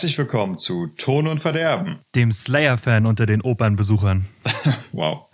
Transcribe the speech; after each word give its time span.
Herzlich 0.00 0.16
willkommen 0.16 0.56
zu 0.56 0.86
Ton 0.96 1.26
und 1.26 1.40
Verderben. 1.40 1.98
Dem 2.14 2.32
Slayer-Fan 2.32 3.04
unter 3.04 3.26
den 3.26 3.42
Opernbesuchern. 3.42 4.24
wow. 4.92 5.26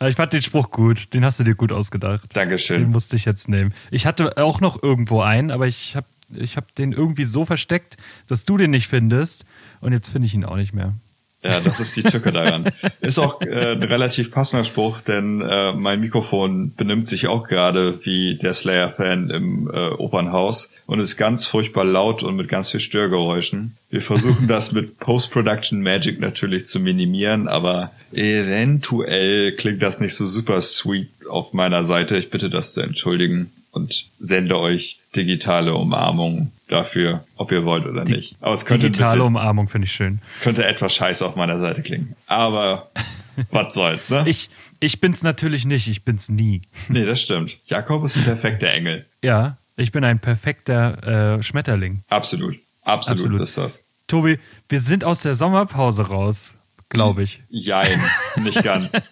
ich 0.00 0.16
fand 0.16 0.32
den 0.32 0.42
Spruch 0.42 0.72
gut. 0.72 1.14
Den 1.14 1.24
hast 1.24 1.38
du 1.38 1.44
dir 1.44 1.54
gut 1.54 1.70
ausgedacht. 1.70 2.36
Dankeschön. 2.36 2.80
Den 2.80 2.90
musste 2.90 3.14
ich 3.14 3.24
jetzt 3.24 3.48
nehmen. 3.48 3.72
Ich 3.92 4.04
hatte 4.04 4.36
auch 4.36 4.60
noch 4.60 4.82
irgendwo 4.82 5.20
einen, 5.20 5.52
aber 5.52 5.68
ich 5.68 5.94
habe 5.94 6.08
ich 6.34 6.56
hab 6.56 6.74
den 6.74 6.90
irgendwie 6.90 7.24
so 7.24 7.44
versteckt, 7.44 7.98
dass 8.26 8.44
du 8.44 8.56
den 8.56 8.72
nicht 8.72 8.88
findest. 8.88 9.44
Und 9.80 9.92
jetzt 9.92 10.08
finde 10.08 10.26
ich 10.26 10.34
ihn 10.34 10.44
auch 10.44 10.56
nicht 10.56 10.74
mehr. 10.74 10.94
Ja, 11.42 11.60
das 11.60 11.80
ist 11.80 11.96
die 11.96 12.02
Tücke 12.02 12.32
daran. 12.32 12.70
Ist 13.00 13.18
auch 13.18 13.40
äh, 13.40 13.72
ein 13.72 13.82
relativ 13.82 14.30
passender 14.30 14.64
Spruch, 14.64 15.00
denn 15.00 15.40
äh, 15.40 15.72
mein 15.72 16.00
Mikrofon 16.00 16.74
benimmt 16.76 17.06
sich 17.06 17.28
auch 17.28 17.48
gerade 17.48 18.04
wie 18.04 18.36
der 18.36 18.52
Slayer-Fan 18.52 19.30
im 19.30 19.70
äh, 19.72 19.88
Opernhaus 19.88 20.72
und 20.86 21.00
ist 21.00 21.16
ganz 21.16 21.46
furchtbar 21.46 21.84
laut 21.84 22.22
und 22.22 22.36
mit 22.36 22.48
ganz 22.48 22.70
viel 22.70 22.80
Störgeräuschen. 22.80 23.76
Wir 23.88 24.02
versuchen 24.02 24.48
das 24.48 24.72
mit 24.72 24.98
Post-Production 24.98 25.80
Magic 25.80 26.20
natürlich 26.20 26.66
zu 26.66 26.78
minimieren, 26.78 27.48
aber 27.48 27.90
eventuell 28.12 29.52
klingt 29.52 29.82
das 29.82 29.98
nicht 30.00 30.14
so 30.14 30.26
super 30.26 30.60
sweet 30.60 31.08
auf 31.28 31.54
meiner 31.54 31.84
Seite. 31.84 32.18
Ich 32.18 32.28
bitte 32.28 32.50
das 32.50 32.74
zu 32.74 32.82
entschuldigen 32.82 33.50
und 33.72 34.06
sende 34.18 34.58
euch 34.58 35.00
digitale 35.14 35.74
Umarmung 35.74 36.52
dafür, 36.68 37.24
ob 37.36 37.52
ihr 37.52 37.64
wollt 37.64 37.86
oder 37.86 38.04
nicht. 38.04 38.36
Aber 38.40 38.52
es 38.52 38.64
könnte 38.64 38.90
digitale 38.90 39.12
bisschen, 39.12 39.26
Umarmung 39.26 39.68
finde 39.68 39.86
ich 39.86 39.92
schön. 39.92 40.20
Es 40.28 40.40
könnte 40.40 40.64
etwas 40.64 40.94
scheiße 40.94 41.26
auf 41.26 41.36
meiner 41.36 41.58
Seite 41.58 41.82
klingen, 41.82 42.14
aber 42.26 42.90
was 43.50 43.74
soll's, 43.74 44.10
ne? 44.10 44.24
Ich 44.26 44.50
ich 44.80 45.00
bin's 45.00 45.22
natürlich 45.22 45.66
nicht, 45.66 45.88
ich 45.88 46.04
bin's 46.04 46.28
nie. 46.28 46.62
Nee, 46.88 47.04
das 47.04 47.20
stimmt. 47.20 47.58
Jakob 47.64 48.04
ist 48.04 48.16
ein 48.16 48.24
perfekter 48.24 48.70
Engel. 48.70 49.06
Ja, 49.22 49.58
ich 49.76 49.92
bin 49.92 50.04
ein 50.04 50.18
perfekter 50.18 51.36
äh, 51.38 51.42
Schmetterling. 51.42 52.02
Absolut. 52.08 52.58
Absolut, 52.82 53.20
Absolut 53.20 53.40
ist 53.42 53.58
das. 53.58 53.86
Tobi, 54.06 54.38
wir 54.68 54.80
sind 54.80 55.04
aus 55.04 55.22
der 55.22 55.34
Sommerpause 55.34 56.08
raus, 56.08 56.56
glaube 56.88 57.22
ich. 57.22 57.42
Jein, 57.50 58.00
nicht 58.36 58.62
ganz. 58.62 59.02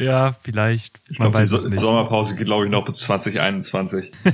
Ja, 0.00 0.34
vielleicht. 0.42 0.98
Ich 1.08 1.18
glaube, 1.18 1.38
die 1.38 1.44
so 1.44 1.58
Sommerpause 1.58 2.34
geht, 2.34 2.46
glaube 2.46 2.64
ich, 2.64 2.70
noch 2.70 2.84
bis 2.84 2.96
2021. 3.00 4.10
du 4.24 4.30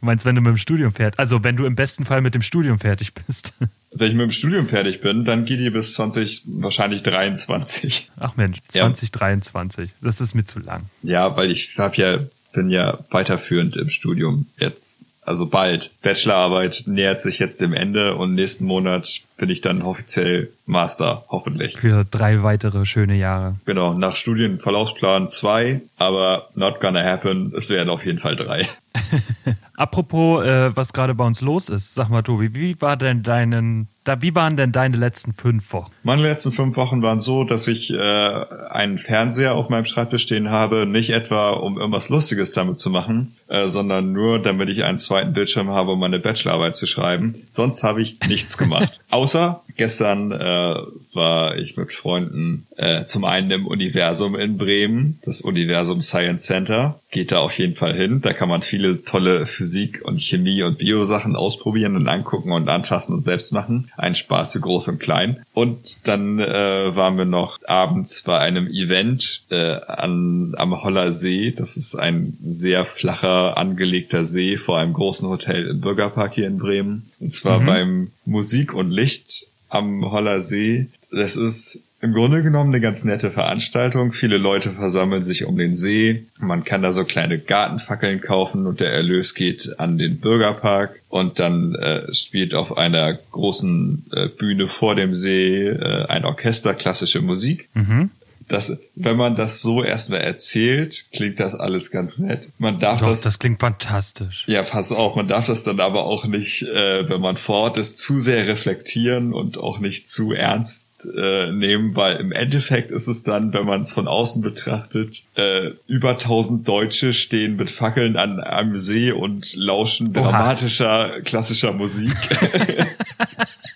meinst, 0.00 0.24
wenn 0.24 0.34
du 0.34 0.40
mit 0.40 0.52
dem 0.52 0.58
Studium 0.58 0.92
fertig 0.92 1.18
Also, 1.18 1.44
wenn 1.44 1.56
du 1.56 1.66
im 1.66 1.76
besten 1.76 2.04
Fall 2.04 2.22
mit 2.22 2.34
dem 2.34 2.42
Studium 2.42 2.78
fertig 2.78 3.12
bist. 3.14 3.52
Wenn 3.92 4.10
ich 4.10 4.14
mit 4.14 4.24
dem 4.24 4.32
Studium 4.32 4.68
fertig 4.68 5.00
bin, 5.00 5.24
dann 5.24 5.44
geht 5.44 5.60
die 5.60 5.70
bis 5.70 5.94
20, 5.94 6.44
wahrscheinlich 6.46 7.02
23. 7.02 8.10
Ach 8.18 8.36
Mensch, 8.36 8.58
2023. 8.68 9.90
Ja. 9.90 9.96
Das 10.02 10.20
ist 10.20 10.34
mir 10.34 10.44
zu 10.44 10.58
lang. 10.58 10.82
Ja, 11.02 11.36
weil 11.36 11.50
ich 11.50 11.78
hab 11.78 11.96
ja, 11.96 12.18
bin 12.52 12.70
ja 12.70 12.98
weiterführend 13.10 13.76
im 13.76 13.90
Studium 13.90 14.46
jetzt 14.58 15.06
also 15.26 15.48
bald. 15.48 15.90
Bachelorarbeit 16.02 16.84
nähert 16.86 17.20
sich 17.20 17.38
jetzt 17.38 17.60
dem 17.60 17.74
Ende 17.74 18.14
und 18.14 18.34
nächsten 18.34 18.64
Monat 18.64 19.20
bin 19.36 19.50
ich 19.50 19.60
dann 19.60 19.82
offiziell 19.82 20.50
Master, 20.64 21.24
hoffentlich. 21.28 21.78
Für 21.78 22.04
drei 22.04 22.42
weitere 22.42 22.86
schöne 22.86 23.16
Jahre. 23.16 23.56
Genau, 23.66 23.92
nach 23.92 24.16
Studienverlaufsplan 24.16 25.28
zwei, 25.28 25.82
aber 25.98 26.48
not 26.54 26.80
gonna 26.80 27.04
happen. 27.04 27.52
Es 27.56 27.68
werden 27.68 27.90
auf 27.90 28.06
jeden 28.06 28.18
Fall 28.18 28.36
drei. 28.36 28.66
Apropos, 29.76 30.44
äh, 30.44 30.74
was 30.74 30.92
gerade 30.92 31.14
bei 31.14 31.24
uns 31.24 31.40
los 31.40 31.68
ist, 31.68 31.94
sag 31.94 32.08
mal, 32.08 32.22
Tobi, 32.22 32.54
wie 32.54 32.80
war 32.80 32.96
denn 32.96 33.22
deinen, 33.22 33.88
da, 34.04 34.22
wie 34.22 34.34
waren 34.34 34.56
denn 34.56 34.72
deine 34.72 34.96
letzten 34.96 35.34
fünf 35.34 35.72
Wochen? 35.72 35.92
Meine 36.02 36.22
letzten 36.22 36.52
fünf 36.52 36.76
Wochen 36.76 37.02
waren 37.02 37.18
so, 37.18 37.44
dass 37.44 37.68
ich 37.68 37.92
äh, 37.92 37.96
einen 37.98 38.98
Fernseher 38.98 39.54
auf 39.54 39.68
meinem 39.68 39.84
Schreibtisch 39.84 40.22
stehen 40.22 40.50
habe, 40.50 40.86
nicht 40.86 41.10
etwa 41.10 41.50
um 41.50 41.78
irgendwas 41.78 42.08
Lustiges 42.08 42.52
damit 42.52 42.78
zu 42.78 42.88
machen, 42.88 43.36
äh, 43.48 43.66
sondern 43.66 44.12
nur, 44.12 44.38
damit 44.38 44.70
ich 44.70 44.84
einen 44.84 44.98
zweiten 44.98 45.34
Bildschirm 45.34 45.68
habe, 45.70 45.92
um 45.92 46.00
meine 46.00 46.18
Bachelorarbeit 46.18 46.76
zu 46.76 46.86
schreiben. 46.86 47.34
Sonst 47.50 47.82
habe 47.82 48.00
ich 48.00 48.18
nichts 48.28 48.56
gemacht. 48.56 49.00
Außer 49.10 49.62
gestern 49.76 50.32
äh, 50.32 50.74
war 51.12 51.56
ich 51.56 51.76
mit 51.76 51.92
Freunden 51.92 52.66
äh, 52.76 53.04
zum 53.04 53.24
einen 53.24 53.50
im 53.50 53.66
Universum 53.66 54.36
in 54.36 54.58
Bremen, 54.58 55.18
das 55.24 55.40
Universum 55.40 56.02
Science 56.02 56.44
Center. 56.44 57.00
Geht 57.10 57.32
da 57.32 57.38
auf 57.38 57.58
jeden 57.58 57.74
Fall 57.74 57.94
hin. 57.94 58.20
Da 58.20 58.32
kann 58.32 58.48
man 58.48 58.62
viele 58.62 59.02
tolle 59.02 59.46
Physik 59.46 60.02
und 60.04 60.20
Chemie 60.20 60.62
und 60.62 60.78
Bio-Sachen 60.78 61.36
ausprobieren 61.36 61.96
und 61.96 62.08
angucken 62.08 62.52
und 62.52 62.68
anfassen 62.68 63.14
und 63.14 63.22
selbst 63.22 63.52
machen. 63.52 63.90
Ein 63.96 64.14
Spaß 64.14 64.52
für 64.52 64.60
groß 64.60 64.88
und 64.88 64.98
klein. 64.98 65.42
Und 65.54 66.06
dann 66.06 66.38
äh, 66.38 66.94
waren 66.94 67.16
wir 67.16 67.24
noch 67.24 67.58
abends 67.66 68.22
bei 68.22 68.38
einem 68.38 68.66
Event 68.66 69.42
äh, 69.50 69.76
an, 69.86 70.54
am 70.56 70.82
Holler 70.82 71.12
See. 71.12 71.52
Das 71.56 71.76
ist 71.76 71.94
ein 71.94 72.36
sehr 72.44 72.84
flacher, 72.84 73.56
angelegter 73.56 74.24
See 74.24 74.56
vor 74.56 74.78
einem 74.78 74.92
großen 74.92 75.28
Hotel 75.28 75.66
im 75.68 75.80
Bürgerpark 75.80 76.34
hier 76.34 76.46
in 76.46 76.58
Bremen. 76.58 77.10
Und 77.20 77.32
zwar 77.32 77.60
mhm. 77.60 77.66
beim 77.66 78.10
Musik 78.24 78.74
und 78.74 78.90
Licht 78.90 79.46
am 79.68 80.10
Holler 80.10 80.40
See. 80.40 80.86
Das 81.10 81.36
ist 81.36 81.80
im 82.02 82.12
Grunde 82.12 82.42
genommen 82.42 82.70
eine 82.70 82.80
ganz 82.80 83.04
nette 83.04 83.30
Veranstaltung. 83.30 84.12
Viele 84.12 84.36
Leute 84.36 84.70
versammeln 84.70 85.22
sich 85.22 85.44
um 85.46 85.56
den 85.56 85.74
See. 85.74 86.26
Man 86.38 86.64
kann 86.64 86.82
da 86.82 86.92
so 86.92 87.04
kleine 87.04 87.38
Gartenfackeln 87.38 88.20
kaufen 88.20 88.66
und 88.66 88.80
der 88.80 88.92
Erlös 88.92 89.34
geht 89.34 89.80
an 89.80 89.96
den 89.96 90.20
Bürgerpark. 90.20 91.00
Und 91.08 91.40
dann 91.40 91.74
äh, 91.74 92.12
spielt 92.12 92.54
auf 92.54 92.76
einer 92.76 93.14
großen 93.14 94.06
äh, 94.12 94.28
Bühne 94.28 94.68
vor 94.68 94.94
dem 94.94 95.14
See 95.14 95.66
äh, 95.66 96.06
ein 96.06 96.24
Orchester 96.24 96.74
klassische 96.74 97.22
Musik. 97.22 97.68
Mhm 97.74 98.10
das, 98.48 98.76
wenn 98.94 99.16
man 99.16 99.34
das 99.34 99.60
so 99.60 99.82
erstmal 99.82 100.20
erzählt, 100.20 101.06
klingt 101.12 101.40
das 101.40 101.54
alles 101.54 101.90
ganz 101.90 102.18
nett. 102.18 102.50
Man 102.58 102.78
darf 102.78 103.00
Doch, 103.00 103.08
das. 103.08 103.22
Das 103.22 103.38
klingt 103.38 103.60
fantastisch. 103.60 104.44
Ja, 104.46 104.62
pass 104.62 104.92
auf, 104.92 105.16
man 105.16 105.26
darf 105.26 105.46
das 105.46 105.64
dann 105.64 105.80
aber 105.80 106.04
auch 106.04 106.24
nicht, 106.24 106.62
äh, 106.62 107.08
wenn 107.08 107.20
man 107.20 107.36
vor 107.36 107.56
Ort 107.56 107.78
ist, 107.78 107.98
zu 107.98 108.18
sehr 108.18 108.46
reflektieren 108.46 109.32
und 109.32 109.58
auch 109.58 109.78
nicht 109.78 110.08
zu 110.08 110.32
ernst 110.32 111.08
äh, 111.16 111.50
nehmen, 111.50 111.96
weil 111.96 112.16
im 112.16 112.32
Endeffekt 112.32 112.90
ist 112.90 113.08
es 113.08 113.22
dann, 113.22 113.52
wenn 113.52 113.66
man 113.66 113.80
es 113.80 113.92
von 113.92 114.06
außen 114.06 114.42
betrachtet, 114.42 115.24
äh, 115.34 115.70
über 115.86 116.18
tausend 116.18 116.68
Deutsche 116.68 117.14
stehen 117.14 117.56
mit 117.56 117.70
Fackeln 117.70 118.16
an 118.16 118.40
einem 118.40 118.76
See 118.76 119.10
und 119.12 119.54
lauschen 119.56 120.16
Oha. 120.16 120.30
dramatischer 120.30 121.20
klassischer 121.22 121.72
Musik. 121.72 122.14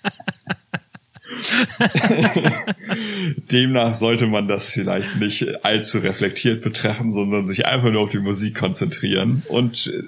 Demnach 3.51 3.93
sollte 3.93 4.27
man 4.27 4.47
das 4.47 4.71
vielleicht 4.71 5.15
nicht 5.17 5.65
allzu 5.65 5.99
reflektiert 5.99 6.61
betrachten, 6.61 7.11
sondern 7.11 7.47
sich 7.47 7.65
einfach 7.65 7.91
nur 7.91 8.01
auf 8.01 8.09
die 8.09 8.19
Musik 8.19 8.57
konzentrieren 8.57 9.43
und 9.47 9.87
äh, 9.87 10.03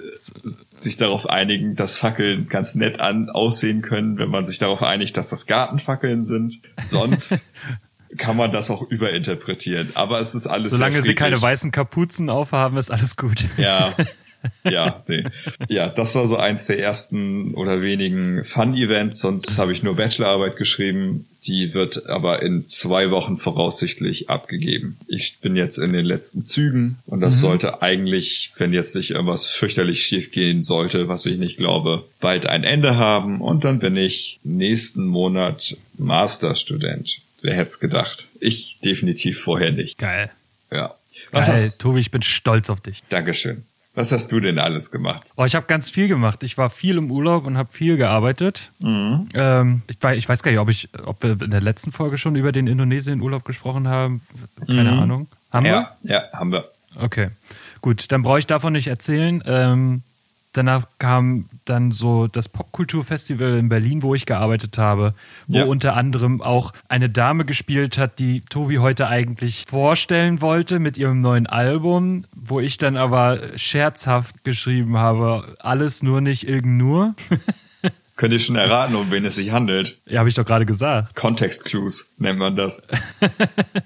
sich 0.76 0.96
darauf 0.96 1.28
einigen, 1.28 1.76
dass 1.76 1.96
Fackeln 1.96 2.48
ganz 2.48 2.74
nett 2.74 3.00
an 3.00 3.30
aussehen 3.30 3.82
können, 3.82 4.18
wenn 4.18 4.28
man 4.28 4.44
sich 4.44 4.58
darauf 4.58 4.82
einigt, 4.82 5.16
dass 5.16 5.30
das 5.30 5.46
Gartenfackeln 5.46 6.24
sind. 6.24 6.60
Sonst 6.80 7.46
kann 8.16 8.36
man 8.36 8.52
das 8.52 8.70
auch 8.70 8.82
überinterpretieren. 8.82 9.90
Aber 9.94 10.20
es 10.20 10.34
ist 10.34 10.46
alles. 10.46 10.70
Solange 10.70 11.02
sie 11.02 11.14
keine 11.14 11.40
weißen 11.40 11.70
Kapuzen 11.70 12.30
aufhaben, 12.30 12.76
ist 12.76 12.90
alles 12.90 13.16
gut. 13.16 13.44
Ja, 13.56 13.94
ja, 14.64 15.02
nee. 15.08 15.24
Ja, 15.68 15.88
das 15.88 16.14
war 16.14 16.26
so 16.26 16.36
eins 16.36 16.66
der 16.66 16.78
ersten 16.78 17.54
oder 17.54 17.82
wenigen 17.82 18.44
Fun-Events. 18.44 19.20
Sonst 19.20 19.58
habe 19.58 19.72
ich 19.72 19.82
nur 19.82 19.96
Bachelorarbeit 19.96 20.56
geschrieben. 20.56 21.26
Die 21.46 21.74
wird 21.74 22.06
aber 22.06 22.42
in 22.42 22.66
zwei 22.68 23.10
Wochen 23.10 23.36
voraussichtlich 23.36 24.30
abgegeben. 24.30 24.96
Ich 25.06 25.38
bin 25.42 25.56
jetzt 25.56 25.76
in 25.76 25.92
den 25.92 26.06
letzten 26.06 26.42
Zügen 26.42 26.98
und 27.04 27.20
das 27.20 27.36
mhm. 27.36 27.40
sollte 27.40 27.82
eigentlich, 27.82 28.52
wenn 28.56 28.72
jetzt 28.72 28.96
nicht 28.96 29.10
irgendwas 29.10 29.46
fürchterlich 29.46 30.02
schief 30.02 30.32
gehen 30.32 30.62
sollte, 30.62 31.06
was 31.08 31.26
ich 31.26 31.36
nicht 31.36 31.58
glaube, 31.58 32.04
bald 32.20 32.46
ein 32.46 32.64
Ende 32.64 32.96
haben. 32.96 33.42
Und 33.42 33.64
dann 33.64 33.78
bin 33.78 33.96
ich 33.96 34.40
nächsten 34.42 35.06
Monat 35.06 35.76
Masterstudent. 35.98 37.18
Wer 37.42 37.54
hätte 37.54 37.68
es 37.68 37.78
gedacht? 37.78 38.24
Ich 38.40 38.78
definitiv 38.82 39.40
vorher 39.40 39.70
nicht. 39.70 39.98
Geil. 39.98 40.30
Ja. 40.72 40.94
Was 41.30 41.46
Geil, 41.46 41.56
hast... 41.56 41.78
Tobi, 41.78 42.00
ich 42.00 42.10
bin 42.10 42.22
stolz 42.22 42.70
auf 42.70 42.80
dich. 42.80 43.02
Dankeschön. 43.10 43.64
Was 43.94 44.10
hast 44.10 44.32
du 44.32 44.40
denn 44.40 44.58
alles 44.58 44.90
gemacht? 44.90 45.32
Oh, 45.36 45.44
ich 45.44 45.54
habe 45.54 45.66
ganz 45.66 45.88
viel 45.88 46.08
gemacht. 46.08 46.42
Ich 46.42 46.58
war 46.58 46.68
viel 46.68 46.98
im 46.98 47.10
Urlaub 47.10 47.46
und 47.46 47.56
habe 47.56 47.68
viel 47.72 47.96
gearbeitet. 47.96 48.72
Mhm. 48.80 49.28
Ähm, 49.34 49.82
ich, 49.88 50.02
weiß, 50.02 50.18
ich, 50.18 50.28
weiß 50.28 50.42
gar 50.42 50.50
nicht, 50.50 50.60
ob, 50.60 50.68
ich, 50.68 50.88
ob 51.04 51.22
wir 51.22 51.40
in 51.40 51.50
der 51.50 51.60
letzten 51.60 51.92
Folge 51.92 52.18
schon 52.18 52.34
über 52.34 52.50
den 52.50 52.66
Indonesien-Urlaub 52.66 53.44
gesprochen 53.44 53.86
haben. 53.86 54.20
Keine 54.66 54.92
mhm. 54.92 54.98
Ahnung. 54.98 55.28
Haben 55.52 55.66
ja, 55.66 55.96
wir? 56.02 56.12
Ja, 56.12 56.22
haben 56.32 56.50
wir. 56.50 56.68
Okay, 57.00 57.28
gut. 57.80 58.10
Dann 58.10 58.22
brauche 58.22 58.40
ich 58.40 58.46
davon 58.48 58.72
nicht 58.72 58.88
erzählen. 58.88 59.42
Ähm, 59.46 60.02
danach 60.54 60.86
kam 60.98 61.46
dann 61.66 61.92
so 61.92 62.26
das 62.26 62.48
Popkulturfestival 62.48 63.58
in 63.58 63.68
Berlin, 63.68 64.02
wo 64.02 64.14
ich 64.14 64.24
gearbeitet 64.24 64.78
habe, 64.78 65.14
wo 65.46 65.58
ja. 65.58 65.64
unter 65.64 65.94
anderem 65.94 66.40
auch 66.40 66.72
eine 66.88 67.10
Dame 67.10 67.44
gespielt 67.44 67.98
hat, 67.98 68.18
die 68.18 68.40
Tobi 68.40 68.78
heute 68.78 69.08
eigentlich 69.08 69.66
vorstellen 69.68 70.40
wollte 70.40 70.78
mit 70.78 70.96
ihrem 70.96 71.18
neuen 71.18 71.46
Album, 71.46 72.24
wo 72.34 72.60
ich 72.60 72.78
dann 72.78 72.96
aber 72.96 73.40
scherzhaft 73.56 74.44
geschrieben 74.44 74.96
habe, 74.96 75.56
alles 75.58 76.02
nur 76.02 76.20
nicht 76.20 76.48
irgend 76.48 76.78
nur. 76.78 77.14
Könnt 78.16 78.32
ihr 78.32 78.38
schon 78.38 78.56
erraten, 78.56 78.94
um 78.94 79.10
wen 79.10 79.24
es 79.24 79.34
sich 79.34 79.50
handelt? 79.50 79.98
Ja, 80.06 80.20
habe 80.20 80.28
ich 80.28 80.36
doch 80.36 80.46
gerade 80.46 80.64
gesagt. 80.64 81.16
Context 81.16 81.64
Clues 81.64 82.14
nennt 82.16 82.38
man 82.38 82.54
das. 82.54 82.86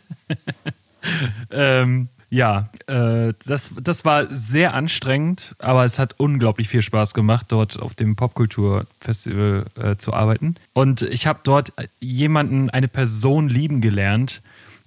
ähm, 1.50 2.10
ja, 2.30 2.68
äh, 2.86 3.32
das, 3.46 3.72
das 3.80 4.04
war 4.04 4.26
sehr 4.34 4.74
anstrengend, 4.74 5.54
aber 5.58 5.84
es 5.84 5.98
hat 5.98 6.14
unglaublich 6.18 6.68
viel 6.68 6.82
Spaß 6.82 7.14
gemacht, 7.14 7.46
dort 7.48 7.78
auf 7.78 7.94
dem 7.94 8.16
Popkulturfestival 8.16 9.64
äh, 9.80 9.96
zu 9.96 10.12
arbeiten. 10.12 10.56
Und 10.74 11.02
ich 11.02 11.26
habe 11.26 11.40
dort 11.42 11.72
jemanden, 12.00 12.68
eine 12.70 12.88
Person 12.88 13.48
lieben 13.48 13.80
gelernt, 13.80 14.42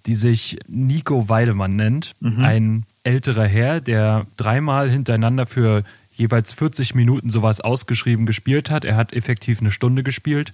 die 0.06 0.16
sich 0.16 0.60
Nico 0.68 1.30
Weidemann 1.30 1.76
nennt. 1.76 2.14
Mhm. 2.20 2.44
Ein 2.44 2.86
älterer 3.04 3.46
Herr, 3.46 3.82
der 3.82 4.28
dreimal 4.38 4.90
hintereinander 4.90 5.48
für 5.48 5.84
jeweils 6.14 6.52
40 6.52 6.94
Minuten 6.94 7.32
sowas 7.32 7.62
ausgeschrieben 7.62 8.28
gespielt 8.28 8.70
hat. 8.70 8.86
Er 8.86 8.96
hat 8.96 9.14
effektiv 9.14 9.62
eine 9.62 9.72
Stunde 9.72 10.04
gespielt 10.04 10.54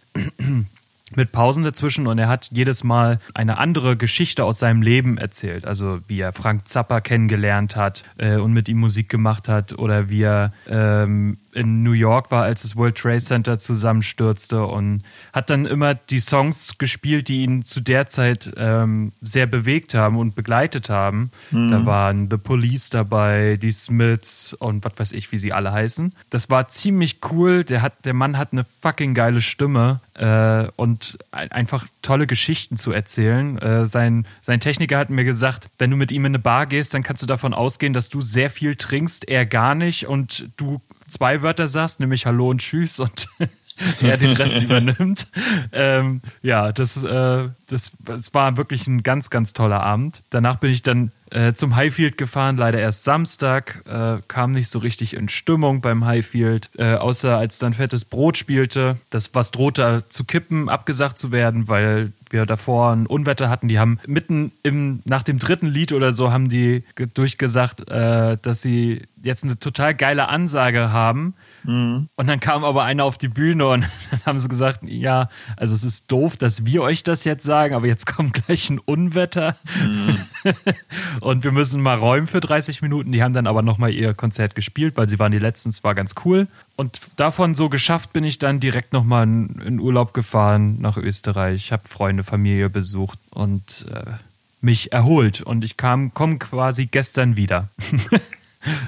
mit 1.15 1.31
Pausen 1.31 1.63
dazwischen 1.63 2.07
und 2.07 2.18
er 2.18 2.27
hat 2.27 2.50
jedes 2.51 2.83
Mal 2.83 3.19
eine 3.33 3.57
andere 3.57 3.95
Geschichte 3.95 4.44
aus 4.44 4.59
seinem 4.59 4.81
Leben 4.81 5.18
erzählt. 5.18 5.65
Also 5.65 6.00
wie 6.07 6.19
er 6.19 6.33
Frank 6.33 6.68
Zappa 6.68 7.00
kennengelernt 7.00 7.75
hat 7.75 8.04
äh, 8.18 8.36
und 8.36 8.54
mit 8.54 8.68
ihm 8.68 8.80
Musik 8.80 9.07
gemacht 9.07 9.48
hat 9.48 9.77
oder 9.80 10.09
wie 10.09 10.24
er 10.24 10.51
ähm, 10.68 11.38
in 11.57 11.81
New 11.81 11.94
York 11.94 12.30
war, 12.30 12.44
als 12.44 12.62
das 12.62 12.75
World 12.75 12.95
Trade 12.95 13.19
Center 13.19 13.57
zusammenstürzte 13.57 14.63
und 14.63 15.01
hat 15.33 15.50
dann 15.50 15.65
immer 15.65 15.95
die 15.95 16.19
Songs 16.19 16.77
gespielt, 16.77 17.30
die 17.30 17.42
ihn 17.44 17.65
zu 17.65 17.81
der 17.81 18.07
Zeit 18.07 18.54
ähm, 18.57 19.12
sehr 19.21 19.48
bewegt 19.48 19.95
haben 19.95 20.18
und 20.18 20.36
begleitet 20.36 20.89
haben. 20.89 21.31
Mhm. 21.50 21.69
Da 21.69 21.86
waren 21.86 22.30
The 22.30 22.38
Police 22.38 22.92
dabei, 22.92 23.57
die 23.59 23.71
Smiths 23.71 24.54
und 24.54 24.86
was 24.86 24.94
weiß 24.98 25.12
ich, 25.13 25.31
wie 25.31 25.39
sie 25.39 25.51
alle 25.51 25.71
heißen. 25.71 26.13
Das 26.30 26.51
war 26.51 26.68
ziemlich 26.68 27.18
cool. 27.31 27.63
Der, 27.63 27.81
hat, 27.81 28.06
der 28.06 28.13
Mann 28.13 28.38
hat 28.38 28.53
eine 28.53 28.63
fucking 28.63 29.15
geile 29.15 29.42
Stimme 29.42 30.00
äh, 30.13 30.68
und 30.75 31.18
einfach 31.31 31.88
tolle 32.03 32.27
Geschichten 32.27 32.77
zu 32.77 32.92
erzählen. 32.92 33.57
Äh, 33.57 33.88
sein, 33.88 34.27
sein 34.42 34.60
Techniker 34.60 35.00
hat 35.00 35.10
mir 35.10 35.24
gesagt, 35.24 35.69
wenn 35.80 35.89
du 35.89 35.98
mit 35.98 36.12
ihm 36.12 36.25
in 36.25 36.31
eine 36.31 36.39
Bar 36.39 36.68
gehst, 36.68 36.94
dann 36.94 37.01
kannst 37.01 37.24
du 37.24 37.27
davon 37.27 37.56
ausgehen, 37.56 37.94
dass 37.94 38.10
du 38.10 38.21
sehr 38.21 38.51
viel 38.51 38.75
trinkst, 38.75 39.27
er 39.27 39.48
gar 39.48 39.74
nicht 39.74 40.07
und 40.07 40.50
du 40.57 40.80
zwei 41.07 41.42
Wörter 41.42 41.68
sagst, 41.68 42.00
nämlich 42.00 42.25
Hallo 42.25 42.50
und 42.50 42.59
Tschüss 42.59 43.00
und 43.00 43.27
er 44.01 44.18
den 44.18 44.31
Rest 44.31 44.62
übernimmt. 44.62 45.27
Ähm, 45.71 46.21
ja, 46.42 46.71
das, 46.71 47.04
äh, 47.04 47.50
das, 47.68 47.92
das 48.00 48.33
war 48.33 48.57
wirklich 48.57 48.88
ein 48.88 49.04
ganz, 49.04 49.30
ganz 49.30 49.54
toller 49.54 49.81
Abend. 49.81 50.21
Danach 50.30 50.57
bin 50.57 50.71
ich 50.71 50.83
dann 50.83 51.12
äh, 51.30 51.54
zum 51.54 51.75
Highfield 51.75 52.18
gefahren, 52.18 52.57
leider 52.57 52.80
erst 52.80 53.04
Samstag, 53.04 53.83
äh, 53.86 54.21
kam 54.27 54.51
nicht 54.51 54.69
so 54.69 54.80
richtig 54.80 55.13
in 55.13 55.30
Stimmung 55.30 55.81
beim 55.81 56.06
Highfield, 56.06 56.69
äh, 56.77 56.95
außer 56.95 57.38
als 57.38 57.60
dann 57.60 57.74
fettes 57.74 58.06
Brot 58.06 58.38
spielte, 58.38 58.98
das 59.10 59.36
was 59.36 59.51
drohte 59.51 60.03
zu 60.10 60.24
kippen, 60.24 60.69
abgesagt 60.69 61.19
zu 61.19 61.31
werden, 61.31 61.68
weil 61.68 62.13
wir 62.31 62.45
davor 62.45 62.91
ein 62.91 63.06
Unwetter 63.06 63.50
hatten. 63.50 63.68
Die 63.68 63.79
haben 63.79 64.00
mitten 64.07 64.51
im, 64.63 65.01
nach 65.06 65.24
dem 65.24 65.39
dritten 65.39 65.68
Lied 65.68 65.91
oder 65.91 66.12
so, 66.12 66.31
haben 66.31 66.50
die 66.50 66.83
durchgesagt, 67.13 67.89
äh, 67.89 68.38
dass 68.41 68.62
sie 68.62 69.03
jetzt 69.21 69.44
eine 69.44 69.59
total 69.59 69.95
geile 69.95 70.29
Ansage 70.29 70.91
haben 70.91 71.33
Mhm. 71.67 72.07
Und 72.15 72.27
dann 72.27 72.39
kam 72.39 72.63
aber 72.63 72.83
einer 72.83 73.03
auf 73.03 73.17
die 73.17 73.27
Bühne 73.27 73.67
und 73.67 73.81
dann 74.11 74.21
haben 74.25 74.37
sie 74.37 74.47
gesagt, 74.47 74.79
ja, 74.83 75.29
also 75.57 75.75
es 75.75 75.83
ist 75.83 76.11
doof, 76.11 76.37
dass 76.37 76.65
wir 76.65 76.81
euch 76.81 77.03
das 77.03 77.25
jetzt 77.25 77.43
sagen, 77.43 77.75
aber 77.75 77.85
jetzt 77.85 78.07
kommt 78.07 78.33
gleich 78.45 78.69
ein 78.69 78.79
Unwetter 78.79 79.55
mhm. 79.83 80.17
und 81.21 81.43
wir 81.43 81.51
müssen 81.51 81.81
mal 81.81 81.97
räumen 81.97 82.27
für 82.27 82.39
30 82.39 82.81
Minuten. 82.81 83.11
Die 83.11 83.21
haben 83.21 83.33
dann 83.33 83.47
aber 83.47 83.61
nochmal 83.61 83.93
ihr 83.93 84.13
Konzert 84.13 84.55
gespielt, 84.55 84.95
weil 84.97 85.09
sie 85.09 85.19
waren 85.19 85.31
die 85.31 85.39
letzten, 85.39 85.69
es 85.69 85.83
war 85.83 85.93
ganz 85.93 86.15
cool. 86.25 86.47
Und 86.77 87.01
davon 87.17 87.53
so 87.53 87.69
geschafft 87.69 88.13
bin 88.13 88.23
ich 88.23 88.39
dann 88.39 88.59
direkt 88.59 88.93
nochmal 88.93 89.23
in, 89.23 89.61
in 89.65 89.79
Urlaub 89.79 90.13
gefahren 90.13 90.77
nach 90.79 90.97
Österreich, 90.97 91.71
habe 91.71 91.87
Freunde, 91.87 92.23
Familie 92.23 92.69
besucht 92.69 93.19
und 93.31 93.87
äh, 93.91 94.11
mich 94.61 94.91
erholt 94.91 95.41
und 95.41 95.63
ich 95.63 95.75
kam, 95.75 96.13
komme 96.13 96.37
quasi 96.37 96.85
gestern 96.85 97.35
wieder. 97.35 97.67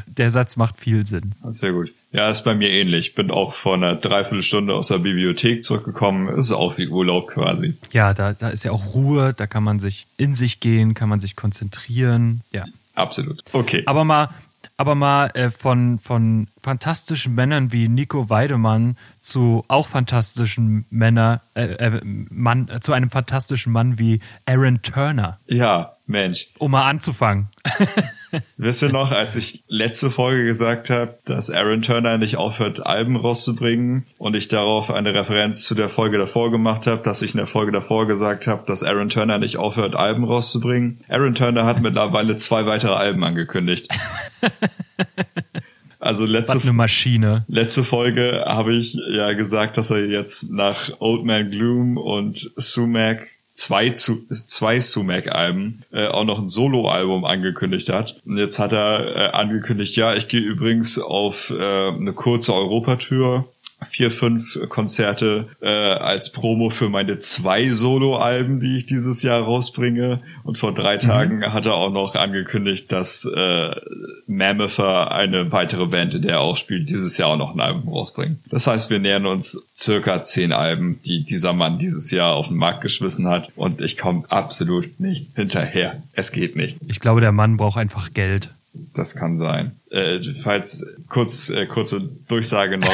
Der 0.08 0.32
Satz 0.32 0.58
macht 0.58 0.80
viel 0.80 1.06
Sinn. 1.06 1.34
Sehr 1.44 1.74
gut. 1.74 1.92
Ja, 2.12 2.30
ist 2.30 2.44
bei 2.44 2.56
mir 2.56 2.70
ähnlich. 2.70 3.14
Bin 3.14 3.30
auch 3.30 3.54
vor 3.54 3.76
einer 3.76 3.96
Dreiviertelstunde 3.96 4.74
aus 4.74 4.88
der 4.88 4.98
Bibliothek 4.98 5.64
zurückgekommen. 5.64 6.28
Ist 6.30 6.52
auch 6.52 6.78
wie 6.78 6.88
Urlaub 6.88 7.28
quasi. 7.28 7.76
Ja, 7.92 8.14
da, 8.14 8.34
da 8.34 8.50
ist 8.50 8.64
ja 8.64 8.72
auch 8.72 8.96
Ruhe, 8.96 9.34
da 9.38 9.46
kann 9.46 9.64
man 9.64 9.80
sich 9.80 10.08
in 10.18 10.34
sich 10.34 10.60
gehen, 10.60 10.96
kann 10.96 11.10
man 11.10 11.20
sich 11.20 11.36
konzentrieren. 11.36 12.42
Ja. 12.52 12.66
Absolut. 12.96 13.44
Okay. 13.54 13.84
Aber 13.86 14.04
mal, 14.04 14.30
aber 14.76 14.96
mal 14.96 15.28
äh, 15.34 15.52
von, 15.52 16.00
von 16.00 16.48
fantastischen 16.62 17.36
Männern 17.36 17.72
wie 17.72 17.88
Nico 17.88 18.30
Weidemann 18.30 18.98
zu 19.22 19.64
auch 19.68 19.88
fantastischen 19.88 20.86
Männer, 20.90 21.42
äh, 21.54 21.66
äh, 21.66 22.02
Mann, 22.04 22.70
äh, 22.70 22.80
zu 22.80 22.94
einem 22.94 23.10
fantastischen 23.10 23.72
Mann 23.72 24.00
wie 24.00 24.20
Aaron 24.46 24.82
Turner. 24.82 25.40
Ja, 25.48 25.94
Mensch. 26.10 26.48
Um 26.58 26.72
mal 26.72 26.90
anzufangen. 26.90 27.50
Wisst 28.58 28.82
ihr 28.82 28.92
noch, 28.92 29.12
als 29.12 29.36
ich 29.36 29.64
letzte 29.68 30.10
Folge 30.10 30.44
gesagt 30.44 30.90
habe, 30.90 31.20
dass 31.26 31.52
Aaron 31.52 31.82
Turner 31.82 32.18
nicht 32.18 32.38
aufhört, 32.38 32.86
Alben 32.86 33.16
rauszubringen 33.16 34.06
und 34.18 34.36
ich 34.36 34.48
darauf 34.48 34.90
eine 34.90 35.14
Referenz 35.14 35.64
zu 35.64 35.76
der 35.76 35.90
Folge 35.90 36.18
davor 36.18 36.50
gemacht 36.52 36.88
habe, 36.88 37.04
dass 37.04 37.22
ich 37.22 37.32
in 37.32 37.38
der 37.38 37.48
Folge 37.48 37.72
davor 37.72 38.08
gesagt 38.08 38.48
habe, 38.48 38.64
dass 38.66 38.84
Aaron 38.84 39.10
Turner 39.10 39.38
nicht 39.38 39.58
aufhört, 39.58 39.96
Alben 39.96 40.24
rauszubringen? 40.24 41.00
Aaron 41.10 41.36
Turner 41.36 41.66
hat 41.66 41.82
mittlerweile 41.82 42.36
zwei 42.36 42.66
weitere 42.66 42.94
Alben 42.94 43.24
angekündigt. 43.24 43.88
Also 46.00 46.26
letzte, 46.26 46.56
Was 46.56 46.64
eine 46.64 46.74
Maschine. 46.74 47.46
letzte 47.48 47.84
Folge 47.84 48.44
habe 48.46 48.74
ich 48.74 48.98
ja 49.12 49.34
gesagt, 49.34 49.78
dass 49.78 49.92
er 49.92 50.06
jetzt 50.06 50.52
nach 50.52 50.90
Old 51.00 51.26
Man 51.26 51.52
Gloom 51.52 51.98
und 51.98 52.52
Sumac 52.56 53.28
zwei, 53.52 53.90
zu, 53.90 54.26
zwei 54.34 54.80
Sumac-Alben 54.80 55.84
äh, 55.92 56.08
auch 56.08 56.24
noch 56.24 56.40
ein 56.40 56.48
Solo-Album 56.48 57.26
angekündigt 57.26 57.90
hat. 57.90 58.16
Und 58.26 58.38
jetzt 58.38 58.58
hat 58.58 58.72
er 58.72 59.16
äh, 59.16 59.20
angekündigt, 59.32 59.96
ja, 59.98 60.16
ich 60.16 60.30
gehe 60.30 60.40
übrigens 60.40 60.98
auf 60.98 61.52
äh, 61.52 61.90
eine 61.90 62.14
kurze 62.14 62.54
Europatour 62.54 63.46
vier, 63.86 64.12
fünf 64.12 64.60
Konzerte 64.70 65.48
äh, 65.62 65.68
als 65.68 66.32
Promo 66.32 66.70
für 66.70 66.90
meine 66.90 67.20
zwei 67.20 67.68
Solo-Alben, 67.70 68.60
die 68.60 68.76
ich 68.76 68.86
dieses 68.86 69.24
Jahr 69.24 69.42
rausbringe. 69.42 70.22
Und 70.44 70.58
vor 70.58 70.74
drei 70.74 70.96
mhm. 70.96 71.02
Tagen 71.02 71.54
hat 71.54 71.66
er 71.66 71.76
auch 71.76 71.92
noch 71.92 72.16
angekündigt, 72.16 72.92
dass 72.92 73.26
äh, 73.26 73.72
Mammother, 74.28 75.12
eine 75.12 75.52
weitere 75.52 75.86
Band, 75.86 76.14
in 76.14 76.22
der 76.24 76.34
er 76.34 76.42
auch 76.42 76.58
spielt, 76.58 76.90
dieses 76.90 77.18
Jahr 77.18 77.30
auch 77.30 77.38
noch 77.38 77.54
ein 77.54 77.60
Album 77.60 77.90
rausbringen. 77.90 78.40
Das 78.50 78.68
heißt, 78.68 78.90
wir 78.90 79.00
nähern 79.00 79.26
uns 79.26 79.68
circa 79.76 80.22
zehn 80.24 80.52
Alben, 80.52 81.00
die 81.06 81.24
dieser 81.24 81.54
Mann 81.54 81.78
dieses 81.78 82.12
Jahr 82.12 82.36
auf 82.36 82.48
den 82.48 82.58
Markt 82.58 82.82
geschmissen 82.82 83.28
hat. 83.28 83.50
Und 83.56 83.82
ich 83.82 83.98
komme 83.98 84.24
absolut 84.30 85.00
nicht 85.00 85.36
hinterher. 85.36 86.02
Es 86.14 86.32
geht 86.32 86.56
nicht. 86.56 86.78
Ich 86.88 87.00
glaube, 87.00 87.22
der 87.22 87.32
Mann 87.32 87.58
braucht 87.58 87.78
einfach 87.78 88.12
Geld. 88.12 88.50
Das 88.94 89.16
kann 89.16 89.38
sein. 89.38 89.72
Äh, 89.92 90.20
falls 90.22 90.86
kurz 91.08 91.50
äh, 91.50 91.66
kurze 91.66 92.02
Durchsage 92.28 92.78
noch. 92.78 92.94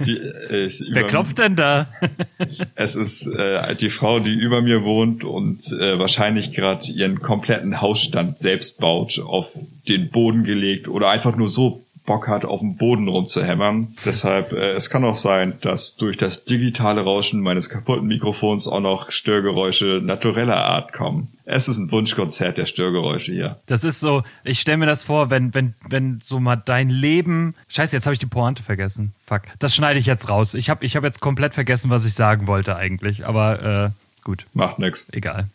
die, 0.00 0.18
äh, 0.18 0.70
Wer 0.90 1.04
klopft 1.04 1.38
denn 1.38 1.56
da? 1.56 1.88
es 2.74 2.94
ist 2.94 3.26
äh, 3.26 3.74
die 3.74 3.90
Frau, 3.90 4.20
die 4.20 4.32
über 4.32 4.62
mir 4.62 4.84
wohnt 4.84 5.24
und 5.24 5.60
äh, 5.72 5.98
wahrscheinlich 5.98 6.52
gerade 6.52 6.90
ihren 6.90 7.20
kompletten 7.20 7.80
Hausstand 7.80 8.38
selbst 8.38 8.78
baut, 8.80 9.18
auf 9.18 9.48
den 9.88 10.10
Boden 10.10 10.44
gelegt 10.44 10.88
oder 10.88 11.10
einfach 11.10 11.36
nur 11.36 11.48
so 11.48 11.81
Bock 12.04 12.26
hat, 12.26 12.44
auf 12.44 12.60
dem 12.60 12.76
Boden 12.76 13.08
rumzuhämmern. 13.08 13.94
Deshalb, 14.04 14.52
äh, 14.52 14.72
es 14.72 14.90
kann 14.90 15.04
auch 15.04 15.16
sein, 15.16 15.58
dass 15.60 15.96
durch 15.96 16.16
das 16.16 16.44
digitale 16.44 17.02
Rauschen 17.02 17.40
meines 17.40 17.68
kaputten 17.68 18.08
Mikrofons 18.08 18.66
auch 18.66 18.80
noch 18.80 19.10
Störgeräusche 19.10 20.00
natureller 20.02 20.56
Art 20.56 20.92
kommen. 20.92 21.28
Es 21.44 21.68
ist 21.68 21.78
ein 21.78 21.90
Wunschkonzert 21.92 22.58
der 22.58 22.66
Störgeräusche 22.66 23.32
hier. 23.32 23.60
Das 23.66 23.84
ist 23.84 24.00
so, 24.00 24.22
ich 24.42 24.60
stelle 24.60 24.78
mir 24.78 24.86
das 24.86 25.04
vor, 25.04 25.30
wenn, 25.30 25.54
wenn, 25.54 25.74
wenn 25.88 26.20
so 26.22 26.40
mal 26.40 26.56
dein 26.56 26.88
Leben. 26.88 27.54
Scheiße, 27.68 27.94
jetzt 27.94 28.06
habe 28.06 28.14
ich 28.14 28.20
die 28.20 28.26
Pointe 28.26 28.62
vergessen. 28.62 29.12
Fuck. 29.26 29.42
Das 29.58 29.74
schneide 29.74 29.98
ich 29.98 30.06
jetzt 30.06 30.28
raus. 30.28 30.54
Ich 30.54 30.70
habe 30.70 30.84
ich 30.84 30.96
hab 30.96 31.04
jetzt 31.04 31.20
komplett 31.20 31.54
vergessen, 31.54 31.90
was 31.90 32.04
ich 32.04 32.14
sagen 32.14 32.46
wollte 32.46 32.76
eigentlich. 32.76 33.26
Aber 33.26 33.92
äh, 33.92 34.22
gut. 34.24 34.46
Macht 34.54 34.78
nix. 34.78 35.08
Egal. 35.12 35.46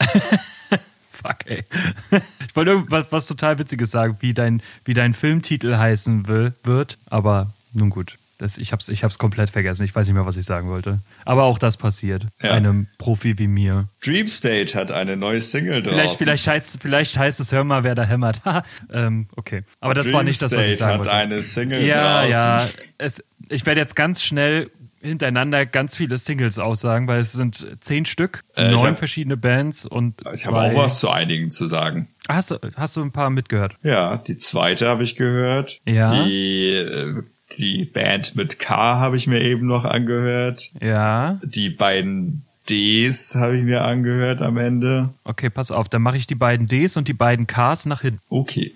Fuck, 1.14 1.46
ey. 1.46 1.64
Ich 2.48 2.56
wollte 2.56 2.72
irgendwas 2.72 3.06
was 3.10 3.26
total 3.26 3.58
Witziges 3.58 3.90
sagen, 3.90 4.16
wie 4.20 4.34
dein, 4.34 4.62
wie 4.84 4.94
dein 4.94 5.14
Filmtitel 5.14 5.76
heißen 5.76 6.26
will, 6.26 6.52
wird, 6.62 6.98
aber 7.08 7.52
nun 7.72 7.90
gut. 7.90 8.16
Das, 8.38 8.58
ich 8.58 8.72
hab's, 8.72 8.88
ich 8.88 9.04
hab's 9.04 9.18
komplett 9.18 9.50
vergessen. 9.50 9.84
Ich 9.84 9.94
weiß 9.94 10.08
nicht 10.08 10.14
mehr, 10.14 10.26
was 10.26 10.36
ich 10.36 10.44
sagen 10.44 10.68
wollte. 10.68 10.98
Aber 11.24 11.44
auch 11.44 11.58
das 11.58 11.76
passiert. 11.76 12.26
Ja. 12.42 12.50
Einem 12.50 12.88
Profi 12.98 13.38
wie 13.38 13.46
mir. 13.46 13.88
Dream 14.04 14.26
State 14.26 14.74
hat 14.74 14.90
eine 14.90 15.16
neue 15.16 15.40
Single 15.40 15.82
draußen. 15.82 15.96
Vielleicht, 15.96 16.18
vielleicht, 16.18 16.48
heißt, 16.48 16.78
vielleicht 16.82 17.16
heißt 17.16 17.38
es, 17.38 17.52
hör 17.52 17.62
mal, 17.62 17.84
wer 17.84 17.94
da 17.94 18.02
hämmert. 18.02 18.40
ähm, 18.92 19.28
okay. 19.36 19.62
Aber 19.80 19.94
das 19.94 20.08
Dream 20.08 20.16
war 20.16 20.22
nicht 20.24 20.42
das, 20.42 20.54
was 20.54 20.66
ich 20.66 20.78
sagen 20.78 20.98
wollte. 20.98 21.12
hat 21.12 21.22
eine 21.22 21.42
Single 21.42 21.84
ja, 21.84 22.22
draußen. 22.22 22.32
Ja, 22.32 22.66
es, 22.98 23.22
ich 23.48 23.64
werde 23.66 23.80
jetzt 23.80 23.94
ganz 23.94 24.22
schnell 24.22 24.70
hintereinander 25.04 25.66
ganz 25.66 25.96
viele 25.96 26.18
Singles 26.18 26.58
aussagen, 26.58 27.06
weil 27.06 27.20
es 27.20 27.32
sind 27.32 27.66
zehn 27.80 28.04
Stück, 28.06 28.42
äh, 28.56 28.70
neun 28.70 28.92
hab, 28.92 28.98
verschiedene 28.98 29.36
Bands 29.36 29.86
und 29.86 30.14
ich 30.32 30.46
habe 30.46 30.60
auch 30.60 30.74
was 30.74 31.00
zu 31.00 31.10
einigen 31.10 31.50
zu 31.50 31.66
sagen. 31.66 32.08
Hast 32.28 32.50
du, 32.50 32.58
hast 32.76 32.96
du 32.96 33.02
ein 33.02 33.12
paar 33.12 33.30
mitgehört? 33.30 33.76
Ja, 33.82 34.16
die 34.16 34.36
zweite 34.36 34.88
habe 34.88 35.04
ich 35.04 35.16
gehört. 35.16 35.78
Ja. 35.84 36.24
Die, 36.24 36.70
äh, 36.70 37.22
die 37.58 37.84
Band 37.84 38.34
mit 38.34 38.58
K 38.58 38.98
habe 38.98 39.16
ich 39.16 39.26
mir 39.26 39.40
eben 39.42 39.66
noch 39.66 39.84
angehört. 39.84 40.70
Ja. 40.80 41.38
Die 41.44 41.68
beiden 41.68 42.44
Ds 42.68 43.34
habe 43.36 43.58
ich 43.58 43.62
mir 43.62 43.82
angehört 43.82 44.40
am 44.40 44.56
Ende. 44.56 45.10
Okay, 45.24 45.50
pass 45.50 45.70
auf, 45.70 45.88
dann 45.88 46.02
mache 46.02 46.16
ich 46.16 46.26
die 46.26 46.34
beiden 46.34 46.66
Ds 46.66 46.96
und 46.96 47.08
die 47.08 47.12
beiden 47.12 47.46
Ks 47.46 47.86
nach 47.86 48.00
hinten. 48.00 48.20
Okay. 48.30 48.72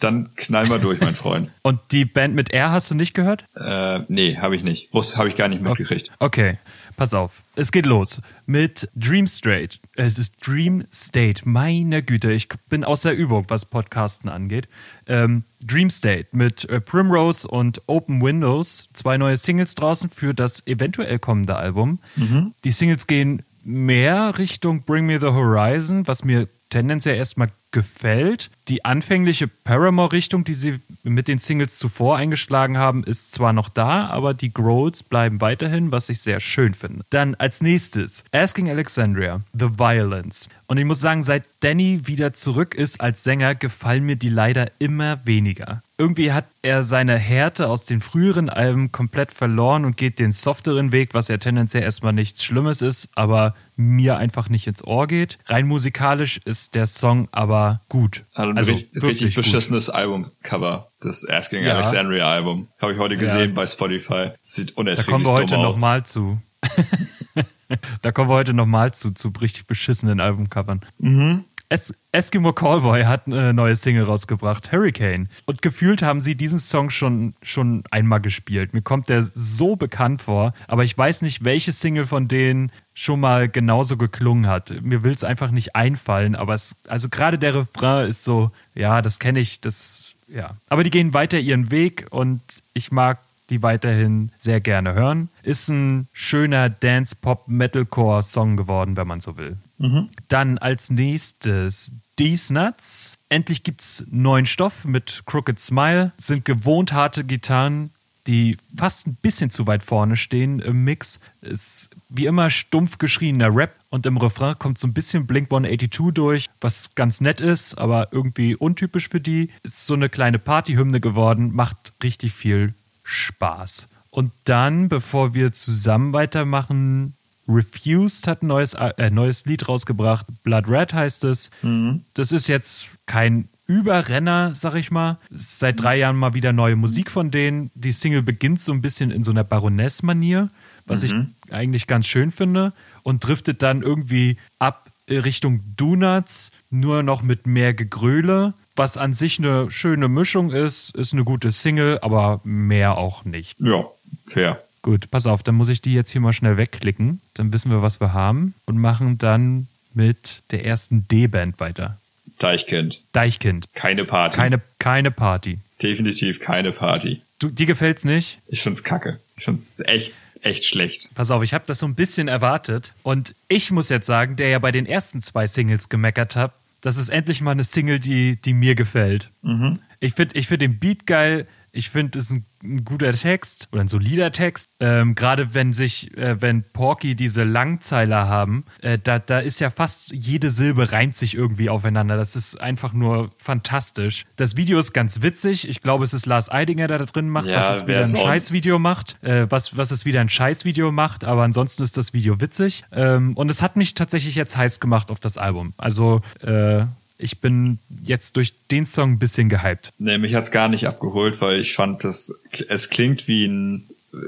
Dann 0.00 0.30
knall 0.36 0.66
mal 0.66 0.78
durch, 0.78 1.00
mein 1.00 1.14
Freund. 1.14 1.50
und 1.62 1.80
die 1.90 2.04
Band 2.04 2.34
mit 2.34 2.54
R 2.54 2.70
hast 2.70 2.90
du 2.90 2.94
nicht 2.94 3.14
gehört? 3.14 3.44
Äh, 3.56 4.00
nee, 4.08 4.36
habe 4.36 4.54
ich 4.54 4.62
nicht. 4.62 4.88
Das 4.92 5.16
habe 5.16 5.28
ich 5.28 5.36
gar 5.36 5.48
nicht 5.48 5.60
mitgekriegt. 5.60 6.10
Okay, 6.20 6.58
pass 6.96 7.14
auf. 7.14 7.42
Es 7.56 7.72
geht 7.72 7.86
los 7.86 8.20
mit 8.46 8.88
Dream 8.94 9.26
State. 9.26 9.78
Es 9.96 10.18
ist 10.18 10.34
Dream 10.46 10.84
State. 10.92 11.48
Meine 11.48 12.02
Güte, 12.02 12.30
ich 12.30 12.48
bin 12.68 12.84
aus 12.84 13.02
der 13.02 13.16
Übung, 13.16 13.46
was 13.48 13.64
Podcasten 13.64 14.28
angeht. 14.28 14.68
Ähm, 15.06 15.42
Dream 15.60 15.90
State 15.90 16.28
mit 16.32 16.64
äh, 16.66 16.80
Primrose 16.80 17.48
und 17.48 17.82
Open 17.86 18.22
Windows. 18.22 18.88
Zwei 18.92 19.18
neue 19.18 19.36
Singles 19.36 19.74
draußen 19.74 20.10
für 20.10 20.32
das 20.32 20.66
eventuell 20.66 21.18
kommende 21.18 21.56
Album. 21.56 21.98
Mhm. 22.14 22.54
Die 22.62 22.70
Singles 22.70 23.06
gehen 23.06 23.42
mehr 23.64 24.38
Richtung 24.38 24.82
Bring 24.82 25.06
Me 25.06 25.18
the 25.20 25.26
Horizon, 25.26 26.06
was 26.06 26.24
mir 26.24 26.48
tendenziell 26.70 27.16
erstmal 27.16 27.50
gefällt. 27.70 28.50
Die 28.68 28.84
anfängliche 28.84 29.48
Paramore-Richtung, 29.48 30.44
die 30.44 30.54
sie 30.54 30.80
mit 31.02 31.26
den 31.26 31.38
Singles 31.38 31.78
zuvor 31.78 32.18
eingeschlagen 32.18 32.76
haben, 32.76 33.02
ist 33.02 33.32
zwar 33.32 33.54
noch 33.54 33.70
da, 33.70 34.06
aber 34.08 34.34
die 34.34 34.52
Growls 34.52 35.02
bleiben 35.02 35.40
weiterhin, 35.40 35.90
was 35.90 36.10
ich 36.10 36.20
sehr 36.20 36.40
schön 36.40 36.74
finde. 36.74 37.04
Dann 37.08 37.34
als 37.34 37.62
nächstes 37.62 38.24
Asking 38.32 38.68
Alexandria, 38.68 39.40
The 39.54 39.78
Violence. 39.78 40.50
Und 40.66 40.76
ich 40.76 40.84
muss 40.84 41.00
sagen, 41.00 41.22
seit 41.22 41.48
Danny 41.60 42.02
wieder 42.04 42.34
zurück 42.34 42.74
ist 42.74 43.00
als 43.00 43.24
Sänger, 43.24 43.54
gefallen 43.54 44.04
mir 44.04 44.16
die 44.16 44.28
leider 44.28 44.70
immer 44.78 45.24
weniger 45.24 45.82
irgendwie 45.98 46.32
hat 46.32 46.46
er 46.62 46.84
seine 46.84 47.18
Härte 47.18 47.66
aus 47.66 47.84
den 47.84 48.00
früheren 48.00 48.48
Alben 48.48 48.92
komplett 48.92 49.32
verloren 49.32 49.84
und 49.84 49.96
geht 49.96 50.20
den 50.20 50.30
softeren 50.32 50.92
Weg, 50.92 51.12
was 51.12 51.26
ja 51.26 51.38
tendenziell 51.38 51.82
erstmal 51.82 52.12
nichts 52.12 52.44
Schlimmes 52.44 52.82
ist, 52.82 53.08
aber 53.16 53.54
mir 53.76 54.16
einfach 54.16 54.48
nicht 54.48 54.68
ins 54.68 54.82
Ohr 54.84 55.08
geht. 55.08 55.38
Rein 55.46 55.66
musikalisch 55.66 56.38
ist 56.44 56.76
der 56.76 56.86
Song 56.86 57.28
aber 57.32 57.80
gut. 57.88 58.24
Also, 58.32 58.57
also 58.58 58.72
richtig, 58.72 59.02
richtig 59.02 59.34
beschissenes 59.34 59.90
Albumcover, 59.90 60.90
das 61.00 61.28
Asking 61.28 61.64
ja. 61.64 61.74
Alexandria 61.76 62.30
Album. 62.30 62.68
Habe 62.80 62.92
ich 62.92 62.98
heute 62.98 63.16
gesehen 63.16 63.50
ja. 63.50 63.54
bei 63.54 63.66
Spotify. 63.66 64.30
Sieht 64.40 64.76
unerträglich 64.76 65.06
Da 65.06 65.12
kommen 65.12 65.24
wir 65.24 65.32
heute 65.32 65.56
nochmal 65.56 66.04
zu. 66.04 66.40
da 68.02 68.12
kommen 68.12 68.28
wir 68.28 68.34
heute 68.34 68.54
nochmal 68.54 68.92
zu, 68.92 69.12
zu 69.12 69.32
richtig 69.40 69.66
beschissenen 69.66 70.20
Albumcovern. 70.20 70.80
Mhm. 70.98 71.44
Es 71.70 71.94
Eskimo 72.12 72.54
Callboy 72.54 73.04
hat 73.04 73.26
eine 73.26 73.52
neue 73.52 73.76
Single 73.76 74.04
rausgebracht, 74.04 74.72
Hurricane. 74.72 75.28
Und 75.44 75.60
gefühlt 75.60 76.02
haben 76.02 76.22
sie 76.22 76.34
diesen 76.34 76.58
Song 76.58 76.88
schon, 76.88 77.34
schon 77.42 77.84
einmal 77.90 78.22
gespielt. 78.22 78.72
Mir 78.72 78.80
kommt 78.80 79.10
der 79.10 79.22
so 79.22 79.76
bekannt 79.76 80.22
vor, 80.22 80.54
aber 80.66 80.84
ich 80.84 80.96
weiß 80.96 81.20
nicht, 81.20 81.44
welche 81.44 81.72
Single 81.72 82.06
von 82.06 82.26
denen 82.26 82.72
schon 82.94 83.20
mal 83.20 83.50
genauso 83.50 83.98
geklungen 83.98 84.46
hat. 84.46 84.74
Mir 84.82 85.02
will 85.02 85.12
es 85.12 85.24
einfach 85.24 85.50
nicht 85.50 85.76
einfallen, 85.76 86.34
aber 86.34 86.54
es, 86.54 86.76
also 86.88 87.10
gerade 87.10 87.38
der 87.38 87.54
Refrain 87.54 88.08
ist 88.08 88.24
so, 88.24 88.50
ja, 88.74 89.02
das 89.02 89.18
kenne 89.18 89.40
ich, 89.40 89.60
das, 89.60 90.12
ja. 90.26 90.56
Aber 90.70 90.84
die 90.84 90.90
gehen 90.90 91.12
weiter 91.12 91.38
ihren 91.38 91.70
Weg 91.70 92.06
und 92.10 92.40
ich 92.72 92.90
mag 92.92 93.18
die 93.50 93.62
weiterhin 93.62 94.30
sehr 94.36 94.60
gerne 94.60 94.94
hören. 94.94 95.28
Ist 95.42 95.68
ein 95.68 96.08
schöner 96.12 96.68
Dance-Pop-Metalcore-Song 96.70 98.56
geworden, 98.56 98.96
wenn 98.96 99.06
man 99.06 99.20
so 99.20 99.36
will. 99.36 99.56
Mhm. 99.78 100.08
Dann 100.28 100.58
als 100.58 100.90
nächstes 100.90 101.92
These 102.16 102.52
Nuts. 102.52 103.18
Endlich 103.28 103.62
gibt's 103.62 104.04
neuen 104.10 104.46
Stoff 104.46 104.84
mit 104.84 105.22
Crooked 105.26 105.60
Smile. 105.60 106.12
Sind 106.16 106.44
gewohnt 106.44 106.92
harte 106.92 107.22
Gitarren, 107.24 107.90
die 108.26 108.58
fast 108.76 109.06
ein 109.06 109.14
bisschen 109.14 109.50
zu 109.50 109.66
weit 109.66 109.82
vorne 109.82 110.16
stehen 110.16 110.58
im 110.58 110.84
Mix. 110.84 111.20
Ist 111.40 111.90
wie 112.08 112.26
immer 112.26 112.50
stumpf 112.50 112.98
geschriebener 112.98 113.54
Rap 113.54 113.74
und 113.90 114.04
im 114.04 114.16
Refrain 114.16 114.58
kommt 114.58 114.78
so 114.78 114.86
ein 114.86 114.92
bisschen 114.92 115.26
Blink 115.26 115.46
182 115.46 116.12
durch, 116.12 116.50
was 116.60 116.94
ganz 116.94 117.20
nett 117.20 117.40
ist, 117.40 117.78
aber 117.78 118.08
irgendwie 118.12 118.56
untypisch 118.56 119.08
für 119.08 119.20
die. 119.20 119.50
Ist 119.62 119.86
so 119.86 119.94
eine 119.94 120.08
kleine 120.08 120.38
Partyhymne 120.38 121.00
geworden, 121.00 121.54
macht 121.54 121.92
richtig 122.02 122.32
viel 122.32 122.74
Spaß. 123.04 123.86
Und 124.10 124.32
dann, 124.44 124.88
bevor 124.88 125.34
wir 125.34 125.52
zusammen 125.52 126.12
weitermachen, 126.12 127.14
Refused 127.48 128.26
hat 128.26 128.42
ein 128.42 128.48
neues, 128.48 128.74
äh, 128.74 129.10
neues 129.10 129.46
Lied 129.46 129.68
rausgebracht. 129.68 130.26
Blood 130.42 130.68
Red 130.68 130.92
heißt 130.92 131.24
es. 131.24 131.50
Mhm. 131.62 132.02
Das 132.14 132.32
ist 132.32 132.48
jetzt 132.48 132.88
kein 133.06 133.48
Überrenner, 133.66 134.54
sag 134.54 134.74
ich 134.74 134.90
mal. 134.90 135.18
seit 135.30 135.80
drei 135.82 135.96
Jahren 135.96 136.16
mal 136.16 136.34
wieder 136.34 136.52
neue 136.52 136.76
Musik 136.76 137.10
von 137.10 137.30
denen. 137.30 137.70
Die 137.74 137.92
Single 137.92 138.22
beginnt 138.22 138.60
so 138.60 138.72
ein 138.72 138.82
bisschen 138.82 139.10
in 139.10 139.24
so 139.24 139.30
einer 139.30 139.44
Baroness-Manier, 139.44 140.50
was 140.86 141.02
mhm. 141.02 141.34
ich 141.46 141.52
eigentlich 141.52 141.86
ganz 141.86 142.06
schön 142.06 142.30
finde. 142.30 142.72
Und 143.02 143.26
driftet 143.26 143.62
dann 143.62 143.82
irgendwie 143.82 144.36
ab 144.58 144.90
Richtung 145.08 145.62
Donuts, 145.76 146.50
nur 146.70 147.02
noch 147.02 147.22
mit 147.22 147.46
mehr 147.46 147.72
Gegröle 147.72 148.54
was 148.78 148.96
an 148.96 149.12
sich 149.12 149.38
eine 149.38 149.70
schöne 149.70 150.08
Mischung 150.08 150.52
ist, 150.52 150.94
ist 150.94 151.12
eine 151.12 151.24
gute 151.24 151.50
Single, 151.50 151.98
aber 152.00 152.40
mehr 152.44 152.96
auch 152.96 153.24
nicht. 153.24 153.60
Ja, 153.60 153.84
fair. 154.26 154.62
Gut, 154.82 155.10
pass 155.10 155.26
auf, 155.26 155.42
dann 155.42 155.54
muss 155.54 155.68
ich 155.68 155.80
die 155.80 155.94
jetzt 155.94 156.10
hier 156.10 156.20
mal 156.20 156.32
schnell 156.32 156.56
wegklicken. 156.56 157.20
Dann 157.34 157.52
wissen 157.52 157.70
wir, 157.70 157.82
was 157.82 158.00
wir 158.00 158.12
haben 158.12 158.54
und 158.66 158.78
machen 158.78 159.18
dann 159.18 159.68
mit 159.94 160.42
der 160.50 160.64
ersten 160.64 161.06
D-Band 161.08 161.60
weiter. 161.60 161.98
Deichkind. 162.38 163.00
Deichkind. 163.12 163.66
Keine 163.74 164.04
Party. 164.04 164.36
Keine, 164.36 164.60
keine 164.78 165.10
Party. 165.10 165.58
Definitiv 165.82 166.40
keine 166.40 166.72
Party. 166.72 167.22
Du, 167.38 167.50
dir 167.50 167.66
gefällt's 167.66 168.04
nicht? 168.04 168.38
Ich 168.48 168.62
find's 168.62 168.84
kacke. 168.84 169.18
Ich 169.36 169.44
find's 169.44 169.80
echt, 169.80 170.12
echt 170.42 170.64
schlecht. 170.64 171.08
Pass 171.14 171.30
auf, 171.30 171.42
ich 171.42 171.54
habe 171.54 171.64
das 171.66 171.80
so 171.80 171.86
ein 171.86 171.94
bisschen 171.94 172.28
erwartet. 172.28 172.92
Und 173.02 173.34
ich 173.48 173.70
muss 173.70 173.88
jetzt 173.88 174.06
sagen, 174.06 174.36
der 174.36 174.48
ja 174.48 174.58
bei 174.58 174.72
den 174.72 174.86
ersten 174.86 175.22
zwei 175.22 175.46
Singles 175.46 175.88
gemeckert 175.88 176.36
hat, 176.36 176.52
das 176.80 176.96
ist 176.96 177.08
endlich 177.08 177.40
mal 177.40 177.52
eine 177.52 177.64
Single, 177.64 177.98
die, 177.98 178.36
die 178.36 178.52
mir 178.52 178.74
gefällt. 178.74 179.30
Mhm. 179.42 179.78
Ich 180.00 180.14
finde 180.14 180.38
ich 180.38 180.46
find 180.46 180.62
den 180.62 180.78
Beat 180.78 181.06
geil. 181.06 181.46
Ich 181.78 181.90
finde, 181.90 182.18
es 182.18 182.32
ist 182.32 182.38
ein, 182.38 182.44
ein, 182.64 182.84
guter 182.84 183.12
Text 183.12 183.68
oder 183.70 183.82
ein 183.82 183.86
solider 183.86 184.32
Text. 184.32 184.66
Ähm, 184.80 185.14
Gerade 185.14 185.54
wenn 185.54 185.72
sich, 185.72 186.12
äh, 186.18 186.42
wenn 186.42 186.64
Porky 186.64 187.14
diese 187.14 187.44
Langzeiler 187.44 188.26
haben, 188.26 188.64
äh, 188.82 188.98
da, 188.98 189.20
da 189.20 189.38
ist 189.38 189.60
ja 189.60 189.70
fast 189.70 190.10
jede 190.10 190.50
Silbe 190.50 190.90
reimt 190.90 191.14
sich 191.14 191.36
irgendwie 191.36 191.70
aufeinander. 191.70 192.16
Das 192.16 192.34
ist 192.34 192.60
einfach 192.60 192.92
nur 192.92 193.30
fantastisch. 193.36 194.26
Das 194.34 194.56
Video 194.56 194.80
ist 194.80 194.92
ganz 194.92 195.22
witzig. 195.22 195.68
Ich 195.68 195.80
glaube, 195.80 196.02
es 196.02 196.14
ist 196.14 196.26
Lars 196.26 196.50
Eidinger, 196.50 196.88
der 196.88 196.98
da 196.98 197.04
drin 197.04 197.28
macht, 197.28 197.46
ja, 197.46 197.58
was 197.58 197.70
es 197.70 197.86
wieder 197.86 198.00
ein 198.00 198.06
sonst? 198.06 198.24
Scheißvideo 198.24 198.80
macht. 198.80 199.22
Äh, 199.22 199.48
was, 199.48 199.76
was 199.76 199.92
es 199.92 200.04
wieder 200.04 200.20
ein 200.20 200.28
Scheißvideo 200.28 200.90
macht, 200.90 201.22
aber 201.22 201.44
ansonsten 201.44 201.84
ist 201.84 201.96
das 201.96 202.12
Video 202.12 202.40
witzig. 202.40 202.82
Ähm, 202.90 203.36
und 203.36 203.52
es 203.52 203.62
hat 203.62 203.76
mich 203.76 203.94
tatsächlich 203.94 204.34
jetzt 204.34 204.56
heiß 204.56 204.80
gemacht 204.80 205.12
auf 205.12 205.20
das 205.20 205.38
Album. 205.38 205.74
Also, 205.76 206.22
äh, 206.40 206.86
ich 207.18 207.40
bin 207.40 207.78
jetzt 208.04 208.36
durch 208.36 208.54
den 208.70 208.86
Song 208.86 209.12
ein 209.12 209.18
bisschen 209.18 209.48
gehypt. 209.48 209.92
Nee, 209.98 210.18
mich 210.18 210.34
hat's 210.34 210.50
gar 210.50 210.68
nicht 210.68 210.86
abgeholt, 210.86 211.40
weil 211.40 211.60
ich 211.60 211.74
fand, 211.74 212.04
dass 212.04 212.40
es 212.68 212.90
klingt 212.90 213.28
wie 213.28 213.46
ein 213.46 213.84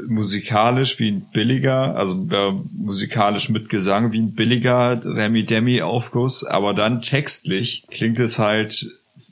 musikalisch 0.09 0.99
wie 0.99 1.11
ein 1.11 1.23
billiger, 1.33 1.97
also 1.97 2.27
äh, 2.31 2.53
musikalisch 2.73 3.49
mit 3.49 3.71
Gesang 3.71 4.13
wie 4.13 4.19
ein 4.19 4.35
billiger 4.35 5.01
Remy 5.05 5.45
Demi 5.45 5.81
Aufguss, 5.81 6.45
aber 6.45 6.75
dann 6.75 7.01
textlich 7.01 7.85
klingt 7.91 8.19
es 8.19 8.39
halt 8.39 8.91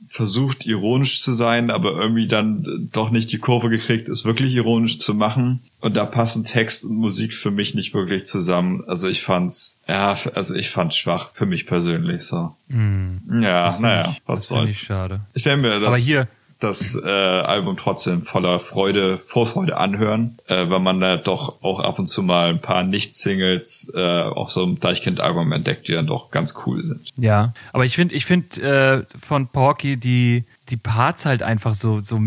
versucht 0.09 0.65
ironisch 0.65 1.21
zu 1.21 1.33
sein, 1.33 1.69
aber 1.69 1.91
irgendwie 1.91 2.27
dann 2.27 2.89
doch 2.91 3.11
nicht 3.11 3.31
die 3.31 3.37
Kurve 3.37 3.69
gekriegt, 3.69 4.09
es 4.09 4.25
wirklich 4.25 4.53
ironisch 4.55 4.99
zu 4.99 5.13
machen. 5.13 5.61
Und 5.81 5.95
da 5.95 6.05
passen 6.05 6.43
Text 6.43 6.83
und 6.83 6.97
Musik 6.97 7.33
für 7.33 7.51
mich 7.51 7.75
nicht 7.75 7.93
wirklich 7.93 8.25
zusammen. 8.25 8.83
Also 8.87 9.07
ich 9.07 9.21
fand's, 9.21 9.79
ja, 9.87 10.17
also 10.33 10.55
ich 10.55 10.69
fand's 10.71 10.97
schwach, 10.97 11.29
für 11.31 11.45
mich 11.45 11.67
persönlich 11.67 12.23
so. 12.23 12.55
Mm, 12.67 13.41
ja, 13.41 13.77
naja, 13.79 14.15
was 14.25 14.47
soll's. 14.47 14.81
Ich 14.81 14.87
schade. 14.87 15.21
Ich 15.33 15.45
werde 15.45 15.61
mir 15.61 15.79
das. 15.79 15.87
Aber 15.87 15.97
hier, 15.97 16.27
das 16.59 17.01
äh, 17.01 17.07
Album 17.07 17.77
trotzdem 17.77 18.23
voller 18.23 18.59
Freude, 18.59 19.19
Vorfreude 19.25 19.77
anhören, 19.77 20.37
äh, 20.47 20.69
weil 20.69 20.79
man 20.79 20.99
da 20.99 21.17
doch 21.17 21.63
auch 21.63 21.79
ab 21.79 21.99
und 21.99 22.05
zu 22.05 22.21
mal 22.21 22.49
ein 22.49 22.59
paar 22.59 22.83
Nicht-Singles 22.83 23.93
äh, 23.95 24.23
auf 24.23 24.51
so 24.51 24.63
einem 24.63 24.79
Deichkind-Album 24.79 25.51
entdeckt, 25.53 25.87
die 25.87 25.93
dann 25.93 26.07
doch 26.07 26.31
ganz 26.31 26.55
cool 26.65 26.83
sind. 26.83 27.09
Ja, 27.17 27.53
aber 27.71 27.85
ich 27.85 27.95
finde, 27.95 28.13
ich 28.15 28.25
finde 28.25 29.05
äh, 29.09 29.17
von 29.19 29.47
Porky 29.47 29.97
die 29.97 30.43
die 30.69 30.77
Parts 30.77 31.25
halt 31.25 31.41
einfach 31.41 31.73
so 31.73 31.99
so 31.99 32.19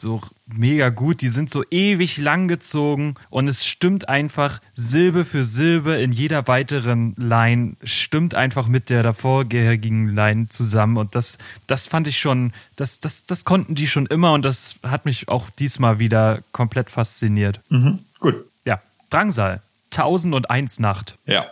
so 0.00 0.22
mega 0.46 0.88
gut. 0.88 1.20
Die 1.20 1.28
sind 1.28 1.50
so 1.50 1.62
ewig 1.70 2.18
lang 2.18 2.48
gezogen 2.48 3.14
und 3.28 3.48
es 3.48 3.66
stimmt 3.66 4.08
einfach 4.08 4.60
Silbe 4.74 5.24
für 5.24 5.44
Silbe 5.44 5.94
in 5.94 6.12
jeder 6.12 6.48
weiteren 6.48 7.14
Line 7.16 7.76
stimmt 7.82 8.34
einfach 8.34 8.66
mit 8.66 8.90
der 8.90 9.02
davorgehenden 9.02 10.14
Line 10.14 10.48
zusammen 10.48 10.96
und 10.96 11.14
das, 11.14 11.38
das 11.66 11.86
fand 11.86 12.08
ich 12.08 12.18
schon, 12.18 12.52
das, 12.76 13.00
das, 13.00 13.26
das 13.26 13.44
konnten 13.44 13.74
die 13.74 13.86
schon 13.86 14.06
immer 14.06 14.32
und 14.32 14.42
das 14.42 14.78
hat 14.82 15.04
mich 15.04 15.28
auch 15.28 15.50
diesmal 15.50 15.98
wieder 15.98 16.42
komplett 16.52 16.90
fasziniert. 16.90 17.60
Mhm. 17.68 18.00
Gut. 18.18 18.36
Ja, 18.64 18.80
Drangsal. 19.10 19.60
1001 19.92 20.78
Nacht. 20.78 21.16
Ja. 21.26 21.46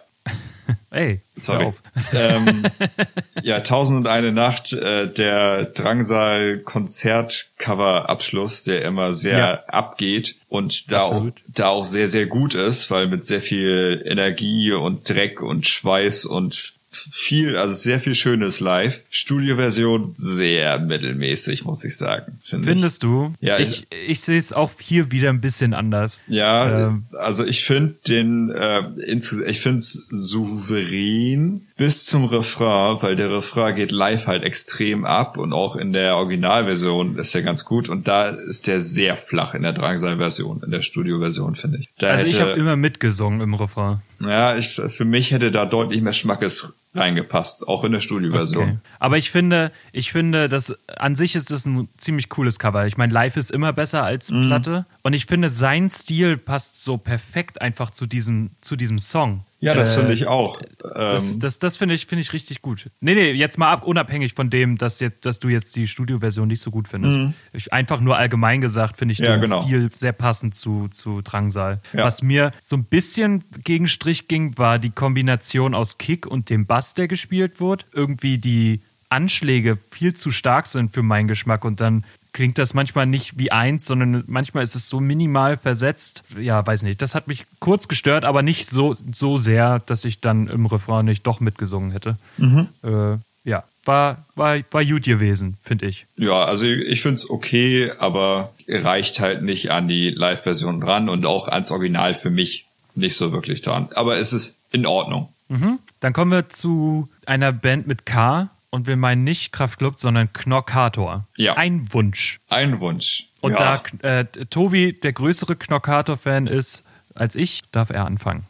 Ey, 0.90 1.20
sorry. 1.36 1.72
Ähm, 2.12 2.64
ja, 3.42 3.60
Tausend 3.60 3.98
und 3.98 4.06
eine 4.06 4.32
Nacht, 4.32 4.72
äh, 4.72 5.12
der 5.12 5.66
Drangsal-Konzertcover-Abschluss, 5.66 8.64
der 8.64 8.82
immer 8.82 9.12
sehr 9.12 9.38
ja. 9.38 9.62
abgeht 9.66 10.36
und 10.48 10.90
da 10.92 11.02
auch, 11.02 11.26
da 11.46 11.68
auch 11.68 11.84
sehr, 11.84 12.08
sehr 12.08 12.26
gut 12.26 12.54
ist, 12.54 12.90
weil 12.90 13.06
mit 13.06 13.24
sehr 13.24 13.42
viel 13.42 14.02
Energie 14.04 14.72
und 14.72 15.08
Dreck 15.08 15.40
und 15.40 15.66
Schweiß 15.66 16.26
und 16.26 16.72
viel, 16.90 17.56
also 17.56 17.74
sehr 17.74 18.00
viel 18.00 18.14
Schönes 18.14 18.60
live. 18.60 19.00
Studioversion 19.10 20.12
sehr 20.14 20.78
mittelmäßig, 20.78 21.64
muss 21.64 21.84
ich 21.84 21.96
sagen. 21.96 22.38
Find 22.48 22.64
Findest 22.64 23.04
ich. 23.04 23.08
du? 23.08 23.34
Ja, 23.40 23.58
ich, 23.58 23.86
ich, 23.90 24.10
ich 24.10 24.20
sehe 24.20 24.38
es 24.38 24.52
auch 24.52 24.70
hier 24.80 25.12
wieder 25.12 25.30
ein 25.30 25.40
bisschen 25.40 25.74
anders. 25.74 26.20
Ja, 26.26 26.88
ähm. 26.88 27.04
also 27.12 27.44
ich 27.44 27.64
finde 27.64 27.96
den, 28.06 28.50
äh, 28.50 28.82
ich 29.06 29.60
finde 29.60 29.78
es 29.78 30.06
souverän 30.10 31.67
bis 31.78 32.04
zum 32.04 32.24
Refrain, 32.24 33.00
weil 33.02 33.14
der 33.14 33.30
Refrain 33.30 33.74
geht 33.76 33.92
live 33.92 34.26
halt 34.26 34.42
extrem 34.42 35.06
ab 35.06 35.38
und 35.38 35.52
auch 35.52 35.76
in 35.76 35.92
der 35.92 36.16
Originalversion 36.16 37.16
ist 37.16 37.34
er 37.36 37.42
ganz 37.42 37.64
gut 37.64 37.88
und 37.88 38.08
da 38.08 38.30
ist 38.30 38.66
der 38.66 38.80
sehr 38.80 39.16
flach 39.16 39.54
in 39.54 39.62
der 39.62 39.72
Drangsal-Version, 39.72 40.62
in 40.64 40.72
der 40.72 40.82
Studioversion, 40.82 41.54
finde 41.54 41.78
ich. 41.78 41.88
Da 41.98 42.08
also 42.08 42.24
hätte, 42.24 42.34
ich 42.34 42.40
habe 42.40 42.50
immer 42.50 42.74
mitgesungen 42.74 43.40
im 43.40 43.54
Refrain. 43.54 44.00
Ja, 44.18 44.56
ich, 44.56 44.80
für 44.88 45.04
mich 45.04 45.30
hätte 45.30 45.52
da 45.52 45.66
deutlich 45.66 46.02
mehr 46.02 46.12
Schmackes 46.12 46.74
reingepasst, 46.98 47.66
auch 47.66 47.84
in 47.84 47.92
der 47.92 48.00
Studioversion. 48.00 48.64
Okay. 48.64 48.78
Aber 48.98 49.16
ich 49.16 49.30
finde, 49.30 49.72
ich 49.92 50.12
finde, 50.12 50.48
dass 50.48 50.76
an 50.88 51.16
sich 51.16 51.34
ist 51.34 51.50
das 51.50 51.66
ein 51.66 51.88
ziemlich 51.96 52.28
cooles 52.28 52.58
Cover. 52.58 52.86
Ich 52.86 52.96
meine, 52.96 53.12
live 53.12 53.36
ist 53.36 53.50
immer 53.50 53.72
besser 53.72 54.04
als 54.04 54.30
mhm. 54.30 54.46
Platte. 54.46 54.86
Und 55.02 55.12
ich 55.12 55.26
finde, 55.26 55.48
sein 55.48 55.90
Stil 55.90 56.36
passt 56.36 56.82
so 56.82 56.96
perfekt 56.96 57.62
einfach 57.62 57.90
zu 57.90 58.06
diesem, 58.06 58.50
zu 58.60 58.76
diesem 58.76 58.98
Song. 58.98 59.44
Ja, 59.60 59.74
das 59.74 59.96
äh, 59.96 60.00
finde 60.00 60.14
ich 60.14 60.26
auch. 60.26 60.60
Das, 60.94 61.32
ähm, 61.32 61.40
das, 61.40 61.58
das 61.58 61.76
finde 61.76 61.94
ich, 61.94 62.06
finde 62.06 62.22
ich 62.22 62.32
richtig 62.32 62.62
gut. 62.62 62.90
Nee, 63.00 63.14
nee, 63.14 63.32
jetzt 63.32 63.58
mal 63.58 63.72
ab, 63.72 63.84
unabhängig 63.84 64.34
von 64.34 64.50
dem, 64.50 64.78
dass, 64.78 65.00
jetzt, 65.00 65.26
dass 65.26 65.40
du 65.40 65.48
jetzt 65.48 65.74
die 65.74 65.88
Studioversion 65.88 66.46
nicht 66.46 66.60
so 66.60 66.70
gut 66.70 66.86
findest. 66.86 67.18
Mhm. 67.18 67.34
Ich, 67.52 67.72
einfach 67.72 68.00
nur 68.00 68.16
allgemein 68.16 68.60
gesagt 68.60 68.96
finde 68.96 69.12
ich 69.12 69.18
ja, 69.18 69.36
den 69.36 69.40
genau. 69.40 69.60
Stil 69.60 69.90
sehr 69.92 70.12
passend 70.12 70.54
zu, 70.54 70.86
zu 70.88 71.22
Drangsal. 71.22 71.80
Ja. 71.92 72.04
Was 72.04 72.22
mir 72.22 72.52
so 72.62 72.76
ein 72.76 72.84
bisschen 72.84 73.42
gegen 73.64 73.88
Strich 73.88 74.28
ging, 74.28 74.56
war 74.58 74.78
die 74.78 74.90
Kombination 74.90 75.74
aus 75.74 75.98
Kick 75.98 76.26
und 76.26 76.50
dem 76.50 76.66
Bass, 76.66 76.87
der 76.94 77.08
gespielt 77.08 77.60
wurde. 77.60 77.84
Irgendwie 77.92 78.38
die 78.38 78.80
Anschläge 79.08 79.78
viel 79.90 80.14
zu 80.14 80.30
stark 80.30 80.66
sind 80.66 80.92
für 80.92 81.02
meinen 81.02 81.28
Geschmack 81.28 81.64
und 81.64 81.80
dann 81.80 82.04
klingt 82.32 82.58
das 82.58 82.74
manchmal 82.74 83.06
nicht 83.06 83.38
wie 83.38 83.50
eins, 83.50 83.86
sondern 83.86 84.22
manchmal 84.26 84.62
ist 84.62 84.74
es 84.74 84.88
so 84.88 85.00
minimal 85.00 85.56
versetzt. 85.56 86.24
Ja, 86.38 86.64
weiß 86.64 86.82
nicht. 86.82 87.02
Das 87.02 87.14
hat 87.14 87.26
mich 87.26 87.46
kurz 87.58 87.88
gestört, 87.88 88.24
aber 88.24 88.42
nicht 88.42 88.68
so, 88.68 88.94
so 89.12 89.38
sehr, 89.38 89.80
dass 89.80 90.04
ich 90.04 90.20
dann 90.20 90.46
im 90.46 90.66
Refrain 90.66 91.06
nicht 91.06 91.26
doch 91.26 91.40
mitgesungen 91.40 91.90
hätte. 91.90 92.16
Mhm. 92.36 92.68
Äh, 92.84 93.16
ja, 93.48 93.64
war, 93.84 94.24
war, 94.34 94.58
war 94.70 94.84
gut 94.84 95.04
gewesen, 95.04 95.56
finde 95.62 95.86
ich. 95.86 96.06
Ja, 96.16 96.44
also 96.44 96.64
ich 96.64 97.00
finde 97.00 97.14
es 97.14 97.28
okay, 97.30 97.90
aber 97.98 98.52
reicht 98.68 99.20
halt 99.20 99.42
nicht 99.42 99.70
an 99.70 99.88
die 99.88 100.10
Live-Version 100.10 100.80
dran 100.80 101.08
und 101.08 101.24
auch 101.24 101.48
ans 101.48 101.70
Original 101.70 102.14
für 102.14 102.30
mich 102.30 102.66
nicht 102.94 103.16
so 103.16 103.32
wirklich 103.32 103.62
dran. 103.62 103.88
Aber 103.94 104.18
es 104.18 104.32
ist 104.32 104.58
in 104.70 104.86
Ordnung. 104.86 105.28
Mhm. 105.48 105.78
Dann 106.00 106.12
kommen 106.12 106.30
wir 106.30 106.48
zu 106.48 107.08
einer 107.26 107.52
Band 107.52 107.86
mit 107.86 108.06
K, 108.06 108.50
und 108.70 108.86
wir 108.86 108.96
meinen 108.96 109.24
nicht 109.24 109.52
Kraftclub, 109.52 109.98
sondern 109.98 110.32
Knockator. 110.32 111.24
Ja. 111.36 111.56
Ein 111.56 111.92
Wunsch. 111.92 112.38
Ein 112.48 112.80
Wunsch. 112.80 113.26
Und 113.40 113.58
ja. 113.58 113.82
da 114.02 114.18
äh, 114.20 114.24
Tobi 114.24 114.92
der 114.92 115.12
größere 115.12 115.56
Knockator-Fan 115.56 116.46
ist 116.46 116.84
als 117.14 117.34
ich, 117.34 117.62
darf 117.72 117.90
er 117.90 118.04
anfangen. 118.06 118.44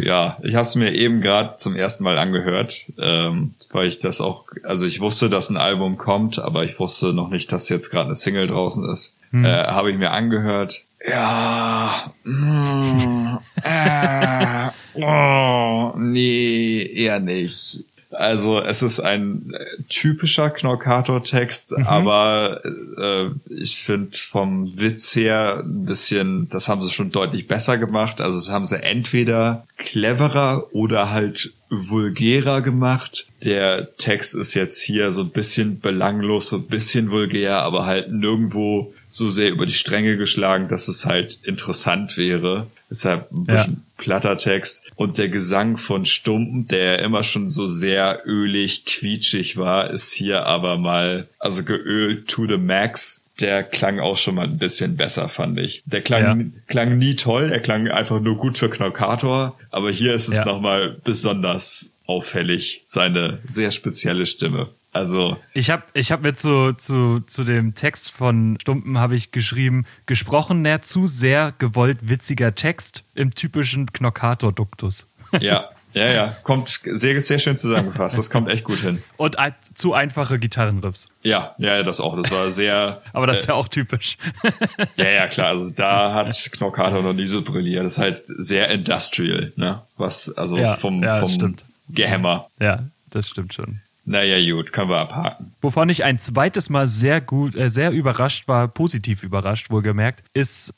Ja, 0.00 0.38
ich 0.42 0.54
habe 0.54 0.62
es 0.62 0.74
mir 0.74 0.92
eben 0.92 1.20
gerade 1.20 1.56
zum 1.56 1.76
ersten 1.76 2.04
Mal 2.04 2.18
angehört, 2.18 2.86
ähm, 2.98 3.54
weil 3.72 3.88
ich 3.88 3.98
das 3.98 4.22
auch, 4.22 4.46
also 4.62 4.86
ich 4.86 5.00
wusste, 5.00 5.28
dass 5.28 5.50
ein 5.50 5.58
Album 5.58 5.98
kommt, 5.98 6.38
aber 6.38 6.64
ich 6.64 6.78
wusste 6.78 7.12
noch 7.12 7.28
nicht, 7.28 7.52
dass 7.52 7.68
jetzt 7.68 7.90
gerade 7.90 8.06
eine 8.06 8.14
Single 8.14 8.46
draußen 8.46 8.88
ist. 8.88 9.18
Hm. 9.32 9.44
Äh, 9.44 9.48
habe 9.48 9.90
ich 9.90 9.98
mir 9.98 10.12
angehört. 10.12 10.80
Ja, 11.06 12.10
mm, 12.24 13.36
äh, 13.62 14.55
oh, 15.02 15.94
nee, 15.96 16.82
eher 16.82 17.20
nicht. 17.20 17.84
Also 18.12 18.60
es 18.62 18.82
ist 18.82 19.00
ein 19.00 19.52
äh, 19.52 19.82
typischer 19.88 20.50
Knorkator-Text, 20.50 21.76
mhm. 21.76 21.86
aber 21.86 22.62
äh, 22.64 23.28
ich 23.52 23.76
finde 23.78 24.16
vom 24.16 24.78
Witz 24.78 25.14
her 25.16 25.62
ein 25.64 25.84
bisschen, 25.84 26.48
das 26.48 26.68
haben 26.68 26.82
sie 26.82 26.92
schon 26.92 27.10
deutlich 27.10 27.46
besser 27.48 27.78
gemacht. 27.78 28.20
Also 28.20 28.38
es 28.38 28.50
haben 28.50 28.64
sie 28.64 28.82
entweder 28.82 29.66
cleverer 29.76 30.68
oder 30.72 31.10
halt 31.10 31.52
vulgärer 31.68 32.62
gemacht. 32.62 33.26
Der 33.44 33.94
Text 33.96 34.34
ist 34.34 34.54
jetzt 34.54 34.80
hier 34.80 35.10
so 35.10 35.22
ein 35.22 35.30
bisschen 35.30 35.80
belanglos, 35.80 36.48
so 36.48 36.56
ein 36.56 36.66
bisschen 36.66 37.10
vulgär, 37.10 37.62
aber 37.62 37.86
halt 37.86 38.12
nirgendwo 38.12 38.94
so 39.08 39.28
sehr 39.28 39.50
über 39.50 39.66
die 39.66 39.72
Stränge 39.72 40.16
geschlagen, 40.16 40.68
dass 40.68 40.88
es 40.88 41.06
halt 41.06 41.40
interessant 41.42 42.16
wäre. 42.16 42.66
Deshalb 42.90 43.30
ein 43.32 43.44
bisschen 43.44 43.74
ja. 43.74 44.02
platter 44.02 44.38
Text. 44.38 44.86
Und 44.96 45.18
der 45.18 45.28
Gesang 45.28 45.76
von 45.76 46.04
Stumpen, 46.04 46.68
der 46.68 47.00
immer 47.00 47.22
schon 47.22 47.48
so 47.48 47.66
sehr 47.66 48.22
ölig, 48.26 48.84
quietschig 48.84 49.56
war, 49.56 49.90
ist 49.90 50.12
hier 50.12 50.46
aber 50.46 50.78
mal, 50.78 51.26
also 51.38 51.64
geölt 51.64 52.28
to 52.28 52.46
the 52.46 52.58
max. 52.58 53.24
Der 53.40 53.62
klang 53.62 54.00
auch 54.00 54.16
schon 54.16 54.36
mal 54.36 54.46
ein 54.46 54.56
bisschen 54.56 54.96
besser, 54.96 55.28
fand 55.28 55.58
ich. 55.58 55.82
Der 55.84 56.00
klang, 56.00 56.40
ja. 56.40 56.46
klang 56.68 56.96
nie 56.96 57.16
toll, 57.16 57.50
er 57.52 57.60
klang 57.60 57.88
einfach 57.88 58.18
nur 58.18 58.36
gut 58.36 58.56
für 58.56 58.70
Knockator, 58.70 59.58
aber 59.70 59.90
hier 59.90 60.14
ist 60.14 60.28
es 60.28 60.38
ja. 60.38 60.44
nochmal 60.46 60.96
besonders 61.04 61.96
auffällig, 62.06 62.82
seine 62.86 63.38
sehr 63.44 63.72
spezielle 63.72 64.24
Stimme. 64.24 64.68
Also 64.96 65.36
ich 65.52 65.68
habe 65.68 65.82
ich 65.92 66.10
hab 66.10 66.22
mir 66.22 66.34
zu, 66.34 66.72
zu, 66.72 67.20
zu 67.20 67.44
dem 67.44 67.74
Text 67.74 68.12
von 68.12 68.56
Stumpen 68.62 68.98
habe 68.98 69.14
ich 69.14 69.30
geschrieben, 69.30 69.84
gesprochen 70.06 70.62
näher 70.62 70.80
zu 70.80 71.06
sehr 71.06 71.52
gewollt 71.58 72.08
witziger 72.08 72.54
Text 72.54 73.04
im 73.14 73.34
typischen 73.34 73.92
Knockator-Duktus. 73.92 75.06
Ja, 75.38 75.68
ja, 75.92 76.06
ja, 76.06 76.36
kommt 76.44 76.80
sehr, 76.82 77.20
sehr 77.20 77.38
schön 77.38 77.58
zusammengefasst. 77.58 78.16
Das 78.16 78.30
kommt 78.30 78.48
echt 78.48 78.64
gut 78.64 78.78
hin. 78.78 79.02
Und 79.18 79.38
ein, 79.38 79.54
zu 79.74 79.92
einfache 79.92 80.38
Gitarrenriffs. 80.38 81.10
Ja, 81.22 81.54
ja, 81.58 81.82
das 81.82 82.00
auch. 82.00 82.16
Das 82.16 82.30
war 82.30 82.50
sehr. 82.50 83.02
Aber 83.12 83.26
das 83.26 83.40
ist 83.40 83.44
äh, 83.44 83.48
ja 83.48 83.54
auch 83.54 83.68
typisch. 83.68 84.16
ja, 84.96 85.10
ja, 85.10 85.26
klar. 85.26 85.48
Also 85.50 85.74
da 85.76 86.14
hat 86.14 86.34
Knockator 86.52 87.02
noch 87.02 87.12
nie 87.12 87.26
so 87.26 87.42
brilliert. 87.42 87.84
Das 87.84 87.92
ist 87.92 87.98
halt 87.98 88.22
sehr 88.28 88.70
industrial, 88.70 89.52
ne? 89.56 89.82
Was, 89.98 90.34
also 90.38 90.56
ja, 90.56 90.76
vom, 90.76 91.02
ja, 91.02 91.20
vom 91.20 91.54
Gehämmer. 91.90 92.46
Ja, 92.58 92.84
das 93.10 93.28
stimmt 93.28 93.52
schon. 93.52 93.82
Naja, 94.06 94.54
gut, 94.54 94.72
können 94.72 94.88
wir 94.88 94.98
abhaken. 94.98 95.52
Wovon 95.60 95.88
ich 95.88 96.04
ein 96.04 96.20
zweites 96.20 96.70
Mal 96.70 96.86
sehr 96.86 97.20
gut, 97.20 97.56
äh, 97.56 97.68
sehr 97.68 97.90
überrascht 97.90 98.46
war, 98.46 98.68
positiv 98.68 99.24
überrascht, 99.24 99.70
wohlgemerkt, 99.70 100.22
ist 100.32 100.72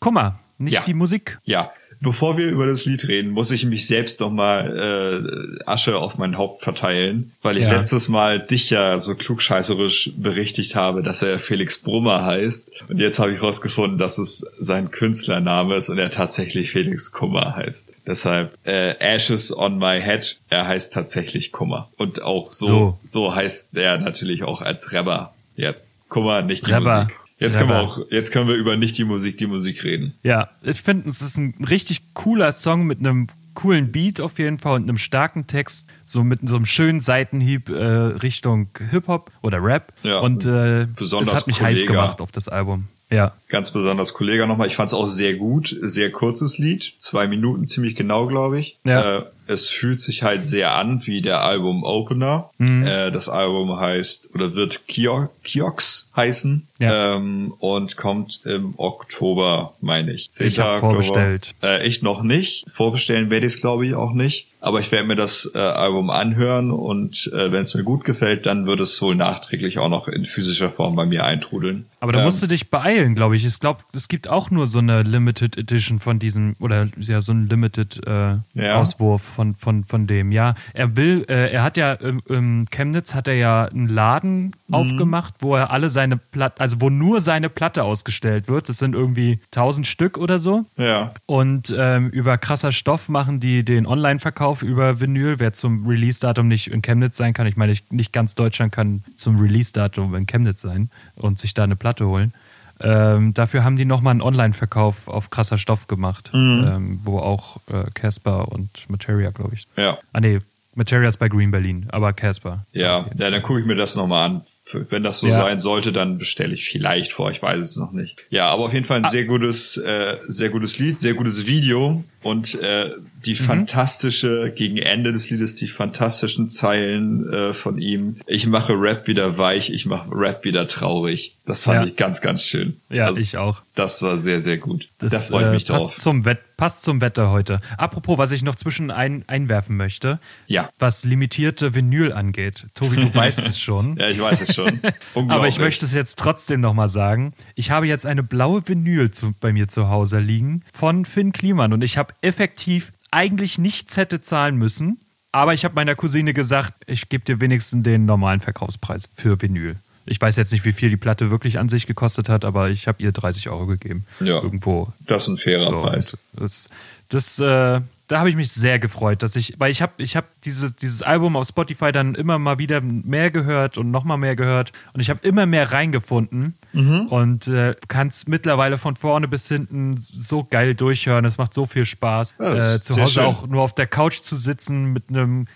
Kummer, 0.00 0.38
nicht 0.56 0.74
ja. 0.74 0.82
die 0.82 0.94
Musik. 0.94 1.38
Ja, 1.44 1.70
Bevor 2.02 2.36
wir 2.36 2.48
über 2.48 2.66
das 2.66 2.84
Lied 2.84 3.06
reden, 3.06 3.30
muss 3.30 3.52
ich 3.52 3.64
mich 3.64 3.86
selbst 3.86 4.18
noch 4.18 4.30
mal 4.32 5.60
äh, 5.60 5.64
Asche 5.66 5.96
auf 5.96 6.18
mein 6.18 6.36
Haupt 6.36 6.64
verteilen, 6.64 7.32
weil 7.42 7.56
ich 7.56 7.62
ja. 7.62 7.78
letztes 7.78 8.08
Mal 8.08 8.40
dich 8.40 8.70
ja 8.70 8.98
so 8.98 9.14
klugscheißerisch 9.14 10.10
berichtigt 10.16 10.74
habe, 10.74 11.04
dass 11.04 11.22
er 11.22 11.38
Felix 11.38 11.78
Brummer 11.78 12.24
heißt. 12.24 12.72
Und 12.88 12.98
jetzt 12.98 13.20
habe 13.20 13.32
ich 13.32 13.40
rausgefunden, 13.40 13.98
dass 13.98 14.18
es 14.18 14.44
sein 14.58 14.90
Künstlername 14.90 15.76
ist 15.76 15.90
und 15.90 15.98
er 15.98 16.10
tatsächlich 16.10 16.72
Felix 16.72 17.12
Kummer 17.12 17.54
heißt. 17.54 17.94
Deshalb 18.04 18.58
äh, 18.64 18.96
Ashes 18.98 19.56
on 19.56 19.78
my 19.78 20.00
head, 20.00 20.38
er 20.50 20.66
heißt 20.66 20.92
tatsächlich 20.92 21.52
Kummer. 21.52 21.88
Und 21.98 22.20
auch 22.20 22.50
so, 22.50 22.66
so, 22.66 22.98
so 23.04 23.34
heißt 23.34 23.76
er 23.76 23.98
natürlich 23.98 24.42
auch 24.42 24.60
als 24.60 24.90
Rapper 24.90 25.32
jetzt. 25.54 26.08
Kummer, 26.08 26.42
nicht 26.42 26.66
die 26.66 26.72
Rapper. 26.72 27.04
Musik. 27.04 27.21
Jetzt 27.42 27.58
können 27.58 27.70
wir 27.70 27.80
auch, 27.80 27.98
jetzt 28.10 28.30
können 28.32 28.48
wir 28.48 28.54
über 28.54 28.76
nicht 28.76 28.96
die 28.98 29.04
Musik, 29.04 29.36
die 29.38 29.46
Musik 29.46 29.84
reden. 29.84 30.14
Ja, 30.22 30.50
ich 30.62 30.82
finde, 30.82 31.08
es 31.08 31.20
ist 31.22 31.36
ein 31.36 31.54
richtig 31.68 32.14
cooler 32.14 32.52
Song 32.52 32.86
mit 32.86 32.98
einem 32.98 33.28
coolen 33.54 33.92
Beat 33.92 34.20
auf 34.20 34.38
jeden 34.38 34.58
Fall 34.58 34.76
und 34.76 34.88
einem 34.88 34.98
starken 34.98 35.46
Text, 35.46 35.86
so 36.04 36.24
mit 36.24 36.40
so 36.48 36.56
einem 36.56 36.66
schönen 36.66 37.00
Seitenhieb 37.00 37.68
äh, 37.68 37.74
Richtung 37.74 38.68
Hip-Hop 38.90 39.30
oder 39.42 39.62
Rap. 39.62 39.92
Ja, 40.02 40.20
und 40.20 40.46
äh, 40.46 40.82
es 40.82 41.12
hat 41.12 41.46
mich 41.46 41.58
Kollega. 41.58 41.80
heiß 41.80 41.86
gemacht 41.86 42.20
auf 42.20 42.32
das 42.32 42.48
Album. 42.48 42.88
Ja. 43.12 43.32
Ganz 43.48 43.70
besonders 43.70 44.14
Kollege 44.14 44.46
nochmal. 44.46 44.66
Ich 44.66 44.76
fand 44.76 44.88
es 44.88 44.94
auch 44.94 45.06
sehr 45.06 45.34
gut. 45.34 45.76
Sehr 45.82 46.10
kurzes 46.10 46.58
Lied. 46.58 46.94
Zwei 46.96 47.26
Minuten 47.26 47.68
ziemlich 47.68 47.94
genau, 47.94 48.26
glaube 48.26 48.58
ich. 48.58 48.76
Ja. 48.84 49.18
Äh, 49.18 49.22
es 49.46 49.68
fühlt 49.68 50.00
sich 50.00 50.22
halt 50.22 50.46
sehr 50.46 50.74
an 50.74 51.06
wie 51.06 51.20
der 51.20 51.42
Album 51.42 51.84
Opener. 51.84 52.50
Mhm. 52.58 52.86
Äh, 52.86 53.10
das 53.10 53.28
Album 53.28 53.78
heißt 53.78 54.30
oder 54.34 54.54
wird 54.54 54.86
Kiox 54.86 56.10
heißen 56.16 56.66
ja. 56.78 57.16
ähm, 57.16 57.52
und 57.58 57.96
kommt 57.96 58.40
im 58.44 58.74
Oktober, 58.78 59.74
meine 59.80 60.12
ich. 60.12 60.30
10. 60.30 60.46
Ich 60.46 60.56
vorbestellt. 60.56 61.54
Äh, 61.62 61.86
ich 61.86 62.02
noch 62.02 62.22
nicht. 62.22 62.64
Vorbestellen 62.70 63.30
werde 63.30 63.46
ich 63.46 63.54
es, 63.54 63.60
glaube 63.60 63.86
ich, 63.86 63.94
auch 63.94 64.12
nicht. 64.12 64.48
Aber 64.64 64.78
ich 64.78 64.92
werde 64.92 65.08
mir 65.08 65.16
das 65.16 65.50
äh, 65.56 65.58
Album 65.58 66.08
anhören 66.08 66.70
und 66.70 67.28
äh, 67.34 67.50
wenn 67.50 67.62
es 67.62 67.74
mir 67.74 67.82
gut 67.82 68.04
gefällt, 68.04 68.46
dann 68.46 68.64
wird 68.64 68.78
es 68.78 69.02
wohl 69.02 69.16
nachträglich 69.16 69.80
auch 69.80 69.88
noch 69.88 70.06
in 70.06 70.24
physischer 70.24 70.70
Form 70.70 70.94
bei 70.94 71.04
mir 71.04 71.24
eintrudeln. 71.24 71.86
Aber 71.98 72.12
da 72.12 72.20
ähm, 72.20 72.26
musst 72.26 72.40
du 72.44 72.46
dich 72.46 72.70
beeilen, 72.70 73.16
glaube 73.16 73.34
ich. 73.34 73.44
Ich 73.44 73.58
glaube, 73.58 73.80
es 73.92 74.06
gibt 74.06 74.28
auch 74.28 74.52
nur 74.52 74.68
so 74.68 74.78
eine 74.78 75.02
Limited 75.02 75.58
Edition 75.58 75.98
von 75.98 76.20
diesem, 76.20 76.54
oder 76.60 76.88
ja, 76.96 77.20
so 77.20 77.32
ein 77.32 77.48
Limited 77.48 78.06
äh, 78.06 78.36
ja. 78.54 78.80
Auswurf 78.80 79.22
von, 79.22 79.56
von, 79.56 79.84
von 79.84 80.06
dem, 80.06 80.30
ja. 80.30 80.54
Er 80.74 80.96
will, 80.96 81.24
äh, 81.28 81.50
er 81.50 81.64
hat 81.64 81.76
ja 81.76 81.94
im, 81.94 82.22
im 82.28 82.66
Chemnitz 82.70 83.16
hat 83.16 83.26
er 83.26 83.34
ja 83.34 83.64
einen 83.64 83.88
Laden 83.88 84.52
mhm. 84.72 84.78
aufgemacht, 84.78 85.34
wo 85.40 85.54
er 85.54 85.70
alle 85.70 85.90
seine 85.90 86.16
Platte, 86.16 86.60
also 86.60 86.80
wo 86.80 86.90
nur 86.90 87.20
seine 87.20 87.48
Platte 87.48 87.84
ausgestellt 87.84 88.48
wird. 88.48 88.68
Das 88.68 88.78
sind 88.78 88.94
irgendwie 88.94 89.38
1000 89.46 89.86
Stück 89.86 90.18
oder 90.18 90.38
so. 90.38 90.64
Ja. 90.76 91.12
Und 91.26 91.74
ähm, 91.76 92.08
über 92.10 92.38
krasser 92.38 92.72
Stoff 92.72 93.08
machen 93.08 93.40
die 93.40 93.64
den 93.64 93.86
Online-Verkauf 93.86 94.62
über 94.62 95.00
Vinyl. 95.00 95.38
Wer 95.38 95.52
zum 95.52 95.86
Release-Datum 95.86 96.48
nicht 96.48 96.70
in 96.70 96.82
Chemnitz 96.82 97.16
sein 97.16 97.34
kann, 97.34 97.46
ich 97.46 97.56
meine, 97.56 97.76
nicht 97.90 98.12
ganz 98.12 98.34
Deutschland 98.34 98.72
kann 98.72 99.04
zum 99.16 99.40
Release-Datum 99.40 100.14
in 100.14 100.26
Chemnitz 100.26 100.62
sein 100.62 100.90
und 101.16 101.38
sich 101.38 101.54
da 101.54 101.64
eine 101.64 101.76
Platte 101.76 102.06
holen. 102.06 102.32
Ähm, 102.80 103.32
dafür 103.32 103.62
haben 103.62 103.76
die 103.76 103.84
nochmal 103.84 104.12
einen 104.12 104.22
Online-Verkauf 104.22 105.06
auf 105.06 105.30
krasser 105.30 105.56
Stoff 105.56 105.86
gemacht, 105.86 106.30
mhm. 106.32 106.64
ähm, 106.66 107.00
wo 107.04 107.18
auch 107.18 107.58
äh, 107.68 107.84
Casper 107.94 108.50
und 108.50 108.68
Materia, 108.88 109.30
glaube 109.30 109.54
ich. 109.54 109.66
Ja. 109.76 109.98
Ah, 110.12 110.20
nee, 110.20 110.40
Materia 110.74 111.08
ist 111.08 111.18
bei 111.18 111.28
Green 111.28 111.50
Berlin, 111.50 111.86
aber 111.90 112.12
Casper. 112.12 112.64
Ja, 112.72 113.06
ja 113.16 113.30
dann 113.30 113.42
gucke 113.42 113.60
ich 113.60 113.66
mir 113.66 113.76
das 113.76 113.94
nochmal 113.94 114.30
an. 114.30 114.42
Wenn 114.72 115.02
das 115.02 115.20
so 115.20 115.28
ja. 115.28 115.34
sein 115.34 115.58
sollte, 115.58 115.92
dann 115.92 116.18
bestelle 116.18 116.54
ich 116.54 116.68
vielleicht 116.68 117.12
vor. 117.12 117.30
Ich 117.30 117.42
weiß 117.42 117.60
es 117.60 117.76
noch 117.76 117.92
nicht. 117.92 118.16
Ja, 118.30 118.48
aber 118.48 118.64
auf 118.66 118.72
jeden 118.72 118.86
Fall 118.86 118.98
ein 118.98 119.04
ah. 119.04 119.08
sehr 119.08 119.24
gutes, 119.24 119.76
äh, 119.76 120.16
sehr 120.26 120.50
gutes 120.50 120.78
Lied, 120.78 121.00
sehr 121.00 121.14
gutes 121.14 121.46
Video 121.46 122.04
und 122.22 122.60
äh, 122.60 122.90
die 123.24 123.32
mhm. 123.32 123.44
fantastische, 123.44 124.52
gegen 124.54 124.78
Ende 124.78 125.12
des 125.12 125.30
Liedes, 125.30 125.56
die 125.56 125.68
fantastischen 125.68 126.48
Zeilen 126.48 127.32
äh, 127.32 127.52
von 127.52 127.78
ihm. 127.78 128.16
Ich 128.26 128.46
mache 128.46 128.74
Rap 128.74 129.06
wieder 129.06 129.38
weich, 129.38 129.70
ich 129.70 129.86
mache 129.86 130.10
Rap 130.12 130.44
wieder 130.44 130.66
traurig. 130.66 131.36
Das 131.44 131.64
fand 131.64 131.80
ja. 131.80 131.86
ich 131.86 131.96
ganz, 131.96 132.20
ganz 132.20 132.44
schön. 132.44 132.76
Ja, 132.88 133.06
also, 133.06 133.20
ich 133.20 133.36
auch. 133.36 133.62
Das 133.74 134.02
war 134.02 134.16
sehr, 134.16 134.40
sehr 134.40 134.58
gut. 134.58 134.86
Das, 134.98 135.10
da 135.10 135.18
freue 135.18 135.46
ich 135.46 135.52
mich 135.52 135.68
äh, 135.68 135.72
passt 135.72 135.86
drauf. 135.86 135.96
Zum 135.96 136.24
Wett, 136.24 136.38
passt 136.56 136.84
zum 136.84 137.00
Wetter 137.00 137.30
heute. 137.30 137.60
Apropos, 137.78 138.18
was 138.18 138.30
ich 138.30 138.42
noch 138.42 138.54
zwischen 138.54 138.92
ein, 138.92 139.24
einwerfen 139.26 139.76
möchte. 139.76 140.20
Ja. 140.46 140.70
Was 140.78 141.04
limitierte 141.04 141.74
Vinyl 141.74 142.12
angeht. 142.12 142.66
Tobi, 142.74 142.96
du 142.96 143.12
weißt 143.14 143.48
es 143.48 143.58
schon. 143.58 143.96
Ja, 144.02 144.08
ich 144.08 144.20
weiß 144.20 144.40
es 144.40 144.54
schon. 144.54 144.80
Aber 145.14 145.46
ich 145.46 145.58
möchte 145.58 145.84
es 145.84 145.92
jetzt 145.92 146.18
trotzdem 146.18 146.60
nochmal 146.60 146.88
sagen. 146.88 147.34
Ich 147.54 147.70
habe 147.70 147.86
jetzt 147.86 148.06
eine 148.06 148.22
blaue 148.22 148.66
Vinyl 148.66 149.10
zu, 149.10 149.34
bei 149.40 149.52
mir 149.52 149.68
zu 149.68 149.88
Hause 149.88 150.18
liegen 150.18 150.62
von 150.72 151.04
Finn 151.04 151.32
Kliman 151.32 151.72
und 151.72 151.82
ich 151.82 151.98
habe 151.98 152.11
effektiv 152.20 152.92
eigentlich 153.10 153.58
nichts 153.58 153.96
hätte 153.96 154.20
zahlen 154.20 154.56
müssen. 154.56 154.98
Aber 155.32 155.54
ich 155.54 155.64
habe 155.64 155.74
meiner 155.74 155.94
Cousine 155.94 156.34
gesagt, 156.34 156.74
ich 156.86 157.08
gebe 157.08 157.24
dir 157.24 157.40
wenigstens 157.40 157.82
den 157.82 158.04
normalen 158.04 158.40
Verkaufspreis 158.40 159.08
für 159.14 159.40
Vinyl. 159.40 159.76
Ich 160.04 160.20
weiß 160.20 160.36
jetzt 160.36 160.52
nicht, 160.52 160.64
wie 160.64 160.72
viel 160.72 160.90
die 160.90 160.96
Platte 160.96 161.30
wirklich 161.30 161.58
an 161.58 161.68
sich 161.68 161.86
gekostet 161.86 162.28
hat, 162.28 162.44
aber 162.44 162.70
ich 162.70 162.88
habe 162.88 163.02
ihr 163.02 163.12
30 163.12 163.48
Euro 163.48 163.66
gegeben. 163.66 164.04
Ja. 164.20 164.42
Irgendwo. 164.42 164.92
Das 165.00 165.22
ist 165.22 165.28
ein 165.28 165.36
fairer 165.38 165.68
so, 165.68 165.80
Preis. 165.80 166.18
Das, 166.32 166.68
das, 167.08 167.38
äh, 167.38 167.80
da 168.12 168.18
habe 168.18 168.28
ich 168.28 168.36
mich 168.36 168.52
sehr 168.52 168.78
gefreut, 168.78 169.22
dass 169.22 169.36
ich, 169.36 169.54
weil 169.58 169.70
ich 169.70 169.80
habe 169.80 169.94
ich 169.96 170.16
hab 170.16 170.26
diese, 170.42 170.70
dieses 170.70 171.02
Album 171.02 171.34
auf 171.34 171.46
Spotify 171.46 171.92
dann 171.92 172.14
immer 172.14 172.38
mal 172.38 172.58
wieder 172.58 172.82
mehr 172.82 173.30
gehört 173.30 173.78
und 173.78 173.90
nochmal 173.90 174.18
mehr 174.18 174.36
gehört 174.36 174.72
und 174.92 175.00
ich 175.00 175.08
habe 175.08 175.26
immer 175.26 175.46
mehr 175.46 175.72
reingefunden 175.72 176.54
mhm. 176.74 177.06
und 177.06 177.46
äh, 177.48 177.74
kann 177.88 178.08
es 178.08 178.28
mittlerweile 178.28 178.76
von 178.76 178.96
vorne 178.96 179.28
bis 179.28 179.48
hinten 179.48 179.96
so 179.96 180.44
geil 180.44 180.74
durchhören. 180.74 181.24
Es 181.24 181.38
macht 181.38 181.54
so 181.54 181.64
viel 181.64 181.86
Spaß. 181.86 182.34
Äh, 182.38 182.80
zu 182.80 183.00
Hause 183.00 183.12
schön. 183.12 183.22
auch 183.22 183.46
nur 183.46 183.62
auf 183.62 183.74
der 183.74 183.86
Couch 183.86 184.20
zu 184.20 184.36
sitzen 184.36 184.92
mit 184.92 185.04
einem 185.08 185.46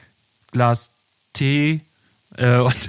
Glas 0.51 0.91
Tee 1.35 1.83
äh, 2.39 2.57
und 2.57 2.89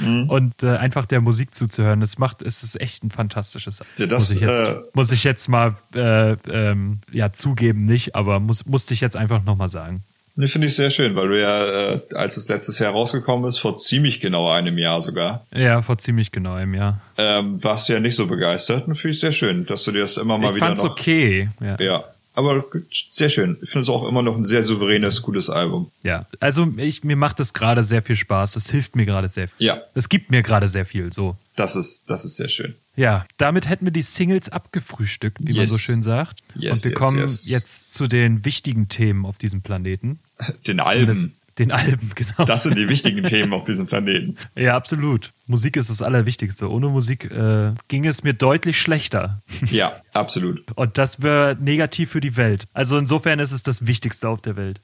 mhm. 0.00 0.28
und 0.28 0.62
äh, 0.62 0.76
einfach 0.76 1.06
der 1.06 1.20
Musik 1.20 1.54
zuzuhören. 1.54 2.02
Es 2.02 2.18
macht, 2.18 2.42
es 2.42 2.62
ist 2.62 2.80
echt 2.80 3.04
ein 3.04 3.10
fantastisches. 3.10 3.80
Ja, 3.98 4.06
das, 4.06 4.28
muss, 4.28 4.36
ich 4.36 4.40
jetzt, 4.40 4.68
äh, 4.68 4.76
muss 4.94 5.12
ich 5.12 5.24
jetzt 5.24 5.48
mal 5.48 5.74
äh, 5.94 6.32
ähm, 6.50 7.00
ja 7.12 7.32
zugeben, 7.32 7.84
nicht, 7.84 8.14
aber 8.14 8.40
muss, 8.40 8.66
musste 8.66 8.94
ich 8.94 9.00
jetzt 9.00 9.16
einfach 9.16 9.44
nochmal 9.44 9.68
sagen. 9.68 10.02
Nee, 10.36 10.46
finde 10.46 10.68
ich 10.68 10.76
sehr 10.76 10.90
schön, 10.90 11.16
weil 11.16 11.28
du 11.28 11.40
ja, 11.40 11.92
äh, 11.94 12.00
als 12.14 12.36
es 12.36 12.48
letztes 12.48 12.78
Jahr 12.78 12.92
rausgekommen 12.92 13.48
ist, 13.48 13.58
vor 13.58 13.76
ziemlich 13.76 14.20
genau 14.20 14.48
einem 14.50 14.78
Jahr 14.78 15.00
sogar. 15.00 15.44
Ja, 15.52 15.82
vor 15.82 15.98
ziemlich 15.98 16.32
genau 16.32 16.54
einem 16.54 16.74
Jahr. 16.74 17.00
Ähm, 17.18 17.62
warst 17.62 17.88
du 17.88 17.92
ja 17.92 18.00
nicht 18.00 18.16
so 18.16 18.26
begeistert 18.26 18.86
und 18.86 18.94
finde 18.94 19.12
ich 19.12 19.20
sehr 19.20 19.32
schön, 19.32 19.66
dass 19.66 19.84
du 19.84 19.92
dir 19.92 20.00
das 20.00 20.16
immer 20.16 20.38
mal 20.38 20.50
ich 20.50 20.56
wieder 20.56 20.66
fand's 20.66 20.84
noch... 20.84 20.92
okay. 20.92 21.50
Ja. 21.60 21.76
ja 21.80 22.04
aber 22.40 22.64
sehr 22.90 23.30
schön. 23.30 23.56
Ich 23.62 23.70
finde 23.70 23.82
es 23.82 23.88
auch 23.88 24.06
immer 24.06 24.22
noch 24.22 24.36
ein 24.36 24.44
sehr 24.44 24.62
souveränes, 24.62 25.22
gutes 25.22 25.48
Album. 25.48 25.90
Ja, 26.02 26.26
also 26.40 26.72
ich, 26.76 27.04
mir 27.04 27.16
macht 27.16 27.40
es 27.40 27.52
gerade 27.52 27.84
sehr 27.84 28.02
viel 28.02 28.16
Spaß. 28.16 28.56
Es 28.56 28.70
hilft 28.70 28.96
mir 28.96 29.06
gerade 29.06 29.28
sehr 29.28 29.48
viel. 29.48 29.66
Ja. 29.68 29.80
Es 29.94 30.08
gibt 30.08 30.30
mir 30.30 30.42
gerade 30.42 30.68
sehr 30.68 30.86
viel, 30.86 31.12
so. 31.12 31.36
Das 31.56 31.76
ist, 31.76 32.08
das 32.10 32.24
ist 32.24 32.36
sehr 32.36 32.48
schön. 32.48 32.74
Ja, 32.96 33.24
damit 33.36 33.68
hätten 33.68 33.86
wir 33.86 33.92
die 33.92 34.02
Singles 34.02 34.48
abgefrühstückt, 34.48 35.38
wie 35.40 35.52
yes. 35.52 35.56
man 35.56 35.66
so 35.68 35.78
schön 35.78 36.02
sagt. 36.02 36.40
Yes, 36.54 36.78
Und 36.78 36.84
wir 36.84 36.90
yes, 36.90 36.98
kommen 36.98 37.18
jetzt 37.18 37.94
zu 37.94 38.06
den 38.06 38.44
wichtigen 38.44 38.88
Themen 38.88 39.24
auf 39.24 39.38
diesem 39.38 39.62
Planeten. 39.62 40.18
Den 40.66 40.80
Alben. 40.80 41.34
Den 41.60 41.72
Alben, 41.72 42.10
genau. 42.14 42.46
Das 42.46 42.62
sind 42.62 42.78
die 42.78 42.88
wichtigen 42.88 43.22
Themen 43.24 43.52
auf 43.52 43.64
diesem 43.64 43.86
Planeten. 43.86 44.36
Ja, 44.56 44.76
absolut. 44.76 45.30
Musik 45.46 45.76
ist 45.76 45.90
das 45.90 46.02
Allerwichtigste. 46.02 46.70
Ohne 46.70 46.88
Musik 46.88 47.30
äh, 47.30 47.72
ging 47.88 48.06
es 48.06 48.22
mir 48.22 48.32
deutlich 48.32 48.80
schlechter. 48.80 49.42
Ja, 49.70 49.92
absolut. 50.12 50.62
Und 50.74 50.96
das 50.96 51.22
wäre 51.22 51.56
negativ 51.60 52.10
für 52.10 52.20
die 52.20 52.36
Welt. 52.36 52.66
Also 52.72 52.96
insofern 52.96 53.38
ist 53.38 53.52
es 53.52 53.62
das 53.62 53.86
Wichtigste 53.86 54.28
auf 54.28 54.40
der 54.40 54.56
Welt. 54.56 54.80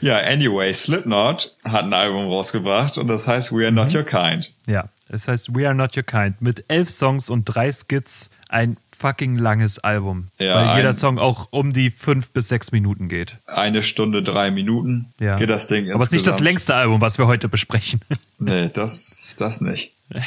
Ja, 0.00 0.18
anyway, 0.18 0.72
Slipknot 0.72 1.54
hat 1.62 1.84
ein 1.84 1.92
Album 1.92 2.26
rausgebracht 2.26 2.98
und 2.98 3.06
das 3.08 3.28
heißt 3.28 3.52
We 3.52 3.64
Are 3.64 3.72
Not 3.72 3.90
mhm. 3.90 3.96
Your 3.96 4.04
Kind. 4.04 4.50
Ja, 4.66 4.88
es 5.08 5.28
heißt 5.28 5.54
We 5.54 5.66
Are 5.66 5.74
Not 5.74 5.96
Your 5.96 6.02
Kind 6.02 6.40
mit 6.40 6.64
elf 6.68 6.90
Songs 6.90 7.28
und 7.28 7.44
drei 7.44 7.70
Skits. 7.70 8.30
Ein 8.48 8.76
fucking 8.94 9.36
langes 9.36 9.78
Album. 9.78 10.28
Ja, 10.38 10.54
weil 10.54 10.76
jeder 10.78 10.92
Song 10.92 11.18
auch 11.18 11.48
um 11.50 11.72
die 11.72 11.90
fünf 11.90 12.30
bis 12.30 12.48
sechs 12.48 12.72
Minuten 12.72 13.08
geht. 13.08 13.38
Eine 13.46 13.82
Stunde, 13.82 14.22
drei 14.22 14.50
Minuten 14.50 15.12
ja. 15.20 15.36
geht 15.38 15.50
das 15.50 15.66
Ding 15.66 15.90
Aber 15.90 16.02
es 16.02 16.08
ist 16.08 16.12
nicht 16.12 16.26
das 16.26 16.40
längste 16.40 16.74
Album, 16.74 17.00
was 17.00 17.18
wir 17.18 17.26
heute 17.26 17.48
besprechen. 17.48 18.00
Nee, 18.38 18.70
das, 18.72 19.36
das 19.38 19.60
nicht. 19.60 19.92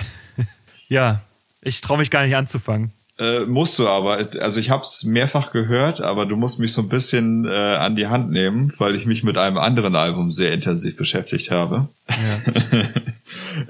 ja, 0.87 1.21
ich 1.61 1.81
traue 1.81 1.97
mich 1.97 2.11
gar 2.11 2.25
nicht 2.25 2.35
anzufangen. 2.35 2.91
Äh, 3.19 3.45
musst 3.45 3.79
du 3.79 3.87
aber. 3.87 4.27
Also 4.39 4.59
ich 4.59 4.69
habe 4.69 4.83
es 4.83 5.03
mehrfach 5.03 5.51
gehört, 5.51 6.01
aber 6.01 6.27
du 6.27 6.35
musst 6.35 6.59
mich 6.59 6.71
so 6.71 6.81
ein 6.81 6.89
bisschen 6.89 7.45
äh, 7.45 7.49
an 7.49 7.95
die 7.95 8.07
Hand 8.07 8.29
nehmen, 8.29 8.73
weil 8.77 8.93
ich 8.93 9.07
mich 9.07 9.23
mit 9.23 9.37
einem 9.37 9.57
anderen 9.57 9.95
Album 9.95 10.31
sehr 10.31 10.53
intensiv 10.53 10.97
beschäftigt 10.97 11.49
habe. 11.49 11.87
Ja. 12.09 12.83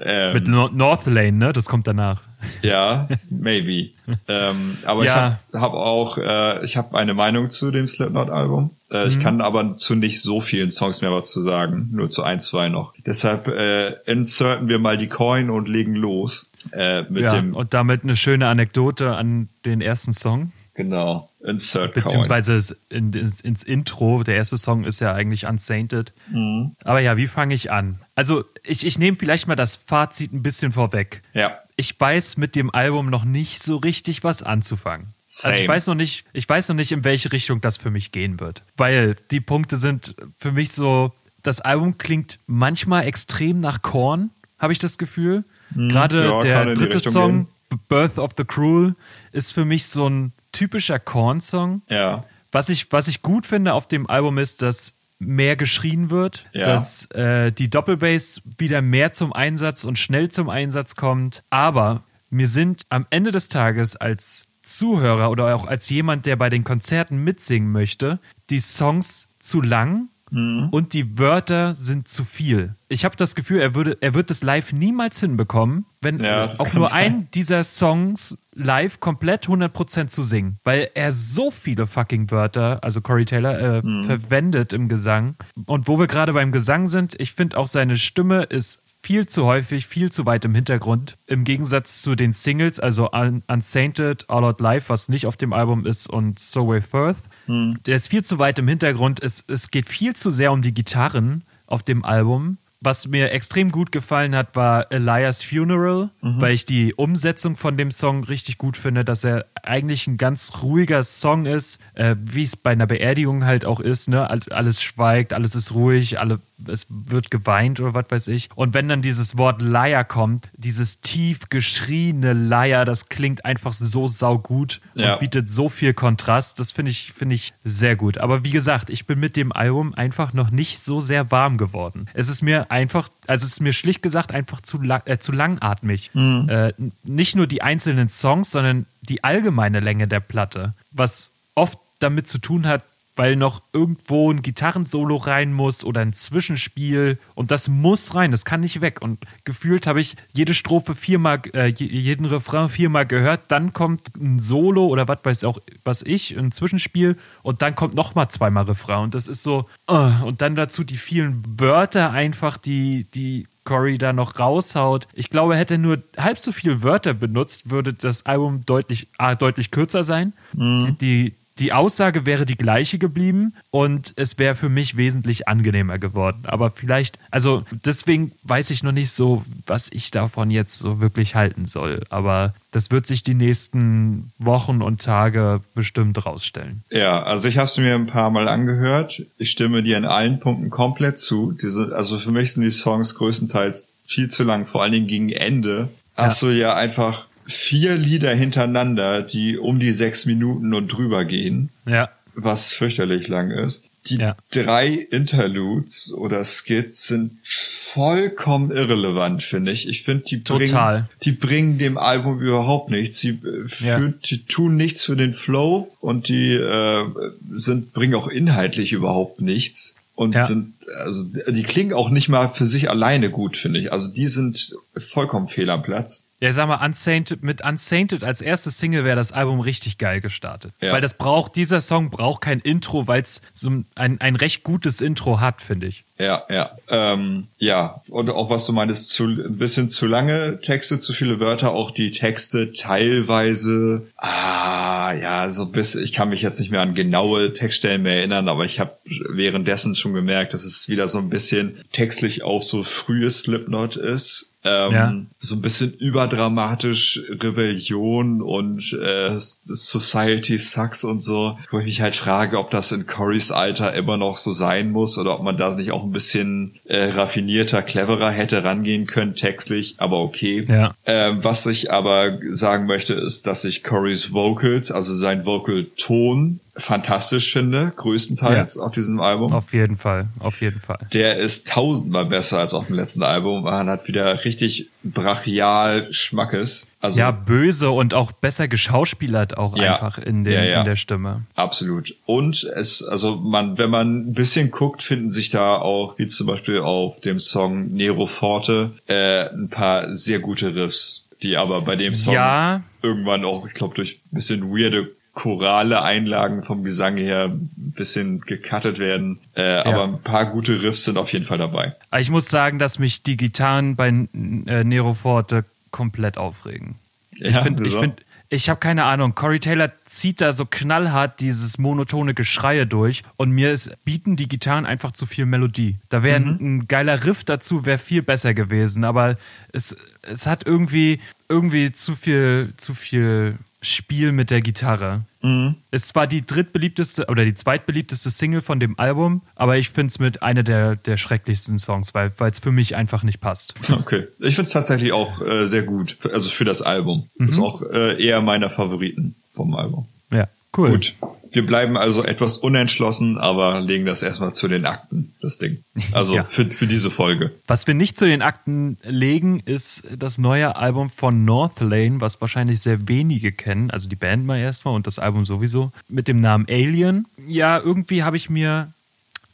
ähm, 0.00 0.34
mit 0.34 0.48
Northlane, 0.48 1.32
ne? 1.32 1.52
Das 1.54 1.66
kommt 1.66 1.86
danach. 1.86 2.20
Ja, 2.62 3.08
maybe. 3.30 3.90
ähm, 4.28 4.78
aber 4.84 5.04
ja. 5.04 5.38
ich 5.52 5.54
habe 5.54 5.60
hab 5.60 5.72
auch, 5.72 6.18
äh, 6.18 6.64
ich 6.64 6.76
habe 6.76 6.96
eine 6.96 7.14
Meinung 7.14 7.48
zu 7.48 7.70
dem 7.70 7.86
Slipknot-Album. 7.86 8.70
Äh, 8.90 9.06
mhm. 9.06 9.10
Ich 9.10 9.20
kann 9.20 9.40
aber 9.40 9.76
zu 9.76 9.94
nicht 9.94 10.20
so 10.20 10.40
vielen 10.40 10.70
Songs 10.70 11.02
mehr 11.02 11.12
was 11.12 11.30
zu 11.30 11.42
sagen, 11.42 11.88
nur 11.92 12.10
zu 12.10 12.22
ein, 12.22 12.38
zwei 12.38 12.68
noch. 12.68 12.92
Deshalb 13.06 13.48
äh, 13.48 13.94
inserten 14.04 14.68
wir 14.68 14.78
mal 14.78 14.98
die 14.98 15.08
Coin 15.08 15.50
und 15.50 15.68
legen 15.68 15.94
los. 15.94 16.47
Äh, 16.72 17.02
mit 17.02 17.22
ja, 17.22 17.34
dem 17.34 17.54
und 17.54 17.74
damit 17.74 18.02
eine 18.02 18.16
schöne 18.16 18.48
Anekdote 18.48 19.16
an 19.16 19.48
den 19.64 19.80
ersten 19.80 20.12
Song. 20.12 20.52
Genau. 20.74 21.28
Insert 21.44 21.94
Beziehungsweise 21.94 22.76
in, 22.88 23.12
ins, 23.12 23.40
ins, 23.40 23.64
Intro. 23.64 24.22
Der 24.22 24.36
erste 24.36 24.56
Song 24.56 24.84
ist 24.84 25.00
ja 25.00 25.12
eigentlich 25.12 25.46
Unsainted. 25.46 26.12
Mhm. 26.30 26.76
Aber 26.84 27.00
ja, 27.00 27.16
wie 27.16 27.26
fange 27.26 27.54
ich 27.54 27.72
an? 27.72 27.98
Also, 28.14 28.44
ich, 28.62 28.86
ich 28.86 28.96
nehme 28.96 29.16
vielleicht 29.16 29.48
mal 29.48 29.56
das 29.56 29.74
Fazit 29.74 30.32
ein 30.32 30.42
bisschen 30.42 30.70
vorweg. 30.70 31.22
Ja. 31.34 31.58
Ich 31.74 31.98
weiß 31.98 32.36
mit 32.36 32.54
dem 32.54 32.72
Album 32.72 33.10
noch 33.10 33.24
nicht 33.24 33.60
so 33.60 33.76
richtig 33.76 34.22
was 34.22 34.44
anzufangen. 34.44 35.08
Same. 35.26 35.52
Also 35.52 35.62
ich 35.62 35.68
weiß 35.68 35.86
noch 35.88 35.94
nicht, 35.94 36.24
ich 36.32 36.48
weiß 36.48 36.68
noch 36.68 36.76
nicht, 36.76 36.92
in 36.92 37.04
welche 37.04 37.32
Richtung 37.32 37.60
das 37.60 37.76
für 37.76 37.90
mich 37.90 38.12
gehen 38.12 38.38
wird. 38.40 38.62
Weil 38.76 39.16
die 39.30 39.40
Punkte 39.40 39.76
sind 39.76 40.14
für 40.38 40.52
mich 40.52 40.72
so, 40.72 41.12
das 41.42 41.60
Album 41.60 41.98
klingt 41.98 42.38
manchmal 42.46 43.04
extrem 43.04 43.60
nach 43.60 43.82
Korn, 43.82 44.30
habe 44.58 44.72
ich 44.72 44.78
das 44.78 44.96
Gefühl. 44.96 45.44
Mhm. 45.74 45.88
Gerade 45.88 46.24
ja, 46.24 46.40
der 46.40 46.74
dritte 46.74 47.00
Song, 47.00 47.48
gehen. 47.70 47.80
Birth 47.88 48.18
of 48.18 48.32
the 48.36 48.44
Cruel, 48.44 48.94
ist 49.32 49.52
für 49.52 49.64
mich 49.64 49.86
so 49.86 50.08
ein 50.08 50.32
typischer 50.52 50.98
Korn-Song. 50.98 51.82
Ja. 51.88 52.24
Was 52.50 52.70
ich, 52.70 52.90
was 52.92 53.08
ich 53.08 53.22
gut 53.22 53.44
finde 53.44 53.74
auf 53.74 53.86
dem 53.86 54.08
Album 54.08 54.38
ist, 54.38 54.62
dass 54.62 54.94
mehr 55.18 55.56
geschrien 55.56 56.10
wird, 56.10 56.46
ja. 56.52 56.64
dass 56.64 57.10
äh, 57.10 57.52
die 57.52 57.68
Doppelbass 57.68 58.40
wieder 58.56 58.82
mehr 58.82 59.12
zum 59.12 59.32
Einsatz 59.32 59.84
und 59.84 59.98
schnell 59.98 60.30
zum 60.30 60.48
Einsatz 60.48 60.94
kommt. 60.94 61.42
Aber 61.50 62.02
mir 62.30 62.48
sind 62.48 62.82
am 62.88 63.06
Ende 63.10 63.32
des 63.32 63.48
Tages 63.48 63.96
als 63.96 64.46
Zuhörer 64.62 65.30
oder 65.30 65.54
auch 65.54 65.66
als 65.66 65.88
jemand, 65.88 66.26
der 66.26 66.36
bei 66.36 66.50
den 66.50 66.62
Konzerten 66.62 67.24
mitsingen 67.24 67.72
möchte, 67.72 68.18
die 68.50 68.60
Songs 68.60 69.28
zu 69.38 69.60
lang 69.60 70.08
Mhm. 70.30 70.68
Und 70.70 70.92
die 70.92 71.18
Wörter 71.18 71.74
sind 71.74 72.08
zu 72.08 72.24
viel. 72.24 72.74
Ich 72.88 73.04
habe 73.04 73.16
das 73.16 73.34
Gefühl, 73.34 73.60
er, 73.60 73.74
würde, 73.74 73.98
er 74.00 74.14
wird 74.14 74.30
das 74.30 74.42
live 74.42 74.72
niemals 74.72 75.20
hinbekommen, 75.20 75.84
wenn 76.00 76.20
ja, 76.20 76.48
auch 76.58 76.72
nur 76.72 76.88
sein. 76.88 76.98
ein 76.98 77.30
dieser 77.32 77.62
Songs 77.64 78.36
live 78.54 79.00
komplett 79.00 79.46
100% 79.46 80.08
zu 80.08 80.22
singen. 80.22 80.58
Weil 80.64 80.90
er 80.94 81.12
so 81.12 81.50
viele 81.50 81.86
fucking 81.86 82.30
Wörter, 82.30 82.82
also 82.82 83.00
Corey 83.00 83.24
Taylor, 83.24 83.58
äh, 83.58 83.82
mhm. 83.82 84.04
verwendet 84.04 84.72
im 84.72 84.88
Gesang. 84.88 85.36
Und 85.66 85.88
wo 85.88 85.98
wir 85.98 86.06
gerade 86.06 86.32
beim 86.32 86.52
Gesang 86.52 86.88
sind, 86.88 87.18
ich 87.20 87.32
finde 87.32 87.58
auch 87.58 87.66
seine 87.66 87.98
Stimme 87.98 88.44
ist 88.44 88.82
viel 89.00 89.26
zu 89.26 89.46
häufig, 89.46 89.86
viel 89.86 90.10
zu 90.10 90.26
weit 90.26 90.44
im 90.44 90.54
Hintergrund. 90.54 91.16
Im 91.26 91.44
Gegensatz 91.44 92.02
zu 92.02 92.14
den 92.14 92.32
Singles, 92.32 92.80
also 92.80 93.10
Unsainted, 93.10 94.28
All 94.28 94.44
Out 94.44 94.60
Life, 94.60 94.88
was 94.88 95.08
nicht 95.08 95.26
auf 95.26 95.36
dem 95.36 95.52
Album 95.52 95.86
ist, 95.86 96.08
und 96.08 96.38
So 96.38 96.68
With 96.68 96.86
Firth. 96.86 97.16
Hm. 97.48 97.78
Der 97.86 97.96
ist 97.96 98.08
viel 98.08 98.24
zu 98.24 98.38
weit 98.38 98.58
im 98.58 98.68
Hintergrund. 98.68 99.20
Es, 99.22 99.44
es 99.48 99.70
geht 99.70 99.88
viel 99.88 100.14
zu 100.14 100.30
sehr 100.30 100.52
um 100.52 100.62
die 100.62 100.74
Gitarren 100.74 101.42
auf 101.66 101.82
dem 101.82 102.04
Album. 102.04 102.58
Was 102.80 103.08
mir 103.08 103.32
extrem 103.32 103.72
gut 103.72 103.90
gefallen 103.90 104.36
hat, 104.36 104.54
war 104.54 104.92
Elias 104.92 105.42
Funeral, 105.42 106.10
mhm. 106.22 106.40
weil 106.40 106.54
ich 106.54 106.64
die 106.64 106.94
Umsetzung 106.94 107.56
von 107.56 107.76
dem 107.76 107.90
Song 107.90 108.22
richtig 108.22 108.56
gut 108.56 108.76
finde, 108.76 109.04
dass 109.04 109.24
er 109.24 109.46
eigentlich 109.64 110.06
ein 110.06 110.16
ganz 110.16 110.52
ruhiger 110.62 111.02
Song 111.02 111.46
ist, 111.46 111.80
äh, 111.94 112.14
wie 112.20 112.44
es 112.44 112.54
bei 112.54 112.70
einer 112.70 112.86
Beerdigung 112.86 113.44
halt 113.44 113.64
auch 113.64 113.80
ist. 113.80 114.08
Ne? 114.08 114.30
Alles 114.30 114.80
schweigt, 114.80 115.32
alles 115.32 115.56
ist 115.56 115.74
ruhig, 115.74 116.20
alle 116.20 116.38
es 116.66 116.86
wird 116.90 117.30
geweint 117.30 117.80
oder 117.80 117.94
was 117.94 118.06
weiß 118.10 118.28
ich. 118.28 118.48
Und 118.54 118.74
wenn 118.74 118.88
dann 118.88 119.02
dieses 119.02 119.38
Wort 119.38 119.62
Leier 119.62 120.04
kommt, 120.04 120.48
dieses 120.56 121.00
tief 121.00 121.48
geschrieene 121.48 122.32
Leier, 122.32 122.84
das 122.84 123.08
klingt 123.08 123.44
einfach 123.44 123.72
so 123.72 124.06
saugut 124.06 124.80
ja. 124.94 125.14
und 125.14 125.20
bietet 125.20 125.50
so 125.50 125.68
viel 125.68 125.94
Kontrast. 125.94 126.58
Das 126.58 126.72
finde 126.72 126.90
ich, 126.90 127.12
finde 127.12 127.34
ich 127.34 127.52
sehr 127.64 127.96
gut. 127.96 128.18
Aber 128.18 128.44
wie 128.44 128.50
gesagt, 128.50 128.90
ich 128.90 129.06
bin 129.06 129.20
mit 129.20 129.36
dem 129.36 129.52
Album 129.52 129.94
einfach 129.94 130.32
noch 130.32 130.50
nicht 130.50 130.80
so 130.80 131.00
sehr 131.00 131.30
warm 131.30 131.58
geworden. 131.58 132.06
Es 132.14 132.28
ist 132.28 132.42
mir 132.42 132.70
einfach, 132.70 133.08
also 133.26 133.44
es 133.46 133.52
ist 133.52 133.60
mir 133.60 133.72
schlicht 133.72 134.02
gesagt 134.02 134.32
einfach 134.32 134.60
zu, 134.60 134.80
lang, 134.82 135.02
äh, 135.04 135.18
zu 135.18 135.32
langatmig. 135.32 136.10
Mhm. 136.14 136.48
Äh, 136.48 136.72
nicht 137.04 137.36
nur 137.36 137.46
die 137.46 137.62
einzelnen 137.62 138.08
Songs, 138.08 138.50
sondern 138.50 138.86
die 139.02 139.22
allgemeine 139.24 139.80
Länge 139.80 140.08
der 140.08 140.20
Platte. 140.20 140.74
Was 140.90 141.32
oft 141.54 141.78
damit 141.98 142.28
zu 142.28 142.38
tun 142.38 142.66
hat, 142.66 142.82
weil 143.18 143.34
noch 143.36 143.62
irgendwo 143.72 144.32
ein 144.32 144.42
Gitarrensolo 144.42 145.16
rein 145.16 145.52
muss 145.52 145.84
oder 145.84 146.00
ein 146.00 146.12
Zwischenspiel 146.12 147.18
und 147.34 147.50
das 147.50 147.68
muss 147.68 148.14
rein, 148.14 148.30
das 148.30 148.44
kann 148.44 148.60
nicht 148.60 148.80
weg. 148.80 149.02
Und 149.02 149.18
gefühlt 149.44 149.86
habe 149.88 150.00
ich 150.00 150.16
jede 150.32 150.54
Strophe 150.54 150.94
viermal, 150.94 151.42
äh, 151.52 151.66
jeden 151.66 152.26
Refrain 152.26 152.68
viermal 152.68 153.06
gehört, 153.06 153.42
dann 153.48 153.72
kommt 153.72 154.16
ein 154.16 154.38
Solo 154.38 154.86
oder 154.86 155.08
was 155.08 155.18
weiß 155.24 155.44
auch 155.44 155.58
was 155.84 156.02
ich, 156.02 156.38
ein 156.38 156.52
Zwischenspiel 156.52 157.16
und 157.42 157.60
dann 157.60 157.74
kommt 157.74 157.94
nochmal 157.94 158.28
zweimal 158.28 158.64
Refrain 158.64 159.04
und 159.04 159.14
das 159.14 159.26
ist 159.26 159.42
so, 159.42 159.66
uh, 159.90 160.24
und 160.24 160.40
dann 160.40 160.54
dazu 160.54 160.84
die 160.84 160.96
vielen 160.96 161.42
Wörter 161.60 162.12
einfach, 162.12 162.56
die, 162.56 163.04
die 163.14 163.46
Corey 163.64 163.98
da 163.98 164.14
noch 164.14 164.38
raushaut. 164.38 165.08
Ich 165.12 165.28
glaube, 165.28 165.56
hätte 165.56 165.74
er 165.74 165.78
nur 165.78 166.02
halb 166.16 166.38
so 166.38 166.52
viele 166.52 166.82
Wörter 166.82 167.12
benutzt, 167.12 167.70
würde 167.70 167.92
das 167.92 168.24
Album 168.24 168.64
deutlich, 168.64 169.08
ah, 169.18 169.34
deutlich 169.34 169.70
kürzer 169.70 170.04
sein. 170.04 170.32
Mhm. 170.54 170.86
Die, 170.86 170.92
die, 170.98 171.34
die 171.58 171.72
Aussage 171.72 172.26
wäre 172.26 172.46
die 172.46 172.56
gleiche 172.56 172.98
geblieben 172.98 173.54
und 173.70 174.12
es 174.16 174.38
wäre 174.38 174.54
für 174.54 174.68
mich 174.68 174.96
wesentlich 174.96 175.48
angenehmer 175.48 175.98
geworden. 175.98 176.42
Aber 176.44 176.70
vielleicht, 176.70 177.18
also 177.30 177.64
deswegen 177.84 178.32
weiß 178.44 178.70
ich 178.70 178.82
noch 178.82 178.92
nicht 178.92 179.10
so, 179.10 179.42
was 179.66 179.90
ich 179.90 180.10
davon 180.10 180.50
jetzt 180.50 180.78
so 180.78 181.00
wirklich 181.00 181.34
halten 181.34 181.66
soll. 181.66 182.02
Aber 182.10 182.54
das 182.70 182.90
wird 182.90 183.06
sich 183.06 183.22
die 183.22 183.34
nächsten 183.34 184.30
Wochen 184.38 184.82
und 184.82 185.02
Tage 185.02 185.60
bestimmt 185.74 186.24
rausstellen. 186.24 186.82
Ja, 186.90 187.22
also 187.22 187.48
ich 187.48 187.56
habe 187.56 187.66
es 187.66 187.78
mir 187.78 187.94
ein 187.94 188.06
paar 188.06 188.30
Mal 188.30 188.48
angehört. 188.48 189.22
Ich 189.38 189.50
stimme 189.50 189.82
dir 189.82 189.96
in 189.96 190.04
allen 190.04 190.38
Punkten 190.38 190.70
komplett 190.70 191.18
zu. 191.18 191.52
Diese, 191.52 191.94
also 191.96 192.18
für 192.18 192.30
mich 192.30 192.52
sind 192.52 192.62
die 192.62 192.70
Songs 192.70 193.14
größtenteils 193.14 194.00
viel 194.06 194.28
zu 194.28 194.44
lang, 194.44 194.66
vor 194.66 194.82
allen 194.82 194.92
Dingen 194.92 195.06
gegen 195.06 195.30
Ende. 195.30 195.88
Hast 196.14 196.42
ja. 196.42 196.48
du 196.48 196.54
ja 196.54 196.74
einfach 196.74 197.27
vier 197.48 197.96
Lieder 197.96 198.34
hintereinander, 198.34 199.22
die 199.22 199.58
um 199.58 199.80
die 199.80 199.94
sechs 199.94 200.26
Minuten 200.26 200.74
und 200.74 200.88
drüber 200.88 201.24
gehen. 201.24 201.70
Ja. 201.86 202.10
Was 202.34 202.72
fürchterlich 202.72 203.26
lang 203.26 203.50
ist. 203.50 203.86
Die 204.06 204.16
ja. 204.16 204.36
drei 204.52 204.88
Interludes 204.88 206.12
oder 206.12 206.44
Skits 206.44 207.08
sind 207.08 207.32
vollkommen 207.44 208.70
irrelevant, 208.70 209.42
finde 209.42 209.72
ich. 209.72 209.88
Ich 209.88 210.02
finde, 210.02 210.24
die 210.24 210.36
bringen, 210.36 211.08
die 211.24 211.32
bringen 211.32 211.78
dem 211.78 211.98
Album 211.98 212.40
überhaupt 212.40 212.90
nichts. 212.90 213.18
Sie, 213.18 213.30
äh, 213.30 213.66
ja. 213.80 213.98
die 214.24 214.44
tun 214.44 214.76
nichts 214.76 215.02
für 215.02 215.16
den 215.16 215.32
Flow 215.32 215.90
und 216.00 216.28
die 216.28 216.52
äh, 216.52 217.04
sind, 217.50 217.92
bringen 217.92 218.14
auch 218.14 218.28
inhaltlich 218.28 218.92
überhaupt 218.92 219.40
nichts 219.40 219.96
und 220.14 220.34
ja. 220.34 220.42
sind, 220.42 220.74
also 220.98 221.24
die 221.50 221.62
klingen 221.62 221.92
auch 221.92 222.10
nicht 222.10 222.28
mal 222.28 222.48
für 222.48 222.66
sich 222.66 222.90
alleine 222.90 223.30
gut, 223.30 223.56
finde 223.56 223.80
ich. 223.80 223.92
Also 223.92 224.08
die 224.08 224.28
sind 224.28 224.74
vollkommen 224.96 225.48
fehl 225.48 225.70
am 225.70 225.82
Platz. 225.82 226.27
Ja, 226.40 226.52
sag 226.52 226.68
mal, 226.68 226.84
Unsainted, 226.84 227.42
mit 227.42 227.64
Unsainted 227.64 228.22
als 228.22 228.40
erstes 228.40 228.78
Single 228.78 229.04
wäre 229.04 229.16
das 229.16 229.32
Album 229.32 229.58
richtig 229.58 229.98
geil 229.98 230.20
gestartet. 230.20 230.72
Ja. 230.80 230.92
Weil 230.92 231.00
das 231.00 231.14
braucht, 231.14 231.56
dieser 231.56 231.80
Song 231.80 232.10
braucht 232.10 232.42
kein 232.42 232.60
Intro, 232.60 233.08
weil 233.08 233.22
es 233.22 233.42
so 233.52 233.70
ein, 233.96 234.20
ein 234.20 234.36
recht 234.36 234.62
gutes 234.62 235.00
Intro 235.00 235.40
hat, 235.40 235.62
finde 235.62 235.88
ich. 235.88 236.04
Ja, 236.16 236.44
ja. 236.48 236.72
Ähm, 236.88 237.46
ja, 237.58 238.02
und 238.08 238.30
auch 238.30 238.50
was 238.50 238.66
du 238.66 238.72
meinst, 238.72 239.10
zu, 239.10 239.24
ein 239.24 239.58
bisschen 239.58 239.88
zu 239.88 240.06
lange 240.06 240.60
Texte, 240.60 240.98
zu 240.98 241.12
viele 241.12 241.40
Wörter, 241.40 241.72
auch 241.72 241.90
die 241.90 242.10
Texte 242.10 242.72
teilweise, 242.72 244.08
ah, 244.16 245.12
ja, 245.14 245.50
so 245.50 245.66
bis, 245.66 245.94
ich 245.94 246.12
kann 246.12 246.28
mich 246.28 246.42
jetzt 246.42 246.58
nicht 246.60 246.70
mehr 246.70 246.80
an 246.80 246.94
genaue 246.94 247.52
Textstellen 247.52 248.02
mehr 248.02 248.16
erinnern, 248.16 248.48
aber 248.48 248.64
ich 248.64 248.80
habe 248.80 248.96
währenddessen 249.28 249.94
schon 249.94 250.12
gemerkt, 250.12 250.54
dass 250.54 250.64
es 250.64 250.88
wieder 250.88 251.08
so 251.08 251.18
ein 251.18 251.30
bisschen 251.30 251.78
textlich 251.92 252.42
auch 252.42 252.62
so 252.62 252.82
frühes 252.84 253.40
Slipknot 253.40 253.96
ist 253.96 254.54
ähm, 254.68 254.92
ja. 254.92 255.14
So 255.38 255.56
ein 255.56 255.62
bisschen 255.62 255.92
überdramatisch 255.94 257.20
Rebellion 257.30 258.42
und 258.42 258.92
äh, 258.92 259.36
Society 259.36 260.58
sucks 260.58 261.04
und 261.04 261.20
so. 261.20 261.58
Wo 261.70 261.78
ich 261.78 261.86
mich 261.86 262.00
halt 262.00 262.16
frage, 262.16 262.58
ob 262.58 262.70
das 262.70 262.92
in 262.92 263.06
Corys 263.06 263.50
Alter 263.50 263.94
immer 263.94 264.16
noch 264.16 264.36
so 264.36 264.52
sein 264.52 264.90
muss 264.90 265.16
oder 265.18 265.34
ob 265.34 265.42
man 265.42 265.56
da 265.56 265.74
nicht 265.74 265.92
auch 265.92 266.04
ein 266.04 266.12
bisschen 266.12 266.74
äh, 266.84 267.04
raffinierter, 267.04 267.82
cleverer 267.82 268.30
hätte 268.30 268.64
rangehen 268.64 269.06
können, 269.06 269.34
textlich, 269.34 269.94
aber 269.98 270.20
okay. 270.20 270.66
Ja. 270.68 270.94
Ähm, 271.06 271.42
was 271.42 271.66
ich 271.66 271.92
aber 271.92 272.38
sagen 272.50 272.86
möchte, 272.86 273.14
ist, 273.14 273.46
dass 273.46 273.64
ich 273.64 273.84
Corys 273.84 274.32
Vocals, 274.32 274.90
also 274.90 275.14
sein 275.14 275.46
Vocal-Ton, 275.46 276.60
fantastisch 276.78 277.52
finde, 277.52 277.92
größtenteils 277.96 278.76
ja. 278.76 278.82
auf 278.82 278.92
diesem 278.92 279.20
Album. 279.20 279.52
Auf 279.52 279.72
jeden 279.72 279.96
Fall, 279.96 280.28
auf 280.38 280.60
jeden 280.60 280.80
Fall. 280.80 280.98
Der 281.12 281.36
ist 281.38 281.68
tausendmal 281.68 282.26
besser 282.26 282.60
als 282.60 282.72
auf 282.72 282.86
dem 282.86 282.96
letzten 282.96 283.22
Album. 283.22 283.64
Man 283.64 283.88
hat 283.88 284.06
wieder 284.08 284.44
richtig 284.44 284.88
brachial 285.02 286.12
Schmackes. 286.12 286.88
Also, 287.00 287.20
ja, 287.20 287.30
böse 287.30 287.90
und 287.90 288.14
auch 288.14 288.32
besser 288.32 288.68
geschauspielert 288.68 289.56
auch 289.56 289.76
ja, 289.76 289.94
einfach 289.94 290.18
in, 290.18 290.44
den, 290.44 290.54
ja, 290.54 290.64
ja. 290.64 290.80
in 290.80 290.84
der 290.86 290.96
Stimme. 290.96 291.42
Absolut. 291.54 292.14
Und 292.26 292.64
es, 292.64 293.02
also 293.04 293.36
man, 293.36 293.78
wenn 293.78 293.90
man 293.90 294.28
ein 294.28 294.34
bisschen 294.34 294.70
guckt, 294.70 295.02
finden 295.02 295.30
sich 295.30 295.50
da 295.50 295.76
auch, 295.76 296.18
wie 296.18 296.26
zum 296.26 296.46
Beispiel 296.46 296.80
auf 296.80 297.20
dem 297.20 297.38
Song 297.38 297.92
Nero 297.92 298.26
Forte, 298.26 298.92
äh, 299.06 299.48
ein 299.50 299.68
paar 299.68 300.14
sehr 300.14 300.38
gute 300.40 300.74
Riffs, 300.74 301.26
die 301.42 301.56
aber 301.56 301.82
bei 301.82 301.96
dem 301.96 302.14
Song 302.14 302.34
ja. 302.34 302.82
irgendwann 303.02 303.44
auch, 303.44 303.66
ich 303.66 303.74
glaube, 303.74 303.94
durch 303.94 304.20
ein 304.32 304.36
bisschen 304.36 304.70
weirde 304.70 305.08
chorale 305.38 306.02
Einlagen 306.02 306.64
vom 306.64 306.82
Gesang 306.82 307.16
her 307.16 307.44
ein 307.44 307.92
bisschen 307.94 308.40
gecuttet 308.40 308.98
werden. 308.98 309.38
Äh, 309.56 309.62
ja. 309.62 309.86
Aber 309.86 310.04
ein 310.04 310.20
paar 310.20 310.46
gute 310.46 310.82
Riffs 310.82 311.04
sind 311.04 311.16
auf 311.16 311.32
jeden 311.32 311.44
Fall 311.44 311.58
dabei. 311.58 311.94
Ich 312.18 312.28
muss 312.28 312.48
sagen, 312.48 312.80
dass 312.80 312.98
mich 312.98 313.22
die 313.22 313.36
Gitarren 313.36 313.94
bei 313.94 314.08
äh, 314.08 314.82
Nero 314.82 315.14
Forte 315.14 315.64
komplett 315.92 316.38
aufregen. 316.38 316.96
Ja, 317.36 317.50
ich 317.50 317.56
finde, 317.58 317.86
ich 317.86 317.94
finde, 317.94 318.16
ich 318.48 318.68
habe 318.68 318.80
keine 318.80 319.04
Ahnung. 319.04 319.36
Corey 319.36 319.60
Taylor 319.60 319.92
zieht 320.06 320.40
da 320.40 320.50
so 320.50 320.66
knallhart 320.66 321.38
dieses 321.38 321.78
monotone 321.78 322.34
Geschreie 322.34 322.88
durch 322.88 323.22
und 323.36 323.52
mir 323.52 323.70
ist, 323.70 323.92
bieten 324.04 324.34
die 324.34 324.48
Gitarren 324.48 324.86
einfach 324.86 325.12
zu 325.12 325.24
viel 325.24 325.46
Melodie. 325.46 325.94
Da 326.08 326.24
wäre 326.24 326.40
mhm. 326.40 326.46
ein, 326.48 326.58
ein, 326.60 326.88
geiler 326.88 327.24
Riff 327.26 327.44
dazu, 327.44 327.86
wäre 327.86 327.98
viel 327.98 328.22
besser 328.22 328.54
gewesen, 328.54 329.04
aber 329.04 329.36
es, 329.72 329.96
es 330.22 330.48
hat 330.48 330.66
irgendwie, 330.66 331.20
irgendwie 331.48 331.92
zu 331.92 332.16
viel, 332.16 332.72
zu 332.76 332.94
viel 332.94 333.56
Spiel 333.80 334.32
mit 334.32 334.50
der 334.50 334.60
Gitarre. 334.60 335.22
Mhm. 335.40 335.76
Ist 335.92 336.08
zwar 336.08 336.26
die 336.26 336.42
drittbeliebteste 336.42 337.26
oder 337.26 337.44
die 337.44 337.54
zweitbeliebteste 337.54 338.30
Single 338.30 338.60
von 338.60 338.80
dem 338.80 338.98
Album, 338.98 339.42
aber 339.54 339.78
ich 339.78 339.90
finde 339.90 340.10
es 340.10 340.18
mit 340.18 340.42
einer 340.42 340.64
der, 340.64 340.96
der 340.96 341.16
schrecklichsten 341.16 341.78
Songs, 341.78 342.12
weil 342.12 342.32
es 342.38 342.58
für 342.58 342.72
mich 342.72 342.96
einfach 342.96 343.22
nicht 343.22 343.40
passt. 343.40 343.74
Okay. 343.88 344.24
Ich 344.40 344.56
finde 344.56 344.66
es 344.66 344.70
tatsächlich 344.70 345.12
auch 345.12 345.40
äh, 345.40 345.66
sehr 345.66 345.82
gut, 345.82 346.16
also 346.32 346.50
für 346.50 346.64
das 346.64 346.82
Album. 346.82 347.28
Mhm. 347.38 347.48
Ist 347.48 347.58
auch 347.58 347.82
äh, 347.82 348.22
eher 348.22 348.40
meiner 348.40 348.70
Favoriten 348.70 349.36
vom 349.54 349.74
Album. 349.74 350.06
Ja, 350.32 350.48
cool. 350.76 350.90
Gut. 350.90 351.14
Wir 351.50 351.66
bleiben 351.66 351.96
also 351.96 352.22
etwas 352.24 352.58
unentschlossen, 352.58 353.38
aber 353.38 353.80
legen 353.80 354.06
das 354.06 354.22
erstmal 354.22 354.52
zu 354.52 354.68
den 354.68 354.84
Akten, 354.86 355.34
das 355.40 355.58
Ding. 355.58 355.82
Also 356.12 356.36
ja. 356.36 356.44
für, 356.44 356.64
für 356.64 356.86
diese 356.86 357.10
Folge. 357.10 357.52
Was 357.66 357.86
wir 357.86 357.94
nicht 357.94 358.16
zu 358.16 358.24
den 358.24 358.40
Akten 358.40 358.96
legen, 359.02 359.60
ist 359.60 360.04
das 360.16 360.38
neue 360.38 360.76
Album 360.76 361.10
von 361.10 361.44
Northlane, 361.44 362.20
was 362.20 362.40
wahrscheinlich 362.40 362.80
sehr 362.80 363.08
wenige 363.08 363.52
kennen. 363.52 363.90
Also 363.90 364.08
die 364.08 364.16
Band 364.16 364.46
mal 364.46 364.58
erstmal 364.58 364.94
und 364.94 365.06
das 365.06 365.18
Album 365.18 365.44
sowieso. 365.44 365.92
Mit 366.08 366.28
dem 366.28 366.40
Namen 366.40 366.66
Alien. 366.68 367.26
Ja, 367.46 367.78
irgendwie 367.78 368.22
habe 368.22 368.36
ich 368.36 368.48
mir 368.48 368.92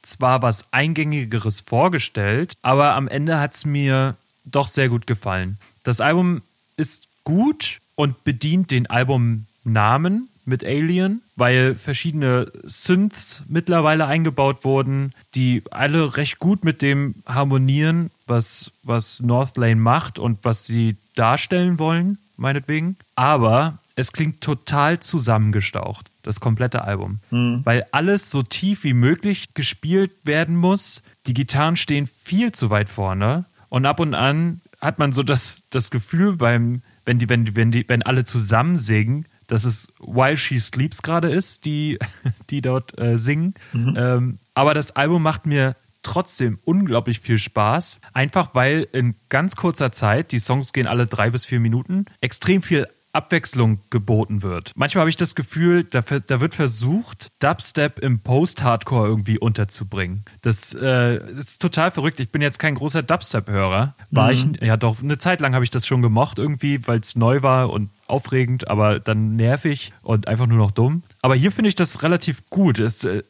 zwar 0.03 0.43
was 0.43 0.73
Eingängigeres 0.73 1.61
vorgestellt, 1.61 2.57
aber 2.63 2.95
am 2.95 3.09
Ende 3.09 3.41
hat 3.41 3.55
es 3.55 3.65
mir 3.65 4.17
doch 4.45 4.69
sehr 4.69 4.89
gut 4.89 5.07
gefallen. 5.07 5.59
Das 5.83 6.01
Album 6.01 6.43
ist 6.77 7.09
gut 7.25 7.81
und 7.95 8.25
bedient 8.25 8.71
den 8.71 8.89
Albumnamen 8.89 10.29
mit 10.47 10.65
Alien, 10.65 11.23
weil 11.37 11.75
verschiedene 11.75 12.51
Synths 12.65 13.43
mittlerweile 13.49 14.07
eingebaut 14.07 14.65
wurden, 14.65 15.13
die 15.35 15.63
alle 15.71 16.17
recht 16.17 16.39
gut 16.39 16.65
mit 16.65 16.83
dem 16.83 17.15
harmonieren 17.27 18.11
was, 18.27 18.73
was 18.83 19.23
Northlane 19.23 19.77
macht 19.77 20.19
und 20.19 20.39
was 20.43 20.67
sie 20.67 20.97
darstellen 21.15 21.79
wollen, 21.79 22.19
meinetwegen. 22.37 22.97
Aber 23.15 23.79
es 23.97 24.13
klingt 24.13 24.41
total 24.41 25.01
zusammengestaucht, 25.01 26.11
das 26.23 26.41
komplette 26.41 26.83
Album. 26.83 27.21
Mhm. 27.31 27.61
Weil 27.65 27.87
alles 27.93 28.31
so 28.31 28.43
tief 28.43 28.85
wie 28.85 28.95
möglich 28.95 29.55
gespielt 29.55 30.11
werden 30.25 30.57
muss. 30.57 31.03
Die 31.27 31.35
Gitarren 31.35 31.77
stehen 31.77 32.07
viel 32.07 32.53
zu 32.53 32.71
weit 32.71 32.89
vorne. 32.89 33.45
Und 33.69 33.87
ab 33.87 34.01
und 34.01 34.15
an 34.15 34.61
hat 34.81 34.99
man 34.99 35.13
so 35.13 35.23
das, 35.23 35.63
das 35.71 35.91
Gefühl 35.91 36.37
beim, 36.37 36.83
wenn 37.05 37.19
die, 37.19 37.29
wenn 37.29 37.45
die, 37.45 37.57
wenn 37.57 37.71
die, 37.71 37.89
wenn 37.89 38.03
alle 38.03 38.25
zusammen 38.25 38.77
singen, 38.77 39.27
dass 39.55 39.65
es 39.65 39.93
While 40.01 40.37
She 40.37 40.59
Sleeps 40.59 41.01
gerade 41.03 41.31
ist, 41.31 41.65
die, 41.65 42.01
die 42.51 42.61
dort 42.61 42.99
äh, 42.99 43.17
singen. 43.17 43.55
Mhm. 43.73 43.95
Ähm, 43.97 44.39
aber 44.53 44.75
das 44.75 44.97
Album 44.97 45.23
macht 45.23 45.47
mir 45.47 45.77
trotzdem 46.03 46.59
unglaublich 46.65 47.21
viel 47.21 47.39
Spaß. 47.39 48.01
Einfach 48.13 48.57
weil 48.57 48.89
in 48.91 49.15
ganz 49.29 49.55
kurzer 49.55 49.93
Zeit, 49.93 50.33
die 50.33 50.41
Songs 50.41 50.73
gehen 50.73 50.89
alle 50.89 51.07
drei 51.07 51.31
bis 51.31 51.45
vier 51.45 51.61
Minuten, 51.61 52.07
extrem 52.21 52.63
viel 52.63 52.89
Abwechslung 53.13 53.79
geboten 53.91 54.43
wird. 54.43 54.73
Manchmal 54.75 55.03
habe 55.03 55.11
ich 55.11 55.17
das 55.17 55.37
Gefühl, 55.37 55.85
da, 55.85 56.01
da, 56.01 56.41
wird 56.41 56.57
versucht, 56.57 57.31
Dubstep 57.39 58.01
im 58.01 58.19
Post-Hardcore 58.19 59.07
irgendwie 59.07 59.39
unterzubringen. 59.39 60.25
Das, 60.43 60.75
äh, 60.75 61.25
ist 61.39 61.63
total 61.63 61.93
verrückt. 61.93 62.19
Ich 62.19 62.31
bin 62.31 62.43
jetzt 62.43 62.59
kein 62.59 62.75
großer 62.75 63.05
Dubstep-Hörer. 63.05 63.95
War 64.11 64.27
mhm. 64.27 64.33
ich, 64.33 64.63
ja 64.63 64.77
doch, 64.77 65.01
eine 65.01 65.17
Zeit 65.19 65.41
lang 65.41 65.55
habe 65.55 65.63
ich 65.63 65.71
das 65.71 65.87
schon 65.87 66.03
gemocht 66.03 66.41
irgendwie, 66.41 66.87
weil 66.89 66.99
es 66.99 67.15
neu 67.15 67.43
war 67.43 67.71
und 67.71 67.91
aufregend, 68.07 68.69
aber 68.69 69.01
dann 69.01 69.37
nervig 69.37 69.93
und 70.03 70.29
einfach 70.29 70.47
nur 70.47 70.59
noch 70.59 70.71
dumm. 70.71 71.03
Aber 71.23 71.35
hier 71.35 71.53
finde 71.53 71.69
ich 71.69 71.75
das 71.75 72.03
relativ 72.03 72.49
gut. 72.51 72.79
Es, 72.79 73.05
äh, 73.05 73.23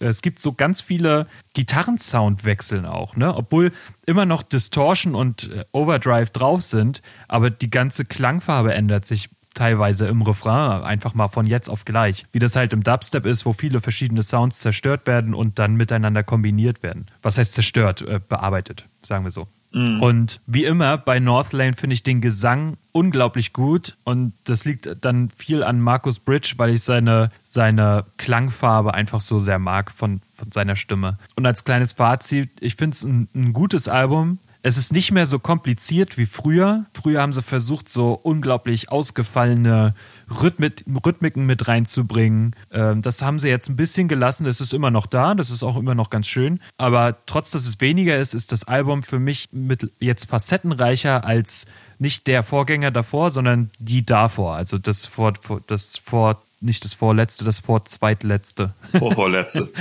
es 0.00 0.22
gibt 0.22 0.40
so 0.40 0.52
ganz 0.52 0.80
viele 0.80 1.26
Gitarrensoundwechseln 1.54 2.86
auch, 2.86 3.16
ne? 3.16 3.34
Obwohl 3.34 3.72
immer 4.04 4.26
noch 4.26 4.42
Distortion 4.42 5.14
und 5.14 5.50
äh, 5.50 5.64
Overdrive 5.72 6.30
drauf 6.30 6.62
sind, 6.62 7.02
aber 7.28 7.50
die 7.50 7.70
ganze 7.70 8.04
Klangfarbe 8.04 8.74
ändert 8.74 9.06
sich 9.06 9.30
teilweise 9.56 10.06
im 10.06 10.22
Refrain 10.22 10.82
einfach 10.82 11.14
mal 11.14 11.28
von 11.28 11.46
jetzt 11.46 11.68
auf 11.68 11.84
gleich. 11.84 12.26
Wie 12.32 12.38
das 12.38 12.54
halt 12.54 12.72
im 12.72 12.82
Dubstep 12.82 13.26
ist, 13.26 13.46
wo 13.46 13.52
viele 13.52 13.80
verschiedene 13.80 14.22
Sounds 14.22 14.60
zerstört 14.60 15.06
werden 15.06 15.34
und 15.34 15.58
dann 15.58 15.74
miteinander 15.76 16.22
kombiniert 16.22 16.82
werden. 16.82 17.06
Was 17.22 17.38
heißt 17.38 17.54
zerstört? 17.54 18.02
Äh, 18.02 18.20
bearbeitet, 18.28 18.84
sagen 19.02 19.24
wir 19.24 19.30
so. 19.30 19.48
Mhm. 19.76 20.02
Und 20.02 20.40
wie 20.46 20.64
immer 20.64 20.96
bei 20.96 21.20
Northlane 21.20 21.74
finde 21.74 21.92
ich 21.92 22.02
den 22.02 22.22
Gesang 22.22 22.78
unglaublich 22.92 23.52
gut 23.52 23.94
und 24.04 24.32
das 24.44 24.64
liegt 24.64 24.88
dann 25.04 25.28
viel 25.28 25.62
an 25.62 25.80
Markus 25.80 26.18
Bridge, 26.18 26.54
weil 26.56 26.70
ich 26.70 26.82
seine, 26.82 27.30
seine 27.44 28.06
Klangfarbe 28.16 28.94
einfach 28.94 29.20
so 29.20 29.38
sehr 29.38 29.58
mag 29.58 29.90
von, 29.90 30.22
von 30.34 30.50
seiner 30.50 30.76
Stimme. 30.76 31.18
Und 31.34 31.44
als 31.44 31.64
kleines 31.64 31.92
Fazit, 31.92 32.48
ich 32.60 32.76
finde 32.76 32.94
es 32.94 33.04
ein, 33.04 33.28
ein 33.34 33.52
gutes 33.52 33.86
Album. 33.86 34.38
Es 34.66 34.78
ist 34.78 34.92
nicht 34.92 35.12
mehr 35.12 35.26
so 35.26 35.38
kompliziert 35.38 36.18
wie 36.18 36.26
früher. 36.26 36.86
Früher 36.92 37.22
haben 37.22 37.32
sie 37.32 37.40
versucht, 37.40 37.88
so 37.88 38.18
unglaublich 38.20 38.90
ausgefallene 38.90 39.94
Rhythmik, 40.28 40.82
Rhythmiken 41.06 41.46
mit 41.46 41.68
reinzubringen. 41.68 42.56
Ähm, 42.72 43.00
das 43.00 43.22
haben 43.22 43.38
sie 43.38 43.48
jetzt 43.48 43.68
ein 43.68 43.76
bisschen 43.76 44.08
gelassen. 44.08 44.42
Das 44.42 44.60
ist 44.60 44.74
immer 44.74 44.90
noch 44.90 45.06
da. 45.06 45.36
Das 45.36 45.50
ist 45.50 45.62
auch 45.62 45.76
immer 45.76 45.94
noch 45.94 46.10
ganz 46.10 46.26
schön. 46.26 46.58
Aber 46.78 47.16
trotz, 47.26 47.52
dass 47.52 47.64
es 47.64 47.80
weniger 47.80 48.18
ist, 48.18 48.34
ist 48.34 48.50
das 48.50 48.64
Album 48.64 49.04
für 49.04 49.20
mich 49.20 49.50
mit 49.52 49.92
jetzt 50.00 50.28
facettenreicher 50.28 51.24
als 51.24 51.66
nicht 52.00 52.26
der 52.26 52.42
Vorgänger 52.42 52.90
davor, 52.90 53.30
sondern 53.30 53.70
die 53.78 54.04
davor. 54.04 54.56
Also 54.56 54.78
das 54.78 55.06
vor, 55.06 55.34
das 55.68 55.96
vor 55.96 56.42
nicht 56.66 56.84
das 56.84 56.92
vorletzte, 56.94 57.44
das 57.44 57.60
vorzweitletzte. 57.60 58.74
Vorvorletzte. 58.98 59.72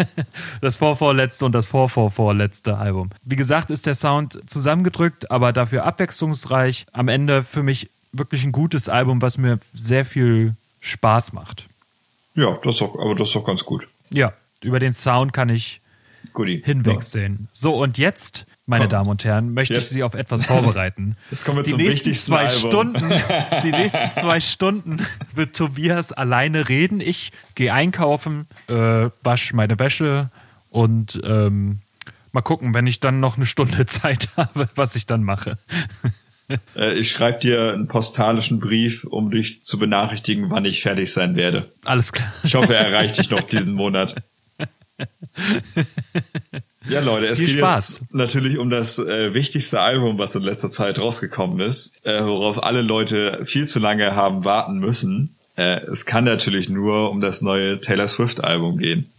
das 0.60 0.78
vorvorletzte 0.78 1.44
und 1.44 1.52
das 1.52 1.66
vorvorvorletzte 1.66 2.78
Album. 2.78 3.10
Wie 3.24 3.36
gesagt, 3.36 3.70
ist 3.70 3.86
der 3.86 3.94
Sound 3.94 4.40
zusammengedrückt, 4.46 5.30
aber 5.30 5.52
dafür 5.52 5.84
abwechslungsreich. 5.84 6.86
Am 6.92 7.08
Ende 7.08 7.42
für 7.42 7.62
mich 7.62 7.90
wirklich 8.12 8.44
ein 8.44 8.52
gutes 8.52 8.88
Album, 8.88 9.20
was 9.20 9.36
mir 9.36 9.58
sehr 9.74 10.04
viel 10.04 10.54
Spaß 10.80 11.32
macht. 11.32 11.68
Ja, 12.34 12.58
das 12.62 12.76
ist 12.76 12.82
auch, 12.82 12.98
aber 12.98 13.14
das 13.14 13.30
ist 13.30 13.36
auch 13.36 13.44
ganz 13.44 13.64
gut. 13.64 13.86
Ja, 14.10 14.32
über 14.62 14.78
den 14.78 14.94
Sound 14.94 15.32
kann 15.32 15.48
ich 15.48 15.80
Goodie. 16.32 16.62
hinwegsehen. 16.64 17.38
Ja. 17.40 17.48
So, 17.52 17.74
und 17.76 17.98
jetzt, 17.98 18.46
meine. 18.68 18.88
Damen 18.88 19.10
und 19.10 19.24
Herren, 19.24 19.54
möchte 19.54 19.74
jetzt. 19.74 19.84
ich 19.84 19.90
Sie 19.90 20.02
auf 20.02 20.14
etwas 20.14 20.44
vorbereiten. 20.44 21.16
Jetzt 21.30 21.44
kommen 21.44 21.58
wir 21.58 21.62
die 21.64 21.70
zum 21.70 21.80
nächsten 21.80 22.14
zwei 22.14 22.46
Album. 22.46 22.70
Stunden, 22.70 23.12
Die 23.62 23.70
nächsten 23.70 24.12
zwei 24.12 24.40
Stunden 24.40 25.06
wird 25.34 25.56
Tobias 25.56 26.12
alleine 26.12 26.68
reden. 26.68 27.00
Ich 27.00 27.32
gehe 27.54 27.72
einkaufen, 27.72 28.46
äh, 28.68 29.10
wasche 29.22 29.56
meine 29.56 29.78
Wäsche 29.78 30.30
und 30.70 31.20
ähm, 31.24 31.80
mal 32.32 32.42
gucken, 32.42 32.74
wenn 32.74 32.86
ich 32.86 33.00
dann 33.00 33.20
noch 33.20 33.36
eine 33.36 33.46
Stunde 33.46 33.86
Zeit 33.86 34.28
habe, 34.36 34.68
was 34.74 34.96
ich 34.96 35.06
dann 35.06 35.22
mache. 35.22 35.58
Äh, 36.76 36.94
ich 36.94 37.10
schreibe 37.10 37.40
dir 37.40 37.72
einen 37.74 37.88
postalischen 37.88 38.60
Brief, 38.60 39.04
um 39.04 39.30
dich 39.30 39.62
zu 39.62 39.78
benachrichtigen, 39.78 40.50
wann 40.50 40.64
ich 40.64 40.82
fertig 40.82 41.12
sein 41.12 41.36
werde. 41.36 41.70
Alles 41.84 42.12
klar. 42.12 42.32
Ich 42.42 42.54
hoffe, 42.54 42.74
er 42.74 42.86
erreicht 42.86 43.18
dich 43.18 43.30
noch 43.30 43.42
diesen 43.42 43.74
Monat. 43.74 44.14
Ja, 46.88 47.00
Leute, 47.00 47.26
es 47.26 47.38
Viel 47.38 47.48
geht 47.48 47.58
Spaß. 47.58 48.00
jetzt 48.00 48.14
natürlich 48.14 48.58
um 48.58 48.70
das 48.70 48.98
äh, 48.98 49.34
wichtigste 49.34 49.80
Album, 49.80 50.18
was 50.18 50.34
in 50.34 50.42
letzter 50.42 50.70
Zeit 50.70 50.98
rausgekommen 50.98 51.60
ist, 51.60 51.94
äh, 52.04 52.22
worauf 52.24 52.62
alle 52.62 52.82
Leute 52.82 53.40
viel 53.44 53.66
zu 53.66 53.78
lange 53.78 54.14
haben 54.14 54.44
warten 54.44 54.78
müssen. 54.78 55.34
Äh, 55.56 55.80
es 55.86 56.06
kann 56.06 56.24
natürlich 56.24 56.68
nur 56.68 57.10
um 57.10 57.20
das 57.20 57.42
neue 57.42 57.80
Taylor 57.80 58.08
Swift 58.08 58.44
Album 58.44 58.78
gehen. 58.78 59.10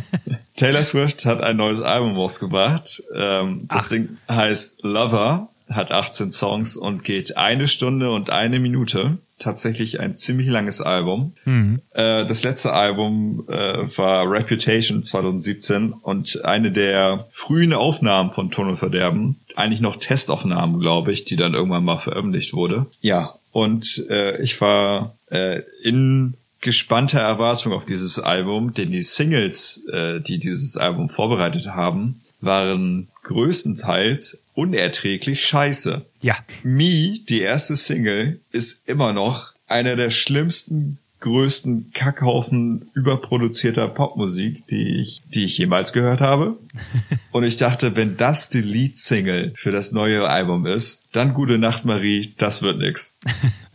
Taylor 0.56 0.82
Swift 0.82 1.24
hat 1.24 1.42
ein 1.42 1.56
neues 1.56 1.80
Album 1.80 2.16
rausgebracht. 2.16 3.02
Ähm, 3.14 3.66
das 3.68 3.86
Ach. 3.86 3.88
Ding 3.88 4.08
heißt 4.30 4.82
Lover 4.82 5.48
hat 5.70 5.90
18 5.90 6.30
Songs 6.30 6.76
und 6.76 7.02
geht 7.02 7.36
eine 7.36 7.66
Stunde 7.66 8.10
und 8.12 8.30
eine 8.30 8.60
Minute. 8.60 9.18
Tatsächlich 9.38 10.00
ein 10.00 10.16
ziemlich 10.16 10.48
langes 10.48 10.80
Album. 10.80 11.34
Mhm. 11.44 11.80
Äh, 11.92 12.26
das 12.26 12.42
letzte 12.42 12.72
Album 12.72 13.44
äh, 13.48 13.96
war 13.96 14.30
Reputation 14.30 15.02
2017 15.02 15.92
und 15.92 16.44
eine 16.44 16.70
der 16.70 17.26
frühen 17.30 17.74
Aufnahmen 17.74 18.30
von 18.30 18.50
Ton 18.50 18.68
und 18.68 18.78
Verderben. 18.78 19.38
Eigentlich 19.54 19.80
noch 19.80 19.96
Testaufnahmen, 19.96 20.80
glaube 20.80 21.12
ich, 21.12 21.24
die 21.24 21.36
dann 21.36 21.54
irgendwann 21.54 21.84
mal 21.84 21.98
veröffentlicht 21.98 22.54
wurde. 22.54 22.86
Ja, 23.02 23.34
und 23.52 24.06
äh, 24.10 24.40
ich 24.42 24.60
war 24.60 25.14
äh, 25.30 25.62
in 25.82 26.34
gespannter 26.60 27.20
Erwartung 27.20 27.72
auf 27.72 27.84
dieses 27.84 28.18
Album, 28.18 28.74
denn 28.74 28.90
die 28.90 29.02
Singles, 29.02 29.86
äh, 29.92 30.20
die 30.20 30.38
dieses 30.38 30.76
Album 30.76 31.08
vorbereitet 31.08 31.66
haben, 31.68 32.20
waren 32.40 33.08
größtenteils 33.22 34.42
unerträglich 34.56 35.44
scheiße. 35.46 36.04
Ja. 36.22 36.34
Me, 36.64 37.20
die 37.28 37.40
erste 37.40 37.76
Single, 37.76 38.40
ist 38.50 38.88
immer 38.88 39.12
noch 39.12 39.52
einer 39.68 39.96
der 39.96 40.10
schlimmsten, 40.10 40.98
größten 41.20 41.92
Kackhaufen 41.92 42.90
überproduzierter 42.94 43.88
Popmusik, 43.88 44.66
die 44.68 45.00
ich, 45.00 45.22
die 45.26 45.44
ich 45.44 45.58
jemals 45.58 45.92
gehört 45.92 46.20
habe. 46.20 46.56
Und 47.32 47.44
ich 47.44 47.56
dachte, 47.56 47.96
wenn 47.96 48.16
das 48.16 48.50
die 48.50 48.62
Lead-Single 48.62 49.52
für 49.56 49.70
das 49.70 49.92
neue 49.92 50.28
Album 50.28 50.66
ist, 50.66 51.04
dann 51.12 51.34
Gute 51.34 51.58
Nacht 51.58 51.84
Marie, 51.84 52.34
das 52.38 52.62
wird 52.62 52.78
nix. 52.78 53.18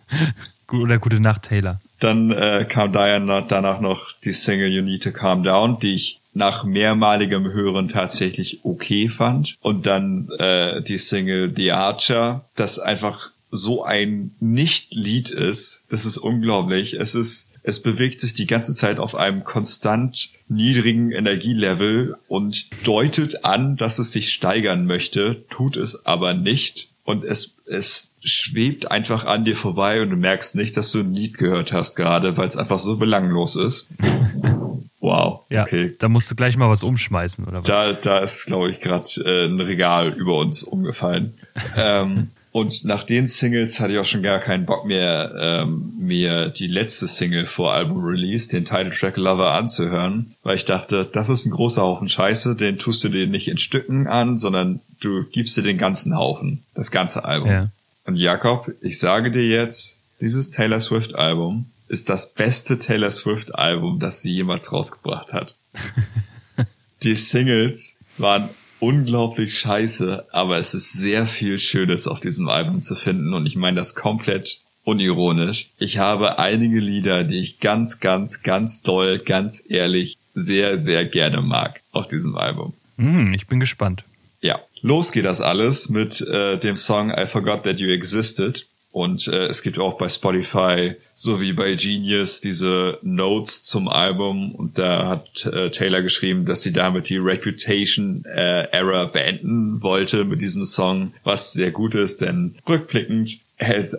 Oder 0.72 1.00
Gute 1.00 1.20
Nacht 1.20 1.44
Taylor. 1.44 1.80
Dann 2.00 2.32
äh, 2.32 2.66
kam 2.68 2.92
danach 2.94 3.82
noch 3.82 4.14
die 4.24 4.34
Single 4.34 4.72
You 4.72 4.82
Need 4.82 5.04
to 5.04 5.12
Calm 5.12 5.44
Down, 5.44 5.80
die 5.80 5.96
ich 5.96 6.21
nach 6.34 6.64
mehrmaligem 6.64 7.52
Hören 7.52 7.90
tatsächlich 7.90 8.60
okay 8.64 9.10
fand. 9.10 9.56
Und 9.62 9.86
dann 9.86 10.30
äh, 10.38 10.82
die 10.82 10.98
Single 10.98 11.54
The 11.56 11.72
Archer, 11.72 12.46
das 12.56 12.80
einfach 12.80 13.32
so 13.50 13.84
ein 13.84 14.32
Nicht-Lied 14.40 15.30
ist. 15.30 15.86
Das 15.90 16.06
ist 16.06 16.18
unglaublich. 16.18 16.94
Es 16.94 17.16
ist 17.16 17.52
es 17.64 17.80
bewegt 17.82 18.20
sich 18.20 18.34
die 18.34 18.48
ganze 18.48 18.74
Zeit 18.74 19.00
auf 19.00 19.16
einem 19.16 19.44
konstant 19.44 20.30
niedrigen 20.48 21.12
Energielevel 21.12 22.16
und 22.28 22.68
deutet 22.86 23.46
an, 23.46 23.78
dass 23.78 24.00
es 24.00 24.12
sich 24.12 24.34
steigern 24.34 24.86
möchte, 24.86 25.44
tut 25.50 25.78
es 25.78 26.06
aber 26.06 26.34
nicht. 26.34 26.90
Und 27.04 27.24
es, 27.24 27.56
es 27.68 28.16
schwebt 28.24 28.90
einfach 28.90 29.26
an 29.26 29.46
dir 29.46 29.56
vorbei 29.56 30.02
und 30.02 30.10
du 30.12 30.16
merkst 30.16 30.56
nicht, 30.56 30.78
dass 30.78 30.92
du 30.92 31.00
ein 31.00 31.14
Lied 31.14 31.38
gehört 31.38 31.72
hast 31.72 31.96
gerade, 31.96 32.38
weil 32.38 32.48
es 32.48 32.58
einfach 32.58 32.80
so 32.80 32.98
belanglos 32.98 33.56
ist. 33.56 33.88
Wow. 35.02 35.42
Ja, 35.50 35.64
okay. 35.64 35.96
Da 35.98 36.08
musst 36.08 36.30
du 36.32 36.36
gleich 36.36 36.56
mal 36.56 36.70
was 36.70 36.84
umschmeißen, 36.84 37.46
oder 37.46 37.60
was? 37.60 37.66
Da, 37.66 37.92
da 37.94 38.20
ist, 38.20 38.46
glaube 38.46 38.70
ich, 38.70 38.80
gerade 38.80 39.10
äh, 39.26 39.48
ein 39.48 39.60
Regal 39.60 40.10
über 40.10 40.38
uns 40.38 40.64
umgefallen. 40.64 41.34
ähm, 41.78 42.30
und 42.52 42.84
nach 42.84 43.04
den 43.04 43.28
Singles 43.28 43.80
hatte 43.80 43.94
ich 43.94 44.00
auch 44.00 44.06
schon 44.06 44.22
gar 44.22 44.40
keinen 44.40 44.66
Bock 44.66 44.86
mehr, 44.86 45.34
ähm, 45.40 45.94
mir 46.00 46.50
die 46.50 46.68
letzte 46.68 47.08
Single 47.08 47.46
vor 47.46 47.74
Album-Release, 47.74 48.50
den 48.50 48.66
Title-Track 48.66 49.18
Lover, 49.18 49.54
anzuhören, 49.54 50.36
weil 50.44 50.58
ich 50.58 50.66
dachte, 50.66 51.10
das 51.12 51.30
ist 51.30 51.46
ein 51.46 51.52
großer 51.52 51.82
Haufen 51.82 52.10
Scheiße, 52.10 52.56
den 52.56 52.78
tust 52.78 53.04
du 53.04 53.10
dir 53.10 53.26
nicht 53.26 53.48
in 53.48 53.58
Stücken 53.58 54.06
an, 54.08 54.38
sondern 54.38 54.82
du 55.00 55.24
gibst 55.24 55.56
dir 55.56 55.64
den 55.64 55.78
ganzen 55.78 56.16
Haufen, 56.16 56.62
das 56.76 56.92
ganze 56.92 57.24
Album. 57.24 57.50
Ja. 57.50 57.70
Und 58.06 58.18
Jakob, 58.18 58.70
ich 58.82 59.00
sage 59.00 59.32
dir 59.32 59.48
jetzt, 59.48 60.00
dieses 60.20 60.52
Taylor 60.52 60.82
Swift-Album 60.82 61.68
ist 61.92 62.10
das 62.10 62.34
beste 62.34 62.78
Taylor 62.78 63.12
Swift-Album, 63.12 64.00
das 64.00 64.22
sie 64.22 64.34
jemals 64.34 64.72
rausgebracht 64.72 65.34
hat. 65.34 65.58
die 67.04 67.16
Singles 67.16 68.00
waren 68.18 68.50
unglaublich 68.80 69.58
scheiße, 69.60 70.26
aber 70.32 70.58
es 70.58 70.74
ist 70.74 70.94
sehr 70.94 71.28
viel 71.28 71.60
Schönes 71.60 72.08
auf 72.08 72.22
diesem 72.22 72.48
Album 72.48 72.82
zu 72.82 72.96
finden 72.96 73.34
und 73.34 73.46
ich 73.46 73.58
meine 73.58 73.76
das 73.76 73.94
komplett 73.94 74.62
unironisch. 74.86 75.70
Ich 75.80 75.98
habe 75.98 76.40
einige 76.40 76.80
Lieder, 76.80 77.26
die 77.26 77.40
ich 77.40 77.60
ganz, 77.60 78.00
ganz, 78.00 78.42
ganz 78.42 78.82
doll, 78.82 79.20
ganz 79.20 79.62
ehrlich 79.68 80.18
sehr, 80.34 80.80
sehr 80.80 81.04
gerne 81.04 81.42
mag 81.42 81.82
auf 81.92 82.08
diesem 82.08 82.38
Album. 82.38 82.74
Mm, 82.96 83.34
ich 83.34 83.48
bin 83.48 83.60
gespannt. 83.60 84.06
Ja, 84.40 84.62
los 84.82 85.12
geht 85.12 85.26
das 85.26 85.42
alles 85.42 85.90
mit 85.90 86.22
äh, 86.22 86.58
dem 86.58 86.78
Song 86.78 87.12
I 87.12 87.28
Forgot 87.28 87.64
That 87.64 87.80
You 87.80 87.90
Existed. 87.90 88.66
Und 88.92 89.28
äh, 89.28 89.46
es 89.46 89.62
gibt 89.62 89.80
auch 89.80 89.98
bei 89.98 90.10
Spotify 90.10 90.96
sowie 91.14 91.54
bei 91.54 91.76
Genius 91.76 92.42
diese 92.42 93.00
Notes 93.02 93.64
zum 93.64 93.88
Album 93.88 94.54
und 94.54 94.78
da 94.78 95.08
hat 95.08 95.46
äh, 95.46 95.70
Taylor 95.70 96.02
geschrieben, 96.02 96.46
dass 96.46 96.62
sie 96.62 96.74
damit 96.74 97.08
die 97.08 97.18
Reputation 97.18 98.26
äh, 98.26 98.68
Era 98.72 99.06
beenden 99.06 99.82
wollte 99.82 100.26
mit 100.26 100.42
diesem 100.42 100.66
Song, 100.66 101.14
was 101.24 101.54
sehr 101.54 101.72
gut 101.72 101.96
ist, 101.96 102.20
denn 102.20 102.56
rückblickend 102.68 103.40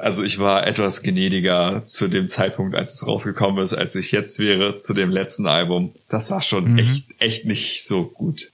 also 0.00 0.24
ich 0.24 0.40
war 0.40 0.66
etwas 0.66 1.02
gnädiger 1.02 1.84
zu 1.84 2.08
dem 2.08 2.26
Zeitpunkt, 2.26 2.74
als 2.74 2.94
es 2.94 3.06
rausgekommen 3.06 3.62
ist, 3.62 3.74
als 3.74 3.94
ich 3.94 4.10
jetzt 4.10 4.40
wäre 4.40 4.80
zu 4.80 4.92
dem 4.92 5.10
letzten 5.10 5.46
Album. 5.46 5.92
Das 6.08 6.32
war 6.32 6.42
schon 6.42 6.72
mhm. 6.72 6.78
echt, 6.78 7.04
echt 7.20 7.44
nicht 7.44 7.84
so 7.84 8.04
gut. 8.04 8.50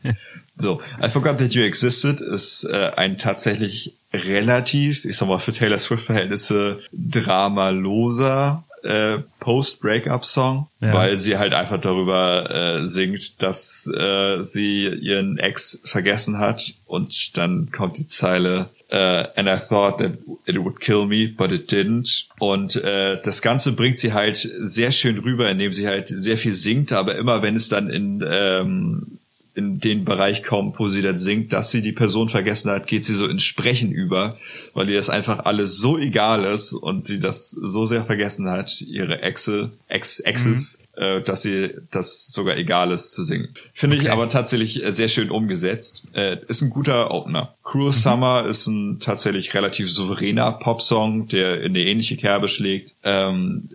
so, 0.56 0.80
I 1.02 1.10
Forgot 1.10 1.38
That 1.38 1.52
You 1.52 1.62
Existed 1.62 2.22
ist 2.22 2.64
äh, 2.64 2.92
ein 2.96 3.18
tatsächlich 3.18 3.92
relativ, 4.14 5.04
ich 5.04 5.16
sag 5.16 5.28
mal, 5.28 5.38
für 5.38 5.52
Taylor 5.52 5.78
Swift-Verhältnisse 5.78 6.80
dramaloser 6.92 8.64
äh, 8.84 9.18
Post-Breakup-Song, 9.40 10.68
ja. 10.80 10.92
weil 10.92 11.16
sie 11.16 11.38
halt 11.38 11.54
einfach 11.54 11.80
darüber 11.80 12.50
äh, 12.82 12.86
singt, 12.86 13.42
dass 13.42 13.90
äh, 13.96 14.42
sie 14.42 14.86
ihren 14.86 15.38
Ex 15.38 15.80
vergessen 15.84 16.38
hat 16.38 16.72
und 16.86 17.36
dann 17.36 17.70
kommt 17.72 17.98
die 17.98 18.06
Zeile 18.06 18.68
Uh, 18.92 19.26
and 19.34 19.48
I 19.48 19.56
thought 19.56 19.98
that 19.98 20.12
it 20.46 20.62
would 20.62 20.78
kill 20.78 21.06
me, 21.06 21.26
but 21.26 21.50
it 21.50 21.68
didn't. 21.72 22.26
Und 22.38 22.76
äh, 22.76 23.20
das 23.24 23.42
Ganze 23.42 23.72
bringt 23.72 23.98
sie 23.98 24.12
halt 24.12 24.36
sehr 24.36 24.92
schön 24.92 25.18
rüber, 25.18 25.50
indem 25.50 25.72
sie 25.72 25.88
halt 25.88 26.06
sehr 26.08 26.38
viel 26.38 26.52
singt, 26.52 26.92
aber 26.92 27.16
immer 27.16 27.42
wenn 27.42 27.56
es 27.56 27.68
dann 27.68 27.90
in 27.90 28.24
ähm, 28.24 29.18
in 29.54 29.78
den 29.78 30.04
Bereich 30.04 30.42
kommt, 30.42 30.78
wo 30.78 30.88
sie 30.88 31.02
dann 31.02 31.18
singt, 31.18 31.52
dass 31.52 31.70
sie 31.70 31.82
die 31.82 31.92
Person 31.92 32.28
vergessen 32.28 32.70
hat, 32.70 32.86
geht 32.86 33.04
sie 33.04 33.14
so 33.14 33.26
ins 33.26 33.42
Sprechen 33.42 33.92
über, 33.92 34.38
weil 34.74 34.88
ihr 34.88 34.96
das 34.96 35.10
einfach 35.10 35.44
alles 35.44 35.78
so 35.78 35.98
egal 35.98 36.44
ist 36.44 36.72
und 36.72 37.04
sie 37.04 37.20
das 37.20 37.50
so 37.50 37.84
sehr 37.84 38.04
vergessen 38.04 38.48
hat, 38.48 38.80
ihre 38.80 39.22
Exe, 39.22 39.70
Ex, 39.88 40.20
Exes, 40.20 40.84
mhm. 40.96 41.02
äh, 41.02 41.20
dass 41.22 41.42
sie 41.42 41.70
das 41.90 42.26
sogar 42.26 42.56
egal 42.56 42.92
ist 42.92 43.12
zu 43.12 43.22
singen. 43.22 43.48
Finde 43.72 43.96
okay. 43.96 44.06
ich 44.06 44.12
aber 44.12 44.28
tatsächlich 44.28 44.84
äh, 44.84 44.92
sehr 44.92 45.08
schön 45.08 45.30
umgesetzt. 45.30 46.04
Äh, 46.14 46.38
ist 46.48 46.62
ein 46.62 46.70
guter 46.70 47.10
Opener. 47.10 47.54
Cruel 47.62 47.86
mhm. 47.86 47.92
Summer 47.92 48.46
ist 48.46 48.66
ein 48.66 48.98
tatsächlich 49.00 49.54
relativ 49.54 49.90
souveräner 49.90 50.52
Popsong, 50.52 51.28
der 51.28 51.62
in 51.62 51.72
eine 51.72 51.80
ähnliche 51.80 52.16
Kerbe 52.16 52.48
schlägt. 52.48 52.92
Ähm, 53.02 53.68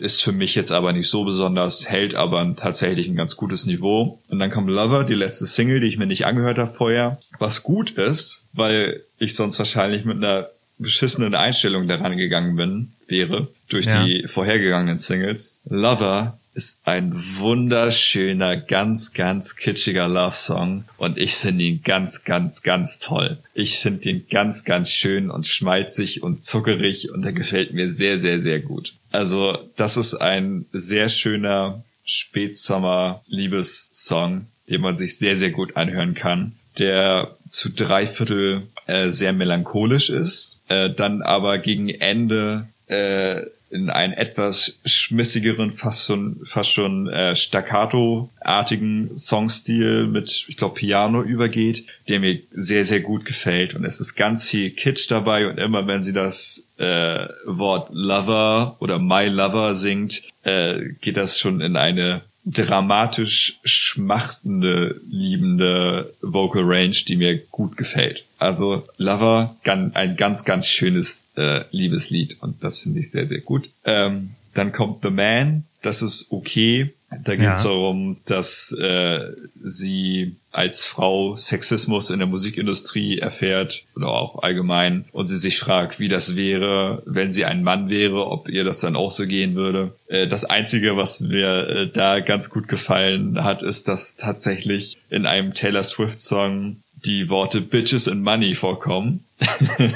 ist 0.00 0.22
für 0.22 0.32
mich 0.32 0.54
jetzt 0.54 0.72
aber 0.72 0.92
nicht 0.92 1.08
so 1.08 1.24
besonders, 1.24 1.88
hält 1.88 2.14
aber 2.14 2.54
tatsächlich 2.56 3.08
ein 3.08 3.16
ganz 3.16 3.36
gutes 3.36 3.66
Niveau. 3.66 4.20
Und 4.28 4.38
dann 4.38 4.50
kommt 4.50 4.70
Lover, 4.70 5.04
die 5.04 5.14
letzte 5.14 5.46
Single, 5.46 5.80
die 5.80 5.88
ich 5.88 5.98
mir 5.98 6.06
nicht 6.06 6.26
angehört 6.26 6.58
habe 6.58 6.72
vorher. 6.72 7.18
Was 7.38 7.62
gut 7.62 7.90
ist, 7.90 8.46
weil 8.52 9.02
ich 9.18 9.34
sonst 9.34 9.58
wahrscheinlich 9.58 10.04
mit 10.04 10.16
einer 10.16 10.48
beschissenen 10.78 11.34
Einstellung 11.34 11.86
daran 11.86 12.16
gegangen 12.16 12.56
bin, 12.56 12.92
wäre, 13.06 13.48
durch 13.68 13.86
ja. 13.86 14.04
die 14.04 14.26
vorhergegangenen 14.26 14.98
Singles. 14.98 15.60
Lover 15.68 16.38
ist 16.54 16.80
ein 16.84 17.12
wunderschöner, 17.14 18.56
ganz, 18.56 19.12
ganz 19.12 19.56
kitschiger 19.56 20.08
Love-Song 20.08 20.84
und 20.96 21.16
ich 21.16 21.34
finde 21.34 21.64
ihn 21.64 21.82
ganz, 21.82 22.24
ganz, 22.24 22.62
ganz 22.62 22.98
toll. 22.98 23.38
Ich 23.54 23.78
finde 23.78 24.08
ihn 24.08 24.26
ganz, 24.28 24.64
ganz 24.64 24.90
schön 24.90 25.30
und 25.30 25.46
schmalzig 25.46 26.22
und 26.22 26.42
zuckerig 26.42 27.12
und 27.12 27.24
er 27.24 27.32
gefällt 27.32 27.72
mir 27.72 27.92
sehr, 27.92 28.18
sehr, 28.18 28.40
sehr 28.40 28.60
gut. 28.60 28.94
Also 29.10 29.58
das 29.76 29.96
ist 29.96 30.14
ein 30.14 30.66
sehr 30.72 31.08
schöner 31.08 31.82
Spätsommer-Liebessong, 32.04 34.46
den 34.68 34.80
man 34.80 34.96
sich 34.96 35.18
sehr, 35.18 35.36
sehr 35.36 35.50
gut 35.50 35.76
anhören 35.76 36.14
kann, 36.14 36.56
der 36.78 37.36
zu 37.48 37.70
drei 37.70 38.06
Viertel 38.06 38.62
äh, 38.86 39.10
sehr 39.10 39.32
melancholisch 39.32 40.10
ist, 40.10 40.60
äh, 40.68 40.90
dann 40.90 41.22
aber 41.22 41.58
gegen 41.58 41.88
Ende 41.88 42.68
äh, 42.86 43.42
in 43.70 43.88
einen 43.88 44.12
etwas 44.12 44.80
schmissigeren, 44.84 45.72
fast 45.72 46.06
schon, 46.06 46.40
fast 46.46 46.72
schon 46.72 47.08
äh, 47.08 47.36
staccato-artigen 47.36 49.16
Songstil 49.16 50.06
mit, 50.06 50.44
ich 50.48 50.56
glaube, 50.56 50.74
Piano 50.74 51.22
übergeht, 51.22 51.86
der 52.08 52.20
mir 52.20 52.40
sehr, 52.50 52.84
sehr 52.84 53.00
gut 53.00 53.24
gefällt. 53.24 53.74
Und 53.74 53.84
es 53.84 54.00
ist 54.00 54.16
ganz 54.16 54.48
viel 54.48 54.70
Kitsch 54.70 55.10
dabei 55.10 55.48
und 55.48 55.58
immer 55.58 55.86
wenn 55.86 56.02
sie 56.02 56.12
das 56.12 56.68
äh, 56.78 57.26
Wort 57.46 57.90
Lover 57.92 58.76
oder 58.80 58.98
My 58.98 59.26
Lover 59.28 59.74
singt, 59.74 60.22
äh, 60.42 60.80
geht 61.00 61.16
das 61.16 61.38
schon 61.38 61.60
in 61.60 61.76
eine 61.76 62.22
dramatisch 62.50 63.58
schmachtende, 63.64 65.00
liebende 65.08 66.12
Vocal 66.20 66.62
Range, 66.64 66.96
die 67.06 67.16
mir 67.16 67.38
gut 67.50 67.76
gefällt. 67.76 68.24
Also 68.38 68.86
Lover, 68.96 69.56
ein 69.64 70.16
ganz, 70.16 70.44
ganz 70.44 70.66
schönes 70.66 71.24
äh, 71.36 71.62
Liebeslied 71.70 72.38
und 72.40 72.62
das 72.62 72.80
finde 72.80 73.00
ich 73.00 73.10
sehr, 73.10 73.26
sehr 73.26 73.40
gut. 73.40 73.68
Ähm, 73.84 74.30
dann 74.54 74.72
kommt 74.72 75.02
The 75.02 75.10
Man, 75.10 75.64
das 75.82 76.02
ist 76.02 76.30
okay. 76.30 76.92
Da 77.24 77.34
geht 77.34 77.50
es 77.50 77.64
ja. 77.64 77.70
darum, 77.70 78.18
dass 78.26 78.72
äh, 78.72 79.32
sie 79.62 80.36
als 80.52 80.84
Frau 80.84 81.36
Sexismus 81.36 82.10
in 82.10 82.18
der 82.18 82.26
Musikindustrie 82.26 83.18
erfährt 83.18 83.84
oder 83.94 84.08
auch 84.08 84.42
allgemein 84.42 85.04
und 85.12 85.26
sie 85.26 85.36
sich 85.36 85.58
fragt, 85.58 86.00
wie 86.00 86.08
das 86.08 86.34
wäre, 86.34 87.02
wenn 87.06 87.30
sie 87.30 87.44
ein 87.44 87.62
Mann 87.62 87.88
wäre, 87.88 88.26
ob 88.26 88.48
ihr 88.48 88.64
das 88.64 88.80
dann 88.80 88.96
auch 88.96 89.10
so 89.10 89.26
gehen 89.26 89.54
würde. 89.54 89.94
Äh, 90.08 90.26
das 90.26 90.44
Einzige, 90.44 90.96
was 90.96 91.20
mir 91.20 91.68
äh, 91.68 91.86
da 91.88 92.20
ganz 92.20 92.50
gut 92.50 92.66
gefallen 92.68 93.44
hat, 93.44 93.62
ist, 93.62 93.86
dass 93.88 94.16
tatsächlich 94.16 94.98
in 95.08 95.26
einem 95.26 95.54
Taylor 95.54 95.84
Swift-Song 95.84 96.76
die 97.04 97.30
Worte 97.30 97.60
Bitches 97.60 98.08
and 98.08 98.22
Money 98.22 98.54
vorkommen. 98.54 99.24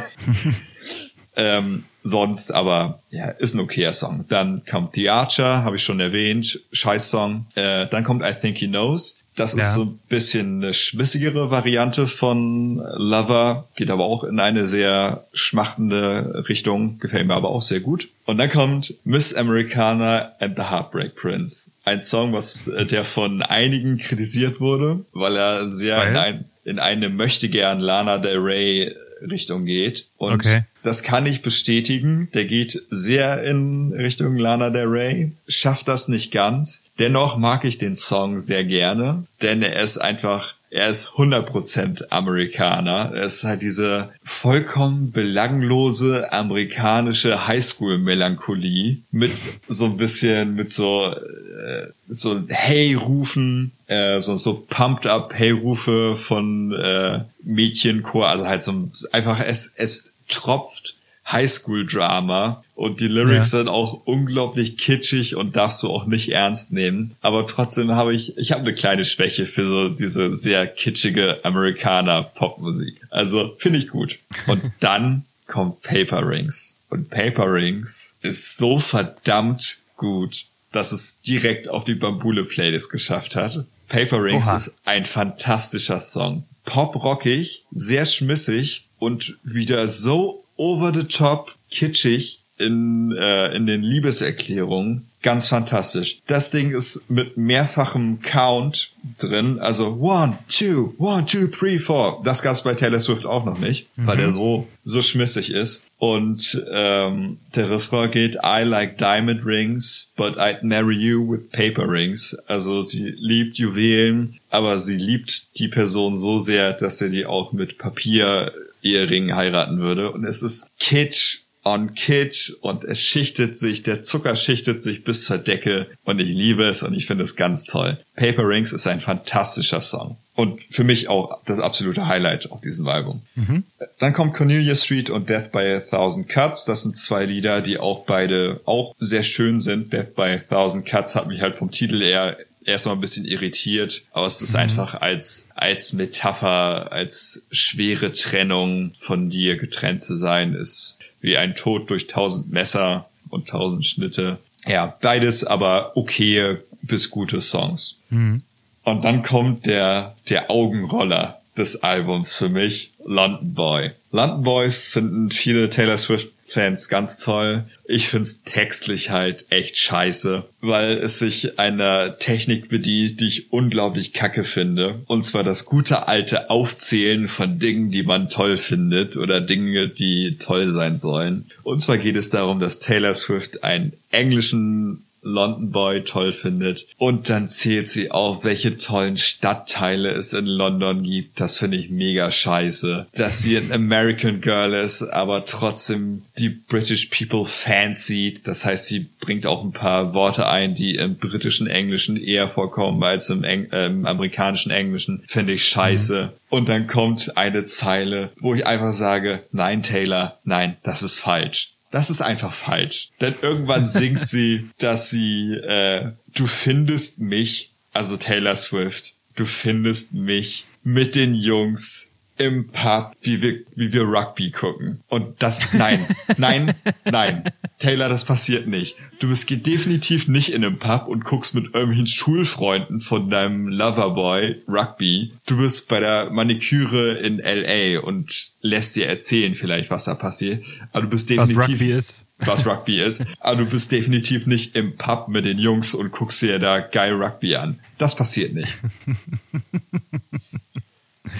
ähm, 1.36 1.84
sonst 2.02 2.52
aber, 2.52 3.00
ja, 3.10 3.28
ist 3.28 3.54
ein 3.54 3.60
okayer 3.60 3.92
Song. 3.92 4.24
Dann 4.28 4.64
kommt 4.64 4.94
The 4.94 5.10
Archer, 5.10 5.64
habe 5.64 5.76
ich 5.76 5.82
schon 5.82 6.00
erwähnt, 6.00 6.60
scheiß 6.72 7.10
Song. 7.10 7.46
Äh, 7.56 7.86
dann 7.88 8.04
kommt 8.04 8.22
I 8.22 8.32
Think 8.38 8.58
He 8.58 8.68
Knows. 8.68 9.23
Das 9.36 9.54
ja. 9.54 9.60
ist 9.60 9.74
so 9.74 9.82
ein 9.82 9.98
bisschen 10.08 10.62
eine 10.62 10.74
schmissigere 10.74 11.50
Variante 11.50 12.06
von 12.06 12.76
Lover, 12.96 13.68
geht 13.74 13.90
aber 13.90 14.04
auch 14.04 14.22
in 14.22 14.38
eine 14.38 14.66
sehr 14.66 15.24
schmachtende 15.32 16.44
Richtung, 16.48 16.98
gefällt 17.00 17.26
mir 17.26 17.34
aber 17.34 17.48
auch 17.48 17.62
sehr 17.62 17.80
gut. 17.80 18.08
Und 18.26 18.38
dann 18.38 18.50
kommt 18.50 18.94
Miss 19.04 19.34
Americana 19.34 20.32
and 20.38 20.56
the 20.56 20.64
Heartbreak 20.70 21.16
Prince. 21.16 21.72
Ein 21.84 22.00
Song, 22.00 22.32
was 22.32 22.68
äh, 22.68 22.86
der 22.86 23.04
von 23.04 23.42
einigen 23.42 23.98
kritisiert 23.98 24.60
wurde, 24.60 25.04
weil 25.12 25.36
er 25.36 25.68
sehr 25.68 25.98
weil? 25.98 26.10
in 26.10 26.16
ein 26.16 26.44
in 26.64 26.78
eine 26.78 27.10
möchte 27.10 27.50
gern 27.50 27.78
Lana 27.78 28.18
Del 28.18 28.38
Rey 28.38 28.94
Richtung 29.30 29.64
geht. 29.64 30.06
Und 30.16 30.34
okay. 30.34 30.64
das 30.82 31.02
kann 31.02 31.26
ich 31.26 31.42
bestätigen. 31.42 32.28
Der 32.34 32.44
geht 32.44 32.82
sehr 32.90 33.42
in 33.42 33.92
Richtung 33.92 34.36
Lana 34.36 34.70
Del 34.70 34.86
Rey, 34.86 35.32
schafft 35.48 35.88
das 35.88 36.08
nicht 36.08 36.32
ganz. 36.32 36.84
Dennoch 36.98 37.36
mag 37.36 37.64
ich 37.64 37.78
den 37.78 37.94
Song 37.94 38.38
sehr 38.38 38.64
gerne, 38.64 39.24
denn 39.42 39.62
er 39.62 39.82
ist 39.82 39.98
einfach 39.98 40.54
er 40.74 40.90
ist 40.90 41.10
100% 41.10 42.08
Amerikaner. 42.10 43.12
Er 43.14 43.26
ist 43.26 43.44
halt 43.44 43.62
diese 43.62 44.10
vollkommen 44.24 45.12
belanglose 45.12 46.32
amerikanische 46.32 47.46
Highschool-Melancholie 47.46 48.98
mit 49.12 49.32
so 49.68 49.84
ein 49.84 49.96
bisschen, 49.96 50.56
mit 50.56 50.70
so, 50.70 51.12
äh, 51.12 51.86
so 52.08 52.42
Hey-Rufen, 52.48 53.70
äh, 53.86 54.20
so, 54.20 54.34
so 54.34 54.66
Pumped-up 54.68 55.32
Hey-Rufe 55.32 56.16
von 56.16 56.72
äh, 56.72 57.20
Mädchenchor. 57.44 58.28
Also 58.28 58.48
halt 58.48 58.64
so 58.64 58.90
einfach, 59.12 59.38
es, 59.46 59.74
es 59.76 60.16
tropft 60.28 60.96
Highschool-Drama 61.30 62.64
und 62.74 63.00
die 63.00 63.08
Lyrics 63.08 63.52
ja. 63.52 63.58
sind 63.58 63.68
auch 63.68 64.02
unglaublich 64.04 64.76
kitschig 64.76 65.36
und 65.36 65.56
darfst 65.56 65.82
du 65.82 65.90
auch 65.90 66.06
nicht 66.06 66.30
ernst 66.30 66.72
nehmen. 66.72 67.16
Aber 67.20 67.46
trotzdem 67.46 67.92
habe 67.92 68.14
ich, 68.14 68.36
ich 68.36 68.52
habe 68.52 68.62
eine 68.62 68.74
kleine 68.74 69.04
Schwäche 69.04 69.46
für 69.46 69.64
so 69.64 69.88
diese 69.88 70.36
sehr 70.36 70.66
kitschige 70.66 71.44
Amerikaner-Popmusik. 71.44 73.00
Also 73.10 73.54
finde 73.58 73.78
ich 73.78 73.88
gut. 73.88 74.18
Und 74.46 74.62
dann 74.80 75.24
kommt 75.46 75.82
Paper 75.82 76.28
Rings. 76.28 76.82
Und 76.90 77.10
Paper 77.10 77.52
Rings 77.52 78.16
ist 78.22 78.56
so 78.56 78.78
verdammt 78.78 79.78
gut, 79.96 80.46
dass 80.72 80.92
es 80.92 81.20
direkt 81.20 81.68
auf 81.68 81.84
die 81.84 81.94
Bambule-Playlist 81.94 82.90
geschafft 82.90 83.36
hat. 83.36 83.64
Paper 83.88 84.22
Rings 84.22 84.48
Oha. 84.48 84.56
ist 84.56 84.78
ein 84.84 85.04
fantastischer 85.04 86.00
Song. 86.00 86.44
Pop-rockig, 86.64 87.64
sehr 87.70 88.06
schmissig 88.06 88.86
und 88.98 89.36
wieder 89.42 89.86
so 89.86 90.43
over 90.56 90.92
the 90.92 91.04
top 91.04 91.54
kitschig 91.70 92.40
in, 92.58 93.12
äh, 93.12 93.54
in 93.54 93.66
den 93.66 93.82
Liebeserklärungen, 93.82 95.06
Ganz 95.24 95.48
fantastisch. 95.48 96.18
Das 96.26 96.50
Ding 96.50 96.72
ist 96.72 97.10
mit 97.10 97.38
mehrfachem 97.38 98.20
Count 98.20 98.90
drin. 99.18 99.58
Also 99.58 99.96
one, 99.98 100.36
two, 100.50 100.92
one, 100.98 101.24
two, 101.24 101.46
three, 101.46 101.78
four. 101.78 102.20
Das 102.26 102.42
gab's 102.42 102.62
bei 102.62 102.74
Taylor 102.74 103.00
Swift 103.00 103.24
auch 103.24 103.46
noch 103.46 103.58
nicht, 103.58 103.86
mhm. 103.96 104.06
weil 104.06 104.18
der 104.18 104.32
so 104.32 104.68
so 104.82 105.00
schmissig 105.00 105.50
ist. 105.50 105.84
Und 105.96 106.62
ähm, 106.70 107.38
der 107.54 107.70
Refrain 107.70 108.10
geht 108.10 108.36
I 108.44 108.64
like 108.64 108.98
diamond 108.98 109.46
rings, 109.46 110.12
but 110.14 110.36
I'd 110.36 110.62
marry 110.62 110.96
you 110.96 111.26
with 111.26 111.50
paper 111.52 111.88
rings. 111.88 112.36
Also 112.46 112.82
sie 112.82 113.14
liebt 113.16 113.56
Juwelen, 113.56 114.38
aber 114.50 114.78
sie 114.78 114.96
liebt 114.96 115.58
die 115.58 115.68
Person 115.68 116.14
so 116.16 116.38
sehr, 116.38 116.74
dass 116.74 116.98
sie 116.98 117.08
die 117.08 117.24
auch 117.24 117.54
mit 117.54 117.78
Papier 117.78 118.52
Ehering 118.84 119.34
heiraten 119.34 119.78
würde. 119.78 120.12
Und 120.12 120.24
es 120.24 120.42
ist 120.42 120.68
Kitsch 120.78 121.40
on 121.64 121.94
Kitsch 121.94 122.52
und 122.60 122.84
es 122.84 123.00
schichtet 123.00 123.56
sich, 123.56 123.82
der 123.82 124.02
Zucker 124.02 124.36
schichtet 124.36 124.82
sich 124.82 125.02
bis 125.02 125.24
zur 125.24 125.38
Decke 125.38 125.86
und 126.04 126.20
ich 126.20 126.28
liebe 126.28 126.64
es 126.64 126.82
und 126.82 126.94
ich 126.94 127.06
finde 127.06 127.24
es 127.24 127.36
ganz 127.36 127.64
toll. 127.64 127.98
Paper 128.16 128.46
Rings 128.46 128.72
ist 128.72 128.86
ein 128.86 129.00
fantastischer 129.00 129.80
Song. 129.80 130.18
Und 130.36 130.60
für 130.62 130.82
mich 130.82 131.08
auch 131.08 131.40
das 131.46 131.60
absolute 131.60 132.08
Highlight 132.08 132.50
auf 132.50 132.60
diesem 132.60 132.88
Album. 132.88 133.22
Mhm. 133.36 133.62
Dann 134.00 134.12
kommt 134.12 134.34
Cornelia 134.34 134.74
Street 134.74 135.08
und 135.08 135.28
Death 135.28 135.52
by 135.52 135.60
a 135.60 135.80
Thousand 135.80 136.28
Cuts. 136.28 136.64
Das 136.64 136.82
sind 136.82 136.96
zwei 136.96 137.24
Lieder, 137.24 137.60
die 137.60 137.78
auch 137.78 138.04
beide 138.04 138.60
auch 138.64 138.96
sehr 138.98 139.22
schön 139.22 139.60
sind. 139.60 139.92
Death 139.92 140.16
by 140.16 140.22
a 140.22 140.38
Thousand 140.38 140.86
Cuts 140.86 141.14
hat 141.14 141.28
mich 141.28 141.40
halt 141.40 141.54
vom 141.54 141.70
Titel 141.70 142.02
eher 142.02 142.36
erstmal 142.64 142.96
ein 142.96 143.00
bisschen 143.00 143.24
irritiert, 143.24 144.02
aber 144.12 144.26
es 144.26 144.42
ist 144.42 144.54
mhm. 144.54 144.60
einfach 144.60 145.00
als, 145.00 145.50
als 145.54 145.92
Metapher, 145.92 146.92
als 146.92 147.46
schwere 147.50 148.12
Trennung 148.12 148.92
von 149.00 149.30
dir 149.30 149.56
getrennt 149.56 150.02
zu 150.02 150.16
sein, 150.16 150.54
ist 150.54 150.98
wie 151.20 151.36
ein 151.36 151.54
Tod 151.54 151.90
durch 151.90 152.06
tausend 152.06 152.52
Messer 152.52 153.08
und 153.30 153.48
tausend 153.48 153.86
Schnitte. 153.86 154.38
Ja, 154.66 154.96
beides 155.00 155.44
aber 155.44 155.96
okay 155.96 156.58
bis 156.82 157.10
gute 157.10 157.40
Songs. 157.40 157.96
Mhm. 158.10 158.42
Und 158.82 159.04
dann 159.04 159.22
kommt 159.22 159.66
der, 159.66 160.14
der 160.28 160.50
Augenroller 160.50 161.40
des 161.56 161.82
Albums 161.82 162.34
für 162.34 162.48
mich, 162.48 162.92
London 163.04 163.54
Boy. 163.54 163.92
London 164.12 164.42
Boy 164.42 164.72
finden 164.72 165.30
viele 165.30 165.70
Taylor 165.70 165.96
Swift 165.96 166.33
Fans 166.54 166.88
ganz 166.88 167.18
toll. 167.18 167.64
Ich 167.84 168.08
find's 168.08 168.44
textlich 168.44 169.10
halt 169.10 169.46
echt 169.50 169.76
scheiße, 169.76 170.44
weil 170.60 170.92
es 170.98 171.18
sich 171.18 171.58
einer 171.58 172.16
Technik 172.16 172.68
bedient, 172.68 173.20
die 173.20 173.26
ich 173.26 173.52
unglaublich 173.52 174.12
kacke 174.12 174.44
finde. 174.44 175.00
Und 175.06 175.24
zwar 175.24 175.42
das 175.42 175.64
gute 175.64 176.08
alte 176.08 176.50
Aufzählen 176.50 177.28
von 177.28 177.58
Dingen, 177.58 177.90
die 177.90 178.04
man 178.04 178.30
toll 178.30 178.56
findet 178.56 179.16
oder 179.16 179.40
Dinge, 179.40 179.88
die 179.88 180.36
toll 180.38 180.72
sein 180.72 180.96
sollen. 180.96 181.46
Und 181.64 181.80
zwar 181.80 181.98
geht 181.98 182.16
es 182.16 182.30
darum, 182.30 182.60
dass 182.60 182.78
Taylor 182.78 183.14
Swift 183.14 183.64
einen 183.64 183.92
englischen 184.10 185.03
London 185.24 185.70
Boy 185.70 186.04
toll 186.04 186.32
findet. 186.32 186.86
Und 186.98 187.30
dann 187.30 187.48
zählt 187.48 187.88
sie 187.88 188.10
auch, 188.10 188.44
welche 188.44 188.76
tollen 188.76 189.16
Stadtteile 189.16 190.10
es 190.10 190.32
in 190.32 190.46
London 190.46 191.02
gibt. 191.02 191.40
Das 191.40 191.58
finde 191.58 191.76
ich 191.76 191.90
mega 191.90 192.30
scheiße. 192.30 193.06
Dass 193.14 193.42
sie 193.42 193.56
ein 193.56 193.72
American 193.72 194.40
Girl 194.40 194.74
ist, 194.74 195.02
aber 195.02 195.44
trotzdem 195.46 196.22
die 196.38 196.50
British 196.50 197.06
People 197.06 197.46
fancied. 197.46 198.46
Das 198.46 198.64
heißt, 198.64 198.86
sie 198.86 199.06
bringt 199.20 199.46
auch 199.46 199.64
ein 199.64 199.72
paar 199.72 200.14
Worte 200.14 200.48
ein, 200.48 200.74
die 200.74 200.96
im 200.96 201.16
britischen 201.16 201.66
Englischen 201.66 202.16
eher 202.16 202.48
vorkommen 202.48 203.02
als 203.02 203.30
im, 203.30 203.44
Eng 203.44 203.70
äh, 203.72 203.86
im 203.86 204.06
amerikanischen 204.06 204.70
Englischen. 204.70 205.22
Finde 205.26 205.52
ich 205.52 205.66
scheiße. 205.68 206.30
Mhm. 206.32 206.44
Und 206.50 206.68
dann 206.68 206.86
kommt 206.86 207.36
eine 207.36 207.64
Zeile, 207.64 208.30
wo 208.38 208.54
ich 208.54 208.66
einfach 208.66 208.92
sage, 208.92 209.42
nein, 209.50 209.82
Taylor, 209.82 210.38
nein, 210.44 210.76
das 210.82 211.02
ist 211.02 211.18
falsch. 211.18 211.73
Das 211.94 212.10
ist 212.10 212.22
einfach 212.22 212.52
falsch. 212.52 213.10
Denn 213.20 213.36
irgendwann 213.40 213.88
singt 214.00 214.26
sie, 214.26 214.68
dass 214.78 215.10
sie, 215.10 215.52
äh, 215.52 216.10
du 216.34 216.48
findest 216.48 217.20
mich, 217.20 217.70
also 217.92 218.16
Taylor 218.16 218.56
Swift, 218.56 219.14
du 219.36 219.44
findest 219.44 220.12
mich 220.12 220.64
mit 220.82 221.14
den 221.14 221.36
Jungs 221.36 222.10
im 222.36 222.68
Pub, 222.68 223.12
wie 223.22 223.42
wir, 223.42 223.60
wie 223.76 223.92
wir 223.92 224.02
Rugby 224.02 224.50
gucken. 224.50 225.00
Und 225.08 225.42
das, 225.42 225.72
nein, 225.72 226.04
nein, 226.36 226.74
nein. 227.04 227.44
Taylor, 227.78 228.08
das 228.08 228.24
passiert 228.24 228.66
nicht. 228.66 228.96
Du 229.20 229.28
bist 229.28 229.48
definitiv 229.66 230.26
nicht 230.26 230.52
in 230.52 230.64
einem 230.64 230.78
Pub 230.78 231.06
und 231.06 231.24
guckst 231.24 231.54
mit 231.54 231.66
irgendwelchen 231.66 232.06
Schulfreunden 232.06 233.00
von 233.00 233.30
deinem 233.30 233.68
Loverboy 233.68 234.62
Rugby. 234.68 235.32
Du 235.46 235.58
bist 235.58 235.88
bei 235.88 236.00
der 236.00 236.30
Maniküre 236.30 237.12
in 237.18 237.38
LA 237.38 238.00
und 238.00 238.50
lässt 238.60 238.96
dir 238.96 239.06
erzählen 239.06 239.54
vielleicht, 239.54 239.90
was 239.90 240.04
da 240.04 240.14
passiert. 240.14 240.64
Aber 240.92 241.02
du 241.02 241.08
bist 241.08 241.30
definitiv. 241.30 241.56
Was 241.56 241.68
Rugby 241.70 241.92
ist. 241.92 242.24
Was 242.38 242.66
Rugby 242.66 243.00
ist. 243.00 243.24
Aber 243.38 243.58
du 243.58 243.66
bist 243.66 243.92
definitiv 243.92 244.46
nicht 244.46 244.74
im 244.74 244.96
Pub 244.96 245.28
mit 245.28 245.44
den 245.44 245.58
Jungs 245.58 245.94
und 245.94 246.10
guckst 246.10 246.42
dir 246.42 246.58
da 246.58 246.80
geil 246.80 247.14
Rugby 247.14 247.54
an. 247.54 247.78
Das 247.98 248.16
passiert 248.16 248.54
nicht. 248.54 248.72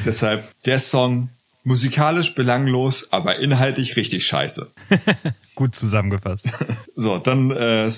Deshalb 0.04 0.44
der 0.64 0.78
Song 0.78 1.30
musikalisch 1.64 2.34
belanglos, 2.34 3.10
aber 3.10 3.38
inhaltlich 3.38 3.96
richtig 3.96 4.26
scheiße. 4.26 4.70
Gut 5.54 5.74
zusammengefasst. 5.74 6.48
So, 6.94 7.18
dann 7.18 7.50
äh, 7.50 7.90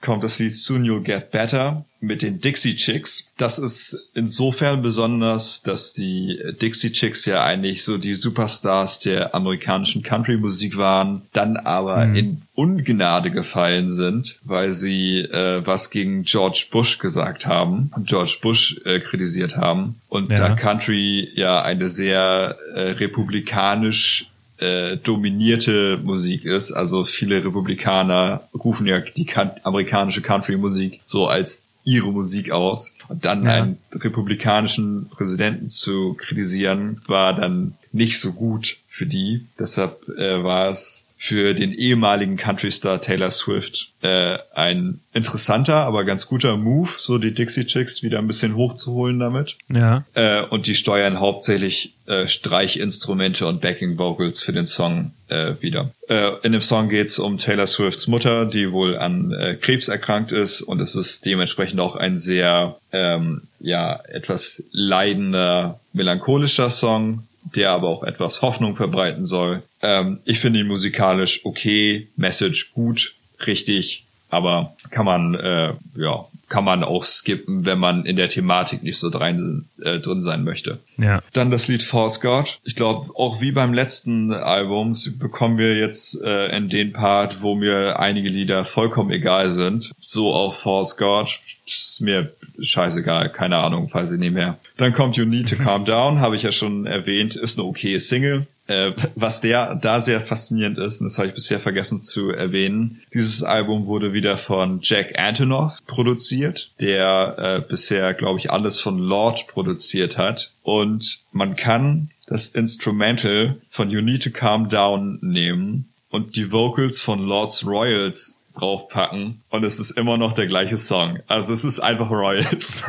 kommt 0.00 0.24
das 0.24 0.38
Lied 0.38 0.54
Soon 0.54 0.84
You'll 0.84 1.02
Get 1.02 1.30
Better 1.30 1.84
mit 2.00 2.22
den 2.22 2.40
Dixie 2.40 2.76
Chicks. 2.76 3.28
Das 3.36 3.58
ist 3.58 4.08
insofern 4.14 4.82
besonders, 4.82 5.62
dass 5.62 5.92
die 5.92 6.38
Dixie 6.60 6.92
Chicks 6.92 7.26
ja 7.26 7.44
eigentlich 7.44 7.84
so 7.84 7.98
die 7.98 8.14
Superstars 8.14 9.00
der 9.00 9.34
amerikanischen 9.34 10.02
Country-Musik 10.02 10.76
waren, 10.76 11.22
dann 11.32 11.56
aber 11.56 12.06
mhm. 12.06 12.14
in 12.16 12.42
Ungnade 12.54 13.30
gefallen 13.30 13.88
sind, 13.88 14.38
weil 14.44 14.72
sie 14.72 15.20
äh, 15.20 15.64
was 15.64 15.90
gegen 15.90 16.24
George 16.24 16.66
Bush 16.70 16.98
gesagt 16.98 17.46
haben 17.46 17.90
und 17.96 18.08
George 18.08 18.38
Bush 18.42 18.80
äh, 18.84 19.00
kritisiert 19.00 19.56
haben. 19.56 19.96
Und 20.08 20.30
ja. 20.30 20.38
da 20.38 20.54
Country 20.54 21.30
ja 21.34 21.62
eine 21.62 21.88
sehr 21.88 22.56
äh, 22.74 22.80
republikanisch 22.92 24.26
äh, 24.58 24.98
dominierte 24.98 25.98
Musik 26.02 26.44
ist. 26.44 26.72
Also 26.72 27.04
viele 27.04 27.44
Republikaner 27.44 28.42
rufen 28.52 28.86
ja 28.86 29.00
die 29.00 29.26
amerikanische 29.62 30.20
Country-Musik 30.20 31.00
so 31.04 31.28
als 31.28 31.64
ihre 31.84 32.12
Musik 32.12 32.50
aus. 32.50 32.94
Und 33.08 33.24
dann 33.24 33.42
ja. 33.42 33.50
einen 33.54 33.78
republikanischen 33.92 35.08
Präsidenten 35.08 35.68
zu 35.68 36.14
kritisieren, 36.14 37.00
war 37.06 37.34
dann 37.34 37.74
nicht 37.92 38.20
so 38.20 38.32
gut 38.32 38.76
für 38.88 39.06
die. 39.06 39.46
Deshalb 39.58 40.08
äh, 40.08 40.42
war 40.42 40.68
es 40.68 41.09
für 41.22 41.52
den 41.52 41.74
ehemaligen 41.74 42.38
Country-Star 42.38 42.98
Taylor 43.02 43.30
Swift 43.30 43.92
äh, 44.00 44.38
ein 44.54 45.00
interessanter, 45.12 45.76
aber 45.76 46.04
ganz 46.04 46.26
guter 46.26 46.56
Move, 46.56 46.88
so 46.96 47.18
die 47.18 47.34
Dixie 47.34 47.66
Chicks 47.66 48.02
wieder 48.02 48.18
ein 48.18 48.26
bisschen 48.26 48.56
hochzuholen 48.56 49.18
damit. 49.18 49.58
Ja. 49.70 50.02
Äh, 50.14 50.40
und 50.44 50.66
die 50.66 50.74
steuern 50.74 51.20
hauptsächlich 51.20 51.92
äh, 52.06 52.26
Streichinstrumente 52.26 53.46
und 53.46 53.60
Backing 53.60 53.98
Vocals 53.98 54.40
für 54.40 54.54
den 54.54 54.64
Song 54.64 55.12
äh, 55.28 55.56
wieder. 55.60 55.90
Äh, 56.08 56.30
in 56.42 56.52
dem 56.52 56.62
Song 56.62 56.88
geht's 56.88 57.18
um 57.18 57.36
Taylor 57.36 57.66
Swifts 57.66 58.06
Mutter, 58.06 58.46
die 58.46 58.72
wohl 58.72 58.96
an 58.96 59.30
äh, 59.32 59.56
Krebs 59.56 59.88
erkrankt 59.88 60.32
ist 60.32 60.62
und 60.62 60.80
es 60.80 60.94
ist 60.94 61.26
dementsprechend 61.26 61.80
auch 61.80 61.96
ein 61.96 62.16
sehr 62.16 62.78
ähm, 62.92 63.42
ja 63.58 64.00
etwas 64.08 64.64
leidender, 64.72 65.80
melancholischer 65.92 66.70
Song 66.70 67.26
der 67.54 67.70
aber 67.70 67.88
auch 67.88 68.02
etwas 68.02 68.42
Hoffnung 68.42 68.76
verbreiten 68.76 69.24
soll. 69.24 69.62
Ähm, 69.82 70.20
ich 70.24 70.40
finde 70.40 70.60
ihn 70.60 70.66
musikalisch 70.66 71.40
okay, 71.44 72.08
Message 72.16 72.72
gut, 72.72 73.14
richtig, 73.46 74.04
aber 74.28 74.74
kann 74.90 75.06
man 75.06 75.34
äh, 75.34 75.72
ja 75.96 76.26
kann 76.50 76.64
man 76.64 76.84
auch 76.84 77.04
skippen, 77.04 77.64
wenn 77.64 77.78
man 77.78 78.04
in 78.04 78.16
der 78.16 78.28
Thematik 78.28 78.82
nicht 78.82 78.98
so 78.98 79.08
drin, 79.08 79.64
äh, 79.82 80.00
drin 80.00 80.20
sein 80.20 80.44
möchte. 80.44 80.80
Ja. 80.98 81.22
Dann 81.32 81.50
das 81.50 81.68
Lied 81.68 81.82
False 81.82 82.20
God. 82.20 82.58
Ich 82.64 82.74
glaube, 82.74 83.06
auch 83.14 83.40
wie 83.40 83.52
beim 83.52 83.72
letzten 83.72 84.32
Album 84.32 84.94
bekommen 85.18 85.56
wir 85.56 85.78
jetzt 85.78 86.20
äh, 86.22 86.54
in 86.54 86.68
den 86.68 86.92
Part, 86.92 87.40
wo 87.40 87.54
mir 87.54 88.00
einige 88.00 88.28
Lieder 88.28 88.64
vollkommen 88.64 89.12
egal 89.12 89.48
sind. 89.48 89.92
So 90.00 90.34
auch 90.34 90.54
False 90.54 90.96
God. 90.98 91.38
Ist 91.66 92.00
mir 92.00 92.32
scheißegal, 92.60 93.30
keine 93.30 93.58
Ahnung, 93.58 93.88
weiß 93.92 94.10
ich 94.10 94.18
nicht 94.18 94.34
mehr. 94.34 94.58
Dann 94.76 94.92
kommt 94.92 95.16
You 95.16 95.24
Need 95.24 95.50
to 95.50 95.56
Calm 95.56 95.84
Down, 95.84 96.20
habe 96.20 96.34
ich 96.34 96.42
ja 96.42 96.50
schon 96.50 96.84
erwähnt, 96.84 97.36
ist 97.36 97.58
eine 97.58 97.68
okay 97.68 97.96
Single. 97.98 98.46
Äh, 98.70 98.94
was 99.16 99.40
der 99.40 99.74
da 99.74 100.00
sehr 100.00 100.20
faszinierend 100.20 100.78
ist, 100.78 101.00
und 101.00 101.08
das 101.08 101.18
habe 101.18 101.26
ich 101.26 101.34
bisher 101.34 101.58
vergessen 101.58 101.98
zu 101.98 102.30
erwähnen, 102.30 103.02
dieses 103.12 103.42
Album 103.42 103.86
wurde 103.86 104.12
wieder 104.12 104.38
von 104.38 104.78
Jack 104.80 105.18
Antonoff 105.18 105.84
produziert, 105.88 106.70
der 106.78 107.34
äh, 107.36 107.68
bisher, 107.68 108.14
glaube 108.14 108.38
ich, 108.38 108.52
alles 108.52 108.78
von 108.78 109.00
Lord 109.00 109.48
produziert 109.48 110.18
hat. 110.18 110.52
Und 110.62 111.18
man 111.32 111.56
kann 111.56 112.10
das 112.28 112.46
Instrumental 112.50 113.56
von 113.68 113.90
You 113.90 114.02
Need 114.02 114.22
to 114.22 114.30
Calm 114.30 114.68
Down 114.68 115.18
nehmen 115.20 115.88
und 116.10 116.36
die 116.36 116.52
Vocals 116.52 117.00
von 117.00 117.26
Lords 117.26 117.66
Royals 117.66 118.44
draufpacken 118.56 119.40
und 119.50 119.64
es 119.64 119.80
ist 119.80 119.90
immer 119.92 120.16
noch 120.16 120.32
der 120.32 120.46
gleiche 120.46 120.76
Song. 120.76 121.18
Also 121.26 121.52
es 121.52 121.64
ist 121.64 121.80
einfach 121.80 122.10
Royals. 122.10 122.84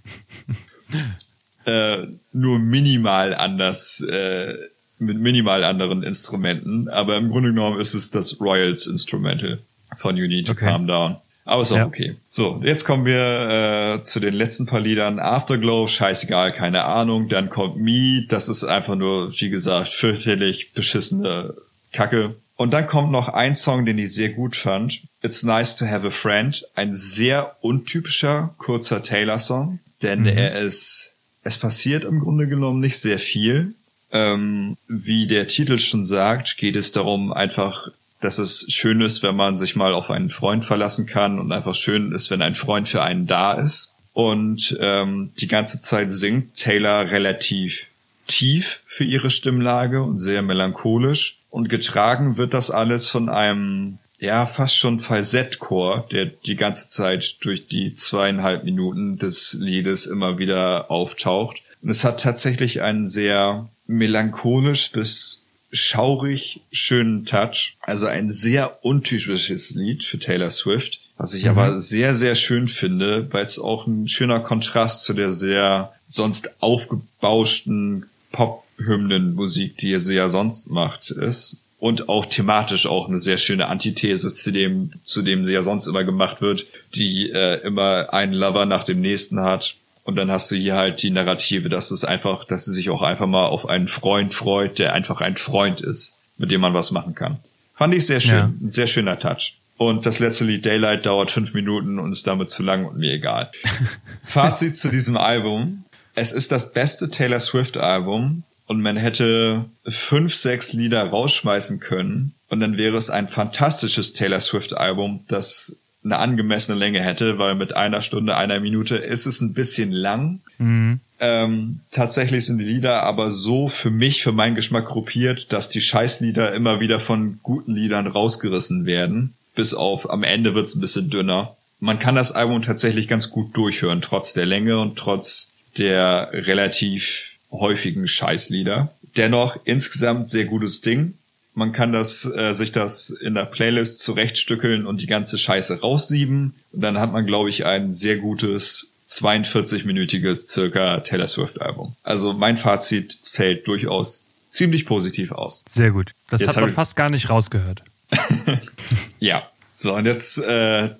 äh, 1.64 2.06
nur 2.32 2.58
minimal 2.58 3.34
anders, 3.34 4.00
äh, 4.00 4.54
mit 5.00 5.18
minimal 5.18 5.64
anderen 5.64 6.02
Instrumenten, 6.02 6.88
aber 6.88 7.16
im 7.16 7.30
Grunde 7.30 7.50
genommen 7.50 7.80
ist 7.80 7.94
es 7.94 8.10
das 8.10 8.40
Royals 8.40 8.86
Instrumental 8.86 9.58
von 9.96 10.16
You 10.16 10.26
Need 10.26 10.46
to 10.46 10.52
okay. 10.52 10.66
Calm 10.66 10.86
Down. 10.86 11.16
Aber 11.44 11.62
ist 11.62 11.72
auch 11.72 11.78
ja. 11.78 11.86
okay. 11.86 12.16
So, 12.28 12.60
jetzt 12.62 12.84
kommen 12.84 13.06
wir 13.06 13.96
äh, 13.98 14.02
zu 14.02 14.20
den 14.20 14.34
letzten 14.34 14.66
paar 14.66 14.80
Liedern. 14.80 15.18
Afterglow, 15.18 15.88
scheißegal, 15.88 16.52
keine 16.52 16.84
Ahnung. 16.84 17.28
Dann 17.28 17.50
kommt 17.50 17.76
Me, 17.76 18.24
das 18.28 18.48
ist 18.48 18.62
einfach 18.62 18.94
nur, 18.94 19.32
wie 19.32 19.50
gesagt, 19.50 19.88
fürchterlich 19.88 20.72
beschissene 20.74 21.54
Kacke. 21.92 22.36
Und 22.56 22.72
dann 22.72 22.86
kommt 22.86 23.10
noch 23.10 23.28
ein 23.28 23.54
Song, 23.54 23.86
den 23.86 23.98
ich 23.98 24.12
sehr 24.12 24.28
gut 24.28 24.54
fand. 24.54 25.00
It's 25.22 25.42
Nice 25.42 25.76
to 25.76 25.86
Have 25.86 26.06
a 26.06 26.10
Friend. 26.10 26.62
Ein 26.74 26.94
sehr 26.94 27.56
untypischer, 27.62 28.54
kurzer 28.58 29.02
Taylor-Song. 29.02 29.80
Denn 30.02 30.20
mhm. 30.20 30.26
er 30.26 30.60
ist, 30.60 31.16
es 31.42 31.58
passiert 31.58 32.04
im 32.04 32.20
Grunde 32.20 32.46
genommen 32.46 32.80
nicht 32.80 32.98
sehr 32.98 33.18
viel. 33.18 33.74
Ähm, 34.12 34.76
wie 34.88 35.26
der 35.26 35.46
Titel 35.46 35.78
schon 35.78 36.04
sagt, 36.04 36.56
geht 36.56 36.76
es 36.76 36.92
darum, 36.92 37.32
einfach 37.32 37.90
dass 38.20 38.38
es 38.38 38.66
schön 38.68 39.00
ist, 39.00 39.22
wenn 39.22 39.34
man 39.34 39.56
sich 39.56 39.76
mal 39.76 39.94
auf 39.94 40.10
einen 40.10 40.30
Freund 40.30 40.64
verlassen 40.64 41.06
kann 41.06 41.38
und 41.38 41.52
einfach 41.52 41.74
schön 41.74 42.12
ist, 42.12 42.30
wenn 42.30 42.42
ein 42.42 42.54
Freund 42.54 42.88
für 42.88 43.02
einen 43.02 43.26
da 43.26 43.54
ist. 43.54 43.94
Und 44.12 44.76
ähm, 44.80 45.32
die 45.40 45.48
ganze 45.48 45.80
Zeit 45.80 46.10
singt 46.10 46.56
Taylor 46.56 47.10
relativ 47.10 47.86
tief 48.26 48.82
für 48.86 49.04
ihre 49.04 49.30
Stimmlage 49.30 50.02
und 50.02 50.18
sehr 50.18 50.42
melancholisch. 50.42 51.38
Und 51.48 51.68
getragen 51.68 52.36
wird 52.36 52.52
das 52.52 52.70
alles 52.70 53.08
von 53.08 53.28
einem, 53.28 53.98
ja, 54.18 54.46
fast 54.46 54.76
schon 54.76 55.00
Falsettchor, 55.00 56.06
der 56.12 56.26
die 56.26 56.56
ganze 56.56 56.88
Zeit 56.88 57.36
durch 57.40 57.68
die 57.68 57.94
zweieinhalb 57.94 58.64
Minuten 58.64 59.18
des 59.18 59.56
Liedes 59.58 60.06
immer 60.06 60.38
wieder 60.38 60.90
auftaucht. 60.90 61.56
Und 61.82 61.88
es 61.88 62.04
hat 62.04 62.20
tatsächlich 62.20 62.82
einen 62.82 63.06
sehr 63.06 63.68
melancholisch 63.90 64.92
bis 64.92 65.42
schaurig 65.72 66.60
schönen 66.72 67.26
Touch. 67.26 67.76
Also 67.82 68.06
ein 68.06 68.30
sehr 68.30 68.84
untypisches 68.84 69.74
Lied 69.74 70.04
für 70.04 70.18
Taylor 70.18 70.50
Swift, 70.50 71.00
was 71.16 71.34
ich 71.34 71.44
mhm. 71.44 71.50
aber 71.50 71.80
sehr, 71.80 72.14
sehr 72.14 72.34
schön 72.34 72.68
finde, 72.68 73.28
weil 73.32 73.44
es 73.44 73.58
auch 73.58 73.86
ein 73.86 74.08
schöner 74.08 74.40
Kontrast 74.40 75.02
zu 75.02 75.12
der 75.12 75.30
sehr 75.30 75.92
sonst 76.08 76.62
aufgebauschten 76.62 78.06
Pop-Hymnen-Musik, 78.32 79.76
die 79.76 79.98
sie 79.98 80.14
ja 80.14 80.28
sonst 80.28 80.70
macht, 80.70 81.10
ist. 81.10 81.58
Und 81.78 82.10
auch 82.10 82.26
thematisch 82.26 82.86
auch 82.86 83.08
eine 83.08 83.18
sehr 83.18 83.38
schöne 83.38 83.68
Antithese 83.68 84.32
zu 84.34 84.52
dem, 84.52 84.92
zu 85.02 85.22
dem 85.22 85.46
sie 85.46 85.52
ja 85.52 85.62
sonst 85.62 85.86
immer 85.86 86.04
gemacht 86.04 86.42
wird, 86.42 86.66
die 86.94 87.30
äh, 87.30 87.62
immer 87.62 88.12
einen 88.12 88.34
Lover 88.34 88.66
nach 88.66 88.84
dem 88.84 89.00
nächsten 89.00 89.40
hat 89.40 89.76
und 90.10 90.16
dann 90.16 90.28
hast 90.28 90.50
du 90.50 90.56
hier 90.56 90.74
halt 90.74 91.04
die 91.04 91.10
Narrative, 91.10 91.68
dass 91.68 91.92
es 91.92 92.04
einfach, 92.04 92.44
dass 92.44 92.64
sie 92.64 92.72
sich 92.72 92.90
auch 92.90 93.00
einfach 93.00 93.28
mal 93.28 93.46
auf 93.46 93.68
einen 93.68 93.86
Freund 93.86 94.34
freut, 94.34 94.80
der 94.80 94.92
einfach 94.92 95.20
ein 95.20 95.36
Freund 95.36 95.80
ist, 95.80 96.18
mit 96.36 96.50
dem 96.50 96.60
man 96.60 96.74
was 96.74 96.90
machen 96.90 97.14
kann. 97.14 97.38
Fand 97.76 97.94
ich 97.94 98.06
sehr 98.06 98.18
schön, 98.18 98.36
ja. 98.36 98.52
ein 98.60 98.70
sehr 98.70 98.88
schöner 98.88 99.20
Touch. 99.20 99.54
Und 99.76 100.06
das 100.06 100.18
letzte 100.18 100.46
Lied 100.46 100.64
Daylight 100.66 101.06
dauert 101.06 101.30
fünf 101.30 101.54
Minuten 101.54 102.00
und 102.00 102.10
ist 102.10 102.26
damit 102.26 102.50
zu 102.50 102.64
lang 102.64 102.86
und 102.86 102.98
mir 102.98 103.12
egal. 103.12 103.52
Fazit 104.24 104.76
zu 104.76 104.90
diesem 104.90 105.16
Album. 105.16 105.84
Es 106.16 106.32
ist 106.32 106.50
das 106.50 106.72
beste 106.72 107.08
Taylor 107.08 107.38
Swift 107.38 107.76
Album 107.76 108.42
und 108.66 108.82
man 108.82 108.96
hätte 108.96 109.64
fünf, 109.86 110.34
sechs 110.34 110.72
Lieder 110.72 111.04
rausschmeißen 111.04 111.78
können 111.78 112.34
und 112.48 112.58
dann 112.58 112.76
wäre 112.76 112.96
es 112.96 113.10
ein 113.10 113.28
fantastisches 113.28 114.12
Taylor 114.12 114.40
Swift 114.40 114.76
Album, 114.76 115.24
das 115.28 115.79
eine 116.04 116.18
angemessene 116.18 116.78
Länge 116.78 117.00
hätte, 117.00 117.38
weil 117.38 117.54
mit 117.54 117.76
einer 117.76 118.02
Stunde, 118.02 118.36
einer 118.36 118.60
Minute 118.60 118.96
ist 118.96 119.26
es 119.26 119.40
ein 119.40 119.52
bisschen 119.52 119.92
lang. 119.92 120.40
Mhm. 120.58 121.00
Ähm, 121.20 121.80
tatsächlich 121.90 122.46
sind 122.46 122.58
die 122.58 122.64
Lieder 122.64 123.02
aber 123.02 123.30
so 123.30 123.68
für 123.68 123.90
mich, 123.90 124.22
für 124.22 124.32
meinen 124.32 124.54
Geschmack 124.54 124.86
gruppiert, 124.86 125.52
dass 125.52 125.68
die 125.68 125.82
Scheißlieder 125.82 126.54
immer 126.54 126.80
wieder 126.80 126.98
von 126.98 127.38
guten 127.42 127.74
Liedern 127.74 128.06
rausgerissen 128.06 128.86
werden. 128.86 129.34
Bis 129.54 129.74
auf 129.74 130.10
am 130.10 130.22
Ende 130.22 130.54
wird's 130.54 130.74
ein 130.74 130.80
bisschen 130.80 131.10
dünner. 131.10 131.56
Man 131.78 131.98
kann 131.98 132.14
das 132.14 132.32
Album 132.32 132.62
tatsächlich 132.62 133.08
ganz 133.08 133.30
gut 133.30 133.54
durchhören, 133.56 134.00
trotz 134.00 134.32
der 134.32 134.46
Länge 134.46 134.78
und 134.78 134.96
trotz 134.96 135.52
der 135.76 136.30
relativ 136.32 137.32
häufigen 137.50 138.06
Scheißlieder. 138.06 138.92
Dennoch 139.16 139.58
insgesamt 139.64 140.28
sehr 140.28 140.44
gutes 140.46 140.80
Ding 140.80 141.14
man 141.54 141.72
kann 141.72 141.92
das, 141.92 142.24
äh, 142.24 142.52
sich 142.52 142.72
das 142.72 143.10
in 143.10 143.34
der 143.34 143.44
Playlist 143.44 144.00
zurechtstückeln 144.00 144.86
und 144.86 145.00
die 145.00 145.06
ganze 145.06 145.38
Scheiße 145.38 145.80
raussieben. 145.80 146.54
Und 146.72 146.80
dann 146.80 146.98
hat 146.98 147.12
man, 147.12 147.26
glaube 147.26 147.50
ich, 147.50 147.66
ein 147.66 147.90
sehr 147.92 148.16
gutes 148.16 148.92
42-minütiges 149.08 150.48
circa 150.48 151.00
Taylor 151.00 151.26
Swift 151.26 151.60
Album. 151.60 151.94
Also 152.02 152.32
mein 152.32 152.56
Fazit 152.56 153.18
fällt 153.24 153.66
durchaus 153.66 154.28
ziemlich 154.46 154.86
positiv 154.86 155.32
aus. 155.32 155.64
Sehr 155.68 155.90
gut. 155.90 156.12
Das 156.28 156.40
jetzt 156.40 156.56
hat 156.56 156.62
man 156.62 156.72
fast 156.72 156.96
gar 156.96 157.10
nicht 157.10 157.30
rausgehört. 157.30 157.82
ja. 159.18 159.42
So, 159.72 159.94
und 159.94 160.04
jetzt, 160.04 160.38
äh, 160.38 160.90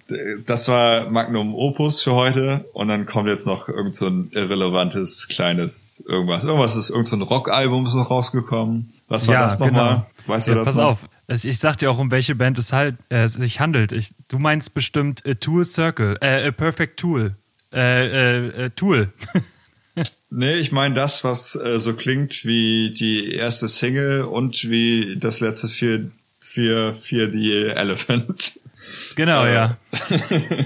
das 0.46 0.68
war 0.68 1.10
Magnum 1.10 1.54
Opus 1.54 2.02
für 2.02 2.12
heute. 2.12 2.64
Und 2.72 2.88
dann 2.88 3.04
kommt 3.04 3.28
jetzt 3.28 3.46
noch 3.46 3.68
irgend 3.68 3.94
so 3.94 4.06
ein 4.06 4.30
irrelevantes, 4.32 5.28
kleines 5.28 6.02
irgendwas. 6.08 6.44
Irgendwas 6.44 6.76
ist 6.76 6.90
irgend 6.90 7.08
so 7.08 7.16
ein 7.16 7.22
Rockalbum 7.22 7.86
ist 7.86 7.94
noch 7.94 8.10
rausgekommen. 8.10 8.92
Was 9.10 9.26
war 9.26 9.34
ja, 9.34 9.42
das 9.42 9.58
nochmal? 9.58 9.94
Genau. 9.94 10.06
Weißt 10.26 10.46
du 10.46 10.52
ja, 10.52 10.58
das 10.58 10.66
pass 10.66 10.76
noch? 10.76 10.84
auf, 10.84 11.08
ich 11.26 11.58
sag 11.58 11.76
dir 11.76 11.90
auch, 11.90 11.98
um 11.98 12.12
welche 12.12 12.36
Band 12.36 12.58
es 12.58 12.72
halt 12.72 12.94
äh, 13.08 13.26
sich 13.26 13.58
handelt. 13.58 13.90
Ich, 13.90 14.12
du 14.28 14.38
meinst 14.38 14.72
bestimmt 14.72 15.26
A 15.26 15.34
Tool 15.34 15.64
Circle, 15.64 16.16
äh, 16.20 16.46
A 16.46 16.52
Perfect 16.52 17.00
Tool. 17.00 17.34
Äh, 17.72 18.06
äh, 18.06 18.66
äh 18.66 18.70
Tool. 18.70 19.12
nee, 20.30 20.54
ich 20.54 20.70
meine 20.70 20.94
das, 20.94 21.24
was 21.24 21.56
äh, 21.56 21.80
so 21.80 21.94
klingt 21.94 22.44
wie 22.44 22.94
die 22.94 23.32
erste 23.32 23.66
Single 23.66 24.22
und 24.22 24.70
wie 24.70 25.16
das 25.18 25.40
letzte 25.40 25.68
für, 25.68 26.08
für, 26.38 26.94
für 26.94 27.26
die 27.26 27.66
Elephant. 27.66 28.60
Genau, 29.16 29.44
äh. 29.44 29.54
ja. 29.54 29.76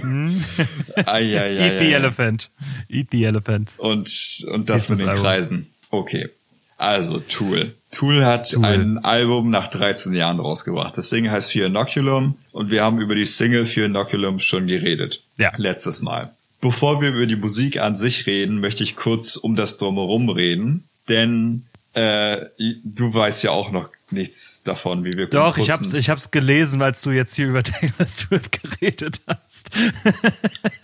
hm? 0.00 0.44
ai, 0.96 1.02
ai, 1.06 1.38
ai, 1.38 1.70
Eat 1.70 1.78
the 1.78 1.92
Elephant. 1.92 2.50
Eat 2.90 3.08
the 3.10 3.24
Elephant. 3.24 3.70
Und, 3.78 4.44
und 4.50 4.68
das 4.68 4.90
mit 4.90 5.00
den 5.00 5.08
Kreisen. 5.08 5.68
Okay. 5.90 6.28
Also 6.76 7.20
Tool. 7.20 7.74
Tool 7.92 8.24
hat 8.24 8.50
Tool. 8.50 8.64
ein 8.64 8.98
Album 8.98 9.50
nach 9.50 9.70
13 9.70 10.12
Jahren 10.14 10.40
rausgebracht. 10.40 10.98
Das 10.98 11.10
Ding 11.10 11.30
heißt 11.30 11.52
Fear 11.52 11.66
Inoculum 11.66 12.36
und 12.52 12.70
wir 12.70 12.82
haben 12.82 13.00
über 13.00 13.14
die 13.14 13.26
Single 13.26 13.66
Fear 13.66 13.86
Inoculum 13.86 14.40
schon 14.40 14.66
geredet. 14.66 15.22
Ja. 15.38 15.52
Letztes 15.56 16.02
Mal. 16.02 16.32
Bevor 16.60 17.00
wir 17.00 17.10
über 17.10 17.26
die 17.26 17.36
Musik 17.36 17.78
an 17.78 17.94
sich 17.94 18.26
reden, 18.26 18.60
möchte 18.60 18.82
ich 18.82 18.96
kurz 18.96 19.36
um 19.36 19.54
das 19.54 19.76
Drumherum 19.76 20.30
reden, 20.30 20.88
denn 21.08 21.66
äh, 21.92 22.46
du 22.82 23.14
weißt 23.14 23.44
ja 23.44 23.50
auch 23.50 23.70
noch 23.70 23.90
nichts 24.10 24.62
davon, 24.62 25.04
wie 25.04 25.12
wir 25.12 25.26
Doch, 25.26 25.58
ich 25.58 25.70
hab's, 25.70 25.92
ich 25.92 26.08
hab's 26.08 26.30
gelesen, 26.30 26.82
als 26.82 27.02
du 27.02 27.10
jetzt 27.10 27.34
hier 27.34 27.48
über 27.48 27.62
Taylor 27.62 28.06
Swift 28.06 28.62
geredet 28.62 29.20
hast. 29.26 29.70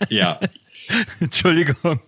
ja, 0.09 0.39
Entschuldigung. 1.19 1.99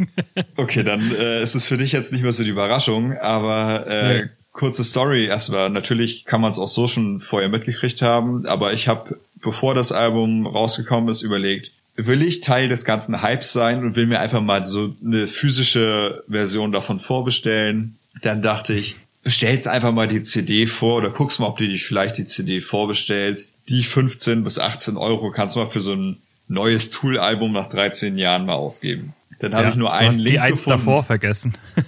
Okay, 0.56 0.84
dann 0.84 1.16
äh, 1.16 1.42
ist 1.42 1.56
es 1.56 1.68
für 1.68 1.78
dich 1.78 1.92
jetzt 1.92 2.12
nicht 2.12 2.24
mehr 2.24 2.34
so 2.34 2.44
die 2.44 2.50
Überraschung, 2.50 3.18
aber 3.18 3.86
äh, 3.88 4.22
nee. 4.22 4.30
kurze 4.52 4.84
Story 4.84 5.26
erstmal. 5.26 5.70
Natürlich 5.70 6.26
kann 6.26 6.42
man 6.42 6.52
es 6.52 6.60
auch 6.60 6.68
so 6.68 6.88
schon 6.88 7.20
vorher 7.20 7.50
mitgekriegt 7.50 8.02
haben, 8.02 8.46
aber 8.46 8.74
ich 8.74 8.88
habe, 8.88 9.18
bevor 9.42 9.74
das 9.74 9.92
Album 9.92 10.46
rausgekommen 10.46 11.10
ist, 11.10 11.22
überlegt, 11.22 11.72
will 11.96 12.22
ich 12.24 12.42
Teil 12.42 12.70
des 12.70 12.86
ganzen 12.86 13.22
Hypes 13.22 13.54
sein 13.54 13.84
und 13.84 13.96
will 13.96 14.08
mir 14.08 14.20
einfach 14.20 14.42
mal 14.42 14.66
so 14.66 14.96
eine 15.04 15.28
physische 15.28 16.24
Version 16.28 16.72
davon 16.72 17.00
vorbestellen. 17.00 17.98
Dann 18.22 18.42
dachte 18.42 18.74
ich, 18.74 18.96
bestellst 19.24 19.68
einfach 19.68 19.92
mal 19.92 20.08
die 20.08 20.22
CD 20.22 20.68
vor 20.68 20.98
oder 20.98 21.10
guckst 21.10 21.40
mal, 21.40 21.48
ob 21.48 21.58
du 21.58 21.68
dich 21.68 21.86
vielleicht 21.86 22.18
die 22.18 22.26
CD 22.26 22.62
vorbestellst. 22.62 23.58
Die 23.70 23.84
15 23.84 24.44
bis 24.44 24.60
18 24.60 24.98
Euro 24.98 25.32
kannst 25.32 25.56
du 25.56 25.60
mal 25.60 25.70
für 25.70 25.80
so 25.80 25.94
ein 25.94 26.18
neues 26.48 26.90
Tool-Album 26.90 27.52
nach 27.52 27.70
13 27.70 28.18
Jahren 28.18 28.46
mal 28.46 28.56
ausgeben. 28.56 29.14
Dann 29.40 29.54
habe 29.54 29.66
ja, 29.66 29.70
ich 29.72 29.76
nur 29.76 29.94
einen 29.94 30.14
Link 30.14 30.30
die 30.30 30.40
eins 30.40 30.64
gefunden. 30.64 30.80
davor 30.80 31.04
vergessen. 31.04 31.54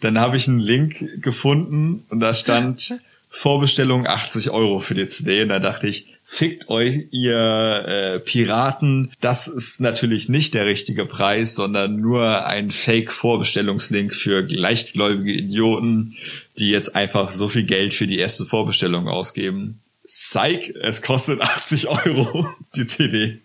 Dann 0.00 0.18
habe 0.18 0.36
ich 0.36 0.48
einen 0.48 0.60
Link 0.60 1.22
gefunden 1.22 2.04
und 2.08 2.20
da 2.20 2.32
stand 2.32 2.94
Vorbestellung 3.28 4.06
80 4.06 4.50
Euro 4.50 4.80
für 4.80 4.94
die 4.94 5.06
CD. 5.06 5.42
Und 5.42 5.50
da 5.50 5.58
dachte 5.58 5.86
ich, 5.86 6.06
fickt 6.24 6.68
euch, 6.68 7.08
ihr 7.10 7.84
äh, 7.86 8.20
Piraten. 8.20 9.12
Das 9.20 9.46
ist 9.46 9.80
natürlich 9.80 10.28
nicht 10.28 10.54
der 10.54 10.64
richtige 10.64 11.04
Preis, 11.04 11.54
sondern 11.54 11.96
nur 11.96 12.46
ein 12.46 12.70
Fake-Vorbestellungslink 12.70 14.14
für 14.14 14.40
leichtgläubige 14.40 15.32
Idioten, 15.32 16.16
die 16.58 16.70
jetzt 16.70 16.96
einfach 16.96 17.30
so 17.30 17.48
viel 17.48 17.64
Geld 17.64 17.94
für 17.94 18.06
die 18.06 18.18
erste 18.18 18.46
Vorbestellung 18.46 19.08
ausgeben. 19.08 19.80
Psych, 20.04 20.74
es 20.80 21.02
kostet 21.02 21.40
80 21.40 21.88
Euro, 21.88 22.48
die 22.76 22.86
CD. 22.86 23.40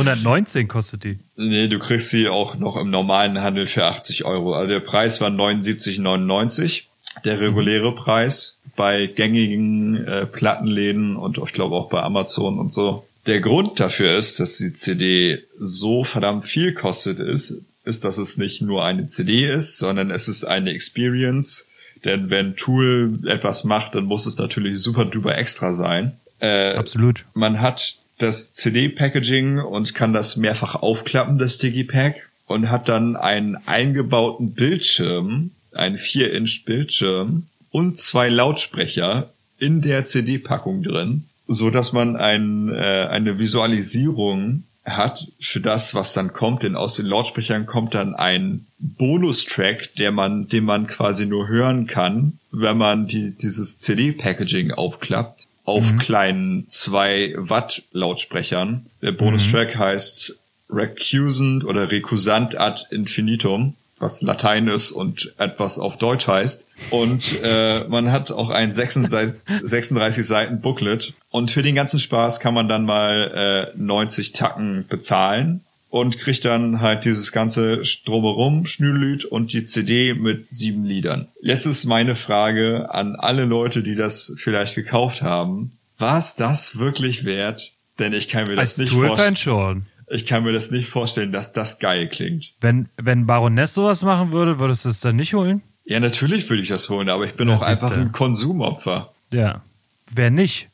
119 0.00 0.68
kostet 0.68 1.04
die. 1.04 1.18
Nee, 1.36 1.68
du 1.68 1.78
kriegst 1.78 2.10
sie 2.10 2.28
auch 2.28 2.56
noch 2.56 2.76
im 2.76 2.90
normalen 2.90 3.40
Handel 3.40 3.66
für 3.66 3.84
80 3.84 4.24
Euro. 4.24 4.54
Also 4.54 4.70
der 4.70 4.80
Preis 4.80 5.20
war 5.20 5.30
79,99. 5.30 6.82
Der 7.24 7.40
reguläre 7.40 7.90
mhm. 7.90 7.96
Preis 7.96 8.58
bei 8.76 9.06
gängigen 9.06 10.06
äh, 10.06 10.26
Plattenläden 10.26 11.16
und 11.16 11.38
ich 11.38 11.52
glaube 11.52 11.76
auch 11.76 11.90
bei 11.90 12.02
Amazon 12.02 12.58
und 12.58 12.72
so. 12.72 13.06
Der 13.26 13.40
Grund 13.40 13.78
dafür 13.78 14.16
ist, 14.16 14.40
dass 14.40 14.56
die 14.56 14.72
CD 14.72 15.42
so 15.58 16.04
verdammt 16.04 16.46
viel 16.46 16.72
kostet 16.72 17.20
ist, 17.20 17.60
ist, 17.84 18.04
dass 18.04 18.18
es 18.18 18.38
nicht 18.38 18.62
nur 18.62 18.84
eine 18.84 19.08
CD 19.08 19.46
ist, 19.46 19.78
sondern 19.78 20.10
es 20.10 20.28
ist 20.28 20.44
eine 20.44 20.70
Experience. 20.70 21.68
Denn 22.04 22.30
wenn 22.30 22.56
Tool 22.56 23.18
etwas 23.26 23.64
macht, 23.64 23.94
dann 23.94 24.04
muss 24.04 24.26
es 24.26 24.38
natürlich 24.38 24.78
super 24.78 25.04
duper 25.04 25.36
extra 25.36 25.72
sein. 25.72 26.12
Äh, 26.38 26.72
Absolut. 26.74 27.26
Man 27.34 27.60
hat 27.60 27.96
das 28.22 28.52
CD-Packaging 28.52 29.58
und 29.58 29.94
kann 29.94 30.12
das 30.12 30.36
mehrfach 30.36 30.76
aufklappen, 30.76 31.38
das 31.38 31.58
Digipack, 31.58 32.28
und 32.46 32.70
hat 32.70 32.88
dann 32.88 33.16
einen 33.16 33.56
eingebauten 33.66 34.52
Bildschirm, 34.52 35.52
einen 35.72 35.96
4-Inch 35.96 36.64
Bildschirm 36.64 37.46
und 37.70 37.96
zwei 37.96 38.28
Lautsprecher 38.28 39.30
in 39.58 39.82
der 39.82 40.04
CD-Packung 40.04 40.82
drin, 40.82 41.26
so 41.46 41.70
dass 41.70 41.92
man 41.92 42.16
ein, 42.16 42.72
äh, 42.72 43.06
eine 43.08 43.38
Visualisierung 43.38 44.64
hat 44.84 45.28
für 45.38 45.60
das, 45.60 45.94
was 45.94 46.14
dann 46.14 46.32
kommt, 46.32 46.62
denn 46.62 46.74
aus 46.74 46.96
den 46.96 47.06
Lautsprechern 47.06 47.66
kommt 47.66 47.94
dann 47.94 48.14
ein 48.14 48.66
Bonustrack, 48.78 49.94
der 49.96 50.10
man, 50.10 50.48
den 50.48 50.64
man 50.64 50.86
quasi 50.86 51.26
nur 51.26 51.48
hören 51.48 51.86
kann, 51.86 52.38
wenn 52.50 52.78
man 52.78 53.06
die, 53.06 53.30
dieses 53.36 53.78
CD-Packaging 53.78 54.72
aufklappt 54.72 55.46
auf 55.70 55.92
mhm. 55.92 55.98
kleinen 55.98 56.68
2 56.68 57.34
Watt 57.36 57.82
Lautsprechern. 57.92 58.86
Der 59.02 59.12
Bonustrack 59.12 59.74
mhm. 59.74 59.78
heißt 59.78 60.36
Recusant 60.70 61.64
oder 61.64 61.90
Recusant 61.90 62.58
ad 62.58 62.84
infinitum 62.90 63.74
was 64.00 64.22
Latein 64.22 64.66
ist 64.66 64.92
und 64.92 65.34
etwas 65.36 65.78
auf 65.78 65.98
Deutsch 65.98 66.26
heißt. 66.26 66.68
Und 66.88 67.38
äh, 67.44 67.84
man 67.84 68.10
hat 68.10 68.32
auch 68.32 68.48
ein 68.48 68.72
36, 68.72 69.34
36 69.62 70.26
Seiten 70.26 70.60
Booklet. 70.60 71.12
Und 71.30 71.50
für 71.50 71.62
den 71.62 71.74
ganzen 71.74 72.00
Spaß 72.00 72.40
kann 72.40 72.54
man 72.54 72.66
dann 72.66 72.86
mal 72.86 73.72
äh, 73.74 73.78
90 73.78 74.32
Tacken 74.32 74.86
bezahlen 74.88 75.60
und 75.90 76.18
kriegt 76.18 76.44
dann 76.44 76.80
halt 76.80 77.04
dieses 77.04 77.32
ganze 77.32 77.82
Drumherum, 78.06 78.66
Schnürlüt 78.66 79.24
und 79.24 79.52
die 79.52 79.64
CD 79.64 80.14
mit 80.14 80.46
sieben 80.46 80.84
Liedern. 80.84 81.28
Jetzt 81.42 81.66
ist 81.66 81.84
meine 81.84 82.16
Frage 82.16 82.88
an 82.90 83.16
alle 83.16 83.44
Leute, 83.44 83.82
die 83.82 83.96
das 83.96 84.34
vielleicht 84.38 84.76
gekauft 84.76 85.22
haben. 85.22 85.72
War 85.98 86.18
es 86.18 86.36
das 86.36 86.78
wirklich 86.78 87.24
wert? 87.24 87.72
Denn 87.98 88.12
ich 88.12 88.28
kann 88.28 88.44
mir 88.44 88.54
das 88.56 88.78
Als 88.78 88.78
nicht 88.78 88.92
vorstellen. 88.92 89.36
schon. 89.36 89.86
Ich 90.08 90.26
kann 90.26 90.44
mir 90.44 90.52
das 90.52 90.70
nicht 90.70 90.88
vorstellen, 90.88 91.32
dass 91.32 91.52
das 91.52 91.78
geil 91.78 92.08
klingt. 92.08 92.52
Wenn, 92.60 92.88
wenn 92.96 93.26
Baroness 93.26 93.74
sowas 93.74 94.02
machen 94.02 94.32
würde, 94.32 94.58
würdest 94.58 94.84
du 94.84 94.88
es 94.88 95.00
dann 95.00 95.16
nicht 95.16 95.34
holen? 95.34 95.62
Ja, 95.84 96.00
natürlich 96.00 96.48
würde 96.48 96.62
ich 96.62 96.68
das 96.68 96.88
holen, 96.88 97.08
aber 97.08 97.26
ich 97.26 97.34
bin 97.34 97.48
das 97.48 97.62
auch 97.62 97.66
einfach 97.66 97.90
ein 97.90 98.12
Konsumopfer. 98.12 99.12
Ja. 99.30 99.62
Wer 100.10 100.30
nicht? 100.30 100.68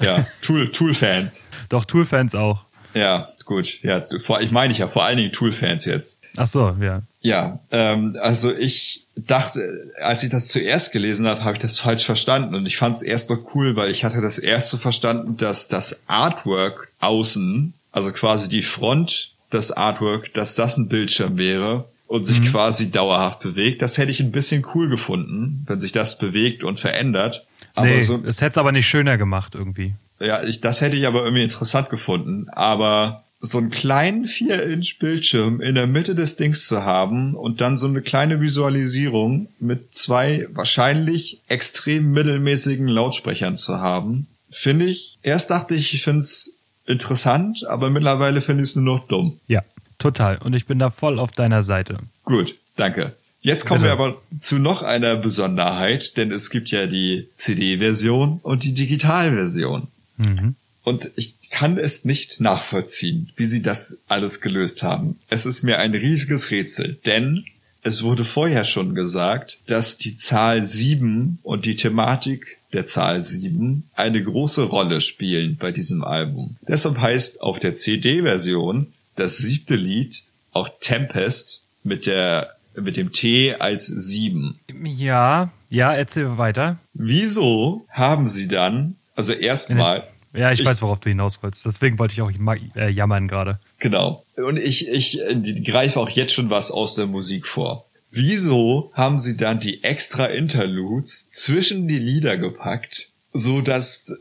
Ja, 0.00 0.26
Tool, 0.42 0.70
Tool-Fans. 0.70 1.50
Doch, 1.68 1.84
Tool-Fans 1.84 2.34
auch. 2.34 2.64
Ja, 2.94 3.28
gut. 3.44 3.82
Ja, 3.82 4.02
vor, 4.18 4.40
ich 4.40 4.50
meine 4.50 4.72
ich 4.72 4.78
ja 4.78 4.88
vor 4.88 5.04
allen 5.04 5.16
Dingen 5.16 5.32
Tool-Fans 5.32 5.84
jetzt. 5.84 6.22
Ach 6.36 6.46
so, 6.46 6.76
ja. 6.80 7.02
Ja, 7.20 7.60
ähm, 7.70 8.16
also 8.20 8.54
ich 8.54 9.02
dachte, 9.16 9.92
als 10.00 10.22
ich 10.22 10.30
das 10.30 10.48
zuerst 10.48 10.92
gelesen 10.92 11.26
habe, 11.26 11.44
habe 11.44 11.54
ich 11.54 11.62
das 11.62 11.78
falsch 11.78 12.04
verstanden 12.04 12.54
und 12.54 12.66
ich 12.66 12.76
fand 12.76 12.96
es 12.96 13.02
erst 13.02 13.30
noch 13.30 13.54
cool, 13.54 13.76
weil 13.76 13.90
ich 13.90 14.04
hatte 14.04 14.20
das 14.20 14.38
erst 14.38 14.70
so 14.70 14.76
verstanden, 14.76 15.36
dass 15.36 15.68
das 15.68 16.00
Artwork 16.06 16.90
außen 17.00 17.74
also 17.94 18.10
quasi 18.10 18.48
die 18.48 18.62
Front 18.62 19.30
des 19.52 19.70
Artwork, 19.70 20.34
dass 20.34 20.56
das 20.56 20.76
ein 20.76 20.88
Bildschirm 20.88 21.36
wäre 21.36 21.88
und 22.08 22.24
sich 22.24 22.40
mhm. 22.40 22.46
quasi 22.46 22.90
dauerhaft 22.90 23.38
bewegt. 23.40 23.82
Das 23.82 23.98
hätte 23.98 24.10
ich 24.10 24.18
ein 24.18 24.32
bisschen 24.32 24.66
cool 24.74 24.88
gefunden, 24.88 25.62
wenn 25.68 25.78
sich 25.78 25.92
das 25.92 26.18
bewegt 26.18 26.64
und 26.64 26.80
verändert. 26.80 27.46
Aber 27.76 27.86
nee, 27.86 28.00
so, 28.00 28.20
es 28.26 28.40
hätte 28.40 28.50
es 28.50 28.58
aber 28.58 28.72
nicht 28.72 28.88
schöner 28.88 29.16
gemacht 29.16 29.54
irgendwie. 29.54 29.94
Ja, 30.20 30.42
ich, 30.42 30.60
das 30.60 30.80
hätte 30.80 30.96
ich 30.96 31.06
aber 31.06 31.24
irgendwie 31.24 31.42
interessant 31.42 31.90
gefunden. 31.90 32.48
Aber 32.50 33.24
so 33.40 33.58
einen 33.58 33.70
kleinen 33.70 34.26
4-Inch-Bildschirm 34.26 35.60
in 35.60 35.74
der 35.74 35.86
Mitte 35.86 36.14
des 36.14 36.36
Dings 36.36 36.66
zu 36.66 36.82
haben 36.82 37.34
und 37.34 37.60
dann 37.60 37.76
so 37.76 37.86
eine 37.86 38.00
kleine 38.00 38.40
Visualisierung 38.40 39.48
mit 39.60 39.92
zwei 39.92 40.46
wahrscheinlich 40.52 41.40
extrem 41.48 42.12
mittelmäßigen 42.12 42.88
Lautsprechern 42.88 43.56
zu 43.56 43.78
haben, 43.78 44.28
finde 44.50 44.86
ich, 44.86 45.18
erst 45.22 45.50
dachte 45.50 45.74
ich, 45.74 45.92
ich 45.92 46.02
finde 46.02 46.20
es 46.20 46.56
interessant, 46.86 47.66
aber 47.68 47.90
mittlerweile 47.90 48.40
finde 48.40 48.62
ich 48.62 48.70
es 48.70 48.76
nur 48.76 48.96
noch 48.96 49.08
dumm. 49.08 49.38
Ja, 49.46 49.62
total. 49.98 50.38
Und 50.38 50.54
ich 50.54 50.66
bin 50.66 50.78
da 50.78 50.90
voll 50.90 51.18
auf 51.18 51.32
deiner 51.32 51.62
Seite. 51.62 51.98
Gut, 52.24 52.54
danke. 52.76 53.12
Jetzt 53.40 53.66
kommen 53.66 53.82
Bitte. 53.82 53.98
wir 53.98 54.04
aber 54.04 54.22
zu 54.38 54.58
noch 54.58 54.82
einer 54.82 55.16
Besonderheit, 55.16 56.16
denn 56.16 56.32
es 56.32 56.48
gibt 56.48 56.70
ja 56.70 56.86
die 56.86 57.28
CD-Version 57.34 58.40
und 58.42 58.64
die 58.64 58.72
Digitalversion. 58.72 59.88
Mhm. 60.16 60.56
Und 60.82 61.10
ich 61.16 61.50
kann 61.50 61.78
es 61.78 62.04
nicht 62.04 62.40
nachvollziehen, 62.40 63.32
wie 63.36 63.46
sie 63.46 63.62
das 63.62 64.00
alles 64.06 64.40
gelöst 64.40 64.82
haben. 64.82 65.18
Es 65.30 65.46
ist 65.46 65.62
mir 65.62 65.78
ein 65.78 65.94
riesiges 65.94 66.50
Rätsel, 66.50 66.98
denn 67.06 67.44
es 67.82 68.02
wurde 68.02 68.24
vorher 68.24 68.64
schon 68.64 68.94
gesagt, 68.94 69.58
dass 69.66 69.98
die 69.98 70.16
Zahl 70.16 70.62
7 70.62 71.38
und 71.42 71.64
die 71.66 71.76
Thematik 71.76 72.58
der 72.72 72.84
Zahl 72.84 73.22
7 73.22 73.84
eine 73.94 74.22
große 74.22 74.64
Rolle 74.64 75.00
spielen 75.00 75.56
bei 75.56 75.70
diesem 75.70 76.02
Album. 76.04 76.56
Deshalb 76.66 76.98
heißt 76.98 77.40
auf 77.40 77.58
der 77.58 77.74
CD-Version 77.74 78.88
das 79.16 79.38
siebte 79.38 79.76
Lied 79.76 80.22
auch 80.52 80.68
Tempest 80.80 81.62
mit 81.82 82.06
der 82.06 82.54
mit 82.76 82.96
dem 82.96 83.12
T 83.12 83.54
als 83.54 83.86
7. 83.86 84.58
Ja, 84.84 85.52
ja, 85.70 85.94
erzähl 85.94 86.38
weiter. 86.38 86.78
Wieso 86.92 87.86
haben 87.88 88.28
sie 88.28 88.48
dann, 88.48 88.96
also 89.14 89.32
erstmal 89.32 90.04
ja, 90.34 90.50
ich, 90.50 90.60
ich, 90.60 90.66
weiß, 90.66 90.82
worauf 90.82 90.98
du 90.98 91.10
hinaus 91.10 91.42
wolltest. 91.42 91.64
Deswegen 91.64 91.98
wollte 91.98 92.14
ich 92.14 92.20
auch 92.20 92.30
äh, 92.74 92.90
jammern 92.90 93.28
gerade. 93.28 93.60
Genau. 93.78 94.24
Und 94.36 94.56
ich, 94.56 94.88
ich 94.88 95.20
äh, 95.20 95.60
greife 95.60 96.00
auch 96.00 96.08
jetzt 96.08 96.32
schon 96.32 96.50
was 96.50 96.72
aus 96.72 96.96
der 96.96 97.06
Musik 97.06 97.46
vor. 97.46 97.86
Wieso 98.10 98.90
haben 98.94 99.18
sie 99.18 99.36
dann 99.36 99.60
die 99.60 99.84
extra 99.84 100.26
Interludes 100.26 101.30
zwischen 101.30 101.86
die 101.86 101.98
Lieder 101.98 102.36
gepackt, 102.36 103.10
so 103.32 103.60
dass 103.60 104.16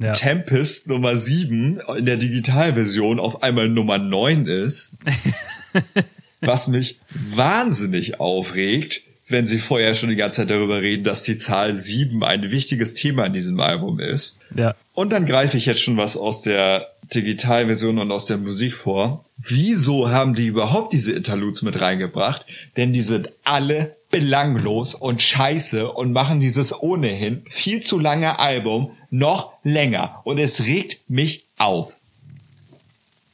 ja. 0.00 0.12
Tempest 0.12 0.88
Nummer 0.88 1.16
7 1.16 1.80
in 1.96 2.04
der 2.04 2.16
Digitalversion 2.18 3.18
auf 3.18 3.42
einmal 3.42 3.68
Nummer 3.68 3.96
9 3.96 4.46
ist? 4.46 4.96
was 6.46 6.68
mich 6.68 7.00
wahnsinnig 7.10 8.20
aufregt, 8.20 9.02
wenn 9.28 9.46
sie 9.46 9.58
vorher 9.58 9.94
schon 9.94 10.10
die 10.10 10.16
ganze 10.16 10.42
Zeit 10.42 10.50
darüber 10.50 10.82
reden, 10.82 11.04
dass 11.04 11.22
die 11.22 11.36
Zahl 11.36 11.76
7 11.76 12.22
ein 12.22 12.50
wichtiges 12.50 12.94
Thema 12.94 13.26
in 13.26 13.32
diesem 13.32 13.58
Album 13.60 14.00
ist. 14.00 14.36
Ja. 14.54 14.74
Und 14.92 15.12
dann 15.12 15.26
greife 15.26 15.56
ich 15.56 15.66
jetzt 15.66 15.82
schon 15.82 15.96
was 15.96 16.16
aus 16.16 16.42
der 16.42 16.88
Digitalversion 17.14 17.98
und 17.98 18.10
aus 18.12 18.26
der 18.26 18.38
Musik 18.38 18.76
vor. 18.76 19.24
Wieso 19.36 20.10
haben 20.10 20.34
die 20.34 20.46
überhaupt 20.46 20.92
diese 20.92 21.12
Interludes 21.12 21.62
mit 21.62 21.80
reingebracht? 21.80 22.46
Denn 22.76 22.92
die 22.92 23.00
sind 23.00 23.30
alle 23.44 23.96
belanglos 24.10 24.94
und 24.94 25.22
scheiße 25.22 25.90
und 25.90 26.12
machen 26.12 26.40
dieses 26.40 26.80
ohnehin 26.80 27.42
viel 27.46 27.80
zu 27.82 27.98
lange 27.98 28.38
Album 28.38 28.92
noch 29.10 29.54
länger. 29.64 30.20
Und 30.24 30.38
es 30.38 30.66
regt 30.66 30.98
mich 31.08 31.44
auf. 31.56 31.96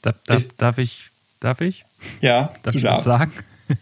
Da, 0.02 0.14
da, 0.26 0.34
Ist, 0.34 0.62
darf 0.62 0.78
ich? 0.78 1.10
Darf 1.40 1.60
ich? 1.60 1.84
Ja, 2.20 2.54
darf 2.62 2.74
ich 2.74 2.82
darfst. 2.82 3.06
was 3.06 3.18
sagen? 3.18 3.32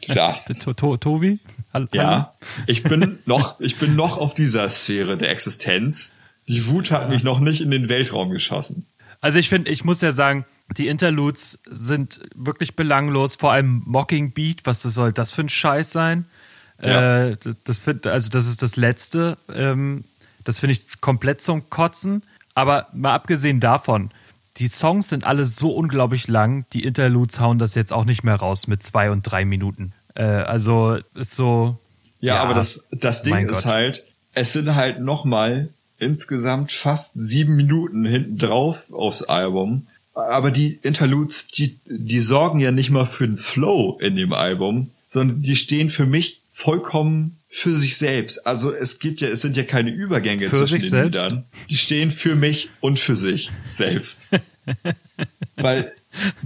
Du 0.06 0.14
darfst. 0.14 0.62
to, 0.62 0.74
to, 0.74 0.96
Tobi? 0.96 1.38
Hallo? 1.72 1.88
Ja, 1.92 2.34
ich 2.66 2.82
bin 2.82 3.18
noch, 3.26 3.60
ich 3.60 3.76
bin 3.76 3.94
noch 3.94 4.18
auf 4.18 4.34
dieser 4.34 4.68
Sphäre 4.68 5.16
der 5.16 5.30
Existenz. 5.30 6.16
Die 6.48 6.66
Wut 6.66 6.90
hat 6.90 7.02
ja. 7.02 7.08
mich 7.08 7.24
noch 7.24 7.40
nicht 7.40 7.60
in 7.60 7.70
den 7.70 7.88
Weltraum 7.88 8.30
geschossen. 8.30 8.86
Also 9.20 9.38
ich 9.38 9.48
finde, 9.48 9.70
ich 9.70 9.84
muss 9.84 10.00
ja 10.00 10.12
sagen, 10.12 10.46
die 10.76 10.88
Interludes 10.88 11.58
sind 11.66 12.20
wirklich 12.34 12.76
belanglos, 12.76 13.36
vor 13.36 13.52
allem 13.52 13.82
Mocking 13.84 14.32
Beat, 14.32 14.60
was 14.64 14.82
das 14.82 14.94
soll 14.94 15.12
das 15.12 15.32
für 15.32 15.42
ein 15.42 15.48
Scheiß 15.48 15.92
sein? 15.92 16.24
Ja. 16.80 17.28
Äh, 17.28 17.36
das 17.64 17.80
find, 17.80 18.06
also 18.06 18.30
das 18.30 18.46
ist 18.46 18.62
das 18.62 18.76
Letzte. 18.76 19.36
Ähm, 19.52 20.04
das 20.44 20.60
finde 20.60 20.72
ich 20.72 21.00
komplett 21.00 21.42
zum 21.42 21.68
Kotzen. 21.68 22.22
Aber 22.54 22.88
mal 22.92 23.14
abgesehen 23.14 23.60
davon, 23.60 24.10
die 24.56 24.68
Songs 24.68 25.08
sind 25.08 25.24
alle 25.24 25.44
so 25.44 25.72
unglaublich 25.72 26.28
lang. 26.28 26.66
Die 26.72 26.84
Interludes 26.84 27.40
hauen 27.40 27.58
das 27.58 27.74
jetzt 27.74 27.92
auch 27.92 28.04
nicht 28.04 28.24
mehr 28.24 28.36
raus 28.36 28.66
mit 28.66 28.82
zwei 28.82 29.10
und 29.10 29.22
drei 29.22 29.44
Minuten. 29.44 29.92
Äh, 30.18 30.22
also 30.22 30.98
ist 31.14 31.34
so. 31.34 31.78
Ja, 32.20 32.34
ja 32.34 32.42
aber 32.42 32.54
das, 32.54 32.88
das 32.90 33.22
Ding 33.22 33.48
ist 33.48 33.62
Gott. 33.62 33.72
halt, 33.72 34.04
es 34.34 34.52
sind 34.52 34.74
halt 34.74 35.00
nochmal 35.00 35.68
insgesamt 35.98 36.72
fast 36.72 37.14
sieben 37.14 37.56
Minuten 37.56 38.04
hinten 38.04 38.38
drauf 38.38 38.92
aufs 38.92 39.22
Album. 39.22 39.86
Aber 40.14 40.50
die 40.50 40.80
Interludes, 40.82 41.46
die, 41.46 41.78
die 41.86 42.20
sorgen 42.20 42.58
ja 42.58 42.72
nicht 42.72 42.90
mal 42.90 43.06
für 43.06 43.26
den 43.26 43.38
Flow 43.38 43.98
in 44.00 44.16
dem 44.16 44.32
Album, 44.32 44.90
sondern 45.08 45.42
die 45.42 45.54
stehen 45.54 45.90
für 45.90 46.06
mich 46.06 46.40
vollkommen 46.50 47.36
für 47.48 47.70
sich 47.70 47.96
selbst. 47.96 48.44
Also 48.44 48.74
es 48.74 48.98
gibt 48.98 49.20
ja, 49.20 49.28
es 49.28 49.42
sind 49.42 49.56
ja 49.56 49.62
keine 49.62 49.90
Übergänge 49.90 50.48
für 50.48 50.56
zwischen 50.56 50.80
den 50.80 50.90
selbst? 50.90 51.24
Liedern. 51.24 51.44
Die 51.70 51.76
stehen 51.76 52.10
für 52.10 52.34
mich 52.34 52.68
und 52.80 52.98
für 52.98 53.14
sich 53.14 53.50
selbst. 53.68 54.28
Weil 55.56 55.92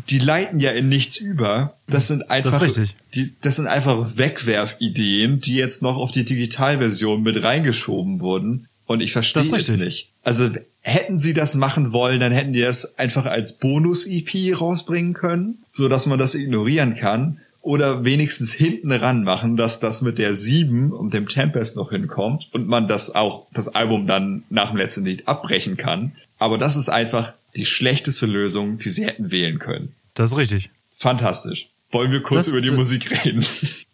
die 0.08 0.18
leiten 0.18 0.60
ja 0.60 0.70
in 0.72 0.88
nichts 0.88 1.16
über. 1.16 1.74
Das 1.86 2.08
sind 2.08 2.30
einfach, 2.30 2.60
das, 2.60 2.80
die, 3.14 3.32
das 3.42 3.56
sind 3.56 3.66
einfach 3.66 4.16
Wegwerfideen, 4.16 5.40
die 5.40 5.54
jetzt 5.54 5.82
noch 5.82 5.96
auf 5.96 6.10
die 6.10 6.24
Digitalversion 6.24 7.22
mit 7.22 7.42
reingeschoben 7.42 8.20
wurden. 8.20 8.66
Und 8.86 9.00
ich 9.00 9.12
verstehe 9.12 9.42
es 9.56 9.76
nicht. 9.76 10.08
Also 10.22 10.50
hätten 10.80 11.16
sie 11.16 11.34
das 11.34 11.54
machen 11.54 11.92
wollen, 11.92 12.20
dann 12.20 12.32
hätten 12.32 12.52
die 12.52 12.60
das 12.60 12.98
einfach 12.98 13.26
als 13.26 13.54
Bonus-EP 13.58 14.60
rausbringen 14.60 15.14
können, 15.14 15.58
so 15.72 15.88
dass 15.88 16.06
man 16.06 16.18
das 16.18 16.34
ignorieren 16.34 16.96
kann. 16.96 17.38
Oder 17.62 18.04
wenigstens 18.04 18.52
hinten 18.52 18.90
ran 18.90 19.22
machen, 19.22 19.56
dass 19.56 19.78
das 19.78 20.02
mit 20.02 20.18
der 20.18 20.34
7 20.34 20.90
und 20.90 21.14
dem 21.14 21.28
Tempest 21.28 21.76
noch 21.76 21.90
hinkommt 21.90 22.48
und 22.50 22.66
man 22.66 22.88
das 22.88 23.14
auch, 23.14 23.46
das 23.52 23.68
Album 23.68 24.08
dann 24.08 24.42
nach 24.50 24.70
dem 24.70 24.78
letzten 24.78 25.04
Lied 25.04 25.28
abbrechen 25.28 25.76
kann. 25.76 26.10
Aber 26.40 26.58
das 26.58 26.76
ist 26.76 26.88
einfach 26.88 27.34
die 27.54 27.66
schlechteste 27.66 28.26
Lösung, 28.26 28.78
die 28.78 28.90
sie 28.90 29.06
hätten 29.06 29.30
wählen 29.30 29.58
können. 29.58 29.94
Das 30.14 30.32
ist 30.32 30.36
richtig. 30.36 30.70
Fantastisch. 30.98 31.68
Wollen 31.90 32.10
wir 32.10 32.22
kurz 32.22 32.46
das, 32.46 32.52
über 32.52 32.60
die 32.60 32.68
das, 32.68 32.76
Musik 32.76 33.24
reden? 33.24 33.44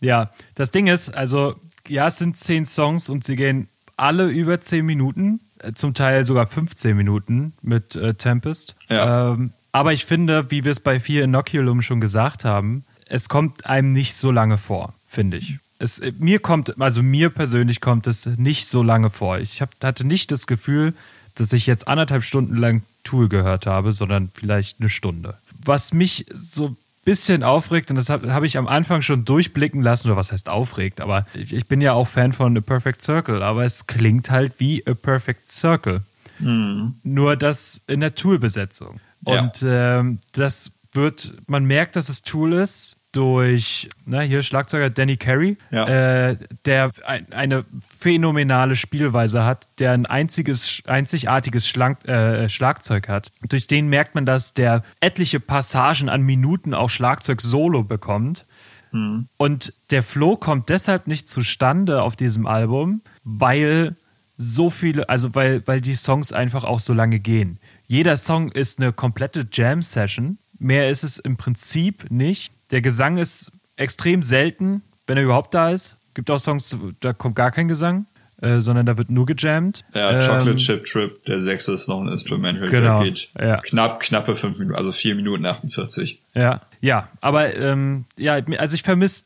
Ja, 0.01 0.31
das 0.55 0.71
Ding 0.71 0.87
ist, 0.87 1.15
also, 1.17 1.57
ja, 1.89 2.07
es 2.07 2.19
sind 2.19 2.37
zehn 2.37 2.67
Songs 2.67 3.09
und 3.09 3.25
sie 3.25 3.35
gehen 3.35 3.69
alle 3.97 4.29
über 4.29 4.61
zehn 4.61 4.87
Minuten, 4.87 5.41
äh, 5.59 5.73
zum 5.73 5.95
Teil 5.95 6.25
sogar 6.25 6.47
15 6.47 6.97
Minuten 6.97 7.53
mit 7.63 7.97
äh, 7.97 8.15
Tempest. 8.15 8.77
Ja. 8.89 9.33
Ähm, 9.33 9.53
aber 9.73 9.93
ich 9.93 10.05
finde, 10.05 10.51
wie 10.51 10.65
wir 10.65 10.73
es 10.73 10.81
bei 10.81 11.01
Vier 11.01 11.25
Inoculum 11.25 11.83
schon 11.83 12.01
gesagt 12.01 12.45
haben, 12.45 12.85
es 13.07 13.29
kommt 13.29 13.67
einem 13.67 13.93
nicht 13.93 14.15
so 14.15 14.31
lange 14.31 14.59
vor, 14.59 14.95
finde 15.09 15.39
ich. 15.39 15.59
Es, 15.79 15.99
äh, 15.99 16.13
mir 16.19 16.39
kommt, 16.39 16.81
also 16.81 17.03
mir 17.03 17.31
persönlich 17.31 17.81
kommt 17.81 18.07
es 18.07 18.27
nicht 18.27 18.67
so 18.67 18.83
lange 18.83 19.11
vor. 19.11 19.39
Ich 19.39 19.61
hab, 19.61 19.71
hatte 19.83 20.07
nicht 20.07 20.31
das 20.31 20.47
Gefühl, 20.47 20.95
dass 21.35 21.53
ich 21.53 21.67
jetzt 21.67 21.89
anderthalb 21.89 22.25
Stunden 22.25 22.57
lang 22.57 22.83
Tool 23.09 23.29
gehört 23.29 23.67
habe, 23.67 23.93
sondern 23.93 24.31
vielleicht 24.33 24.81
eine 24.81 24.91
Stunde. 24.91 25.35
Was 25.65 25.95
mich 25.95 26.27
so 26.35 26.77
bisschen 27.09 27.43
aufregt, 27.43 27.89
und 27.89 27.97
das 27.97 28.11
habe 28.11 28.35
hab 28.35 28.43
ich 28.43 28.59
am 28.59 28.69
Anfang 28.69 29.01
schon 29.01 29.25
durchblicken 29.25 29.81
lassen, 29.81 30.09
oder 30.09 30.19
was 30.19 30.31
heißt 30.31 30.51
aufregt, 30.51 31.01
aber 31.01 31.27
ich, 31.33 31.55
ich, 31.55 31.67
bin 31.67 31.81
ja 31.81 31.95
auch 31.95 32.07
Fan 32.07 32.35
von 32.35 32.55
A 32.55 32.61
Perfect 32.61 33.01
Circle, 33.01 33.43
aber 33.43 33.65
es 33.65 33.87
klingt 33.87 34.31
halt 34.31 34.53
wie 34.59 34.87
A 34.87 34.93
Perfect 34.93 35.51
Circle. 35.51 36.03
Mhm. 36.39 36.97
Nur 37.03 37.37
das 37.37 37.81
in 37.87 38.01
der 38.01 38.15
Tool-Besetzung. 38.15 39.01
Ja. 39.27 39.41
Und 39.41 39.65
ähm, 39.67 40.19
das 40.33 40.73
wird, 40.93 41.33
man 41.47 41.65
merkt, 41.65 41.97
dass 41.97 42.11
es 42.11 42.21
Tool 42.21 42.53
ist, 42.53 42.98
durch, 43.19 43.89
na, 44.07 44.21
hier 44.21 44.43
Schlagzeuger 44.43 44.91
Danny 44.91 45.17
Carey, 45.17 45.57
ja. 45.73 46.29
äh, 46.29 46.37
der 46.67 46.93
ein, 47.05 47.27
eine 47.33 47.65
phänomenale 47.85 48.77
Spielweise 48.77 49.45
hat, 49.45 49.67
der 49.81 49.91
ein 49.91 50.07
einziges, 50.07 50.85
einzigartiges 50.87 51.69
Schlank, 51.69 52.07
äh, 52.07 52.49
Schlagzeug 52.49 53.09
hat. 53.09 53.33
Durch 53.49 53.67
den 53.67 53.89
merkt 53.89 54.15
man, 54.15 54.25
dass 54.25 54.55
der 54.55 54.85
etliche 55.01 55.41
Passagen 55.41 56.09
an 56.09 56.23
Minuten 56.23 56.75
auch 56.75 56.91
Schlagzeug 56.91 57.41
solo 57.41 57.83
bekommt. 57.83 58.45
Mhm. 58.93 59.27
Und 59.37 59.73
der 59.91 60.05
Flow 60.05 60.37
kommt 60.37 60.69
deshalb 60.69 61.09
nicht 61.09 61.29
zustande 61.29 62.03
auf 62.03 62.15
diesem 62.15 62.47
Album, 62.47 63.01
weil 63.25 63.97
so 64.37 64.71
viele, 64.71 65.09
also 65.09 65.35
weil, 65.35 65.67
weil 65.67 65.81
die 65.81 65.97
Songs 65.97 66.33
einfach 66.33 66.63
auch 66.63 66.79
so 66.79 66.93
lange 66.93 67.19
gehen. 67.19 67.59
Jeder 67.89 68.17
Song 68.17 68.53
ist 68.53 68.79
eine 68.79 68.93
komplette 68.93 69.49
Jam-Session. 69.53 70.39
Mehr 70.61 70.89
ist 70.89 71.03
es 71.03 71.19
im 71.19 71.37
Prinzip 71.37 72.13
nicht. 72.13 72.53
Der 72.71 72.83
Gesang 72.83 73.17
ist 73.17 73.51
extrem 73.77 74.23
selten, 74.23 74.83
wenn 75.07 75.17
er 75.17 75.25
überhaupt 75.25 75.55
da 75.55 75.71
ist. 75.71 75.97
Gibt 76.15 76.31
auch 76.31 76.39
Songs, 76.39 76.77
da 77.01 77.13
kommt 77.13 77.37
gar 77.37 77.51
kein 77.51 77.69
Gesang, 77.69 78.07
äh, 78.43 78.61
sondern 78.61 78.87
da 78.87 78.99
wird 78.99 79.11
nur 79.11 79.25
gejammt. 79.25 79.85
Ja, 79.95 80.13
ähm, 80.13 80.21
Chocolate 80.21 80.57
Chip 80.57 80.85
Trip, 80.85 81.25
der 81.25 81.41
sechste 81.41 81.73
ist 81.73 81.89
noch 81.89 82.01
ein 82.01 82.09
Instrumental. 82.09 82.69
Genau, 82.69 83.03
geht 83.03 83.29
ja. 83.39 83.59
knapp, 83.59 84.01
knappe 84.01 84.37
fünf 84.37 84.59
Minuten, 84.59 84.77
also 84.77 84.93
vier 84.93 85.15
Minuten 85.15 85.47
48. 85.47 86.19
Ja, 86.35 86.61
ja, 86.81 87.09
aber 87.21 87.55
ähm, 87.55 88.05
ja, 88.17 88.35
also 88.59 88.75
ich 88.75 88.83
vermisse 88.83 89.25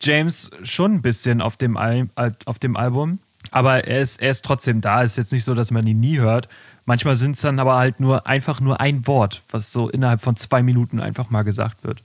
James 0.00 0.50
schon 0.62 0.94
ein 0.94 1.02
bisschen 1.02 1.40
auf 1.40 1.56
dem, 1.56 1.76
Al 1.76 2.08
auf 2.44 2.58
dem 2.58 2.76
Album. 2.76 3.18
Aber 3.50 3.84
er 3.86 4.00
ist, 4.00 4.20
er 4.20 4.30
ist 4.30 4.44
trotzdem 4.44 4.80
da. 4.80 5.02
Ist 5.02 5.16
jetzt 5.16 5.32
nicht 5.32 5.44
so, 5.44 5.54
dass 5.54 5.70
man 5.70 5.86
ihn 5.86 6.00
nie 6.00 6.18
hört. 6.18 6.48
Manchmal 6.86 7.14
sind 7.14 7.32
es 7.32 7.42
dann 7.42 7.58
aber 7.60 7.76
halt 7.76 8.00
nur 8.00 8.26
einfach 8.26 8.60
nur 8.60 8.80
ein 8.80 9.06
Wort, 9.06 9.42
was 9.50 9.70
so 9.70 9.88
innerhalb 9.88 10.22
von 10.22 10.36
zwei 10.36 10.62
Minuten 10.62 11.00
einfach 11.00 11.30
mal 11.30 11.42
gesagt 11.42 11.84
wird 11.84 12.02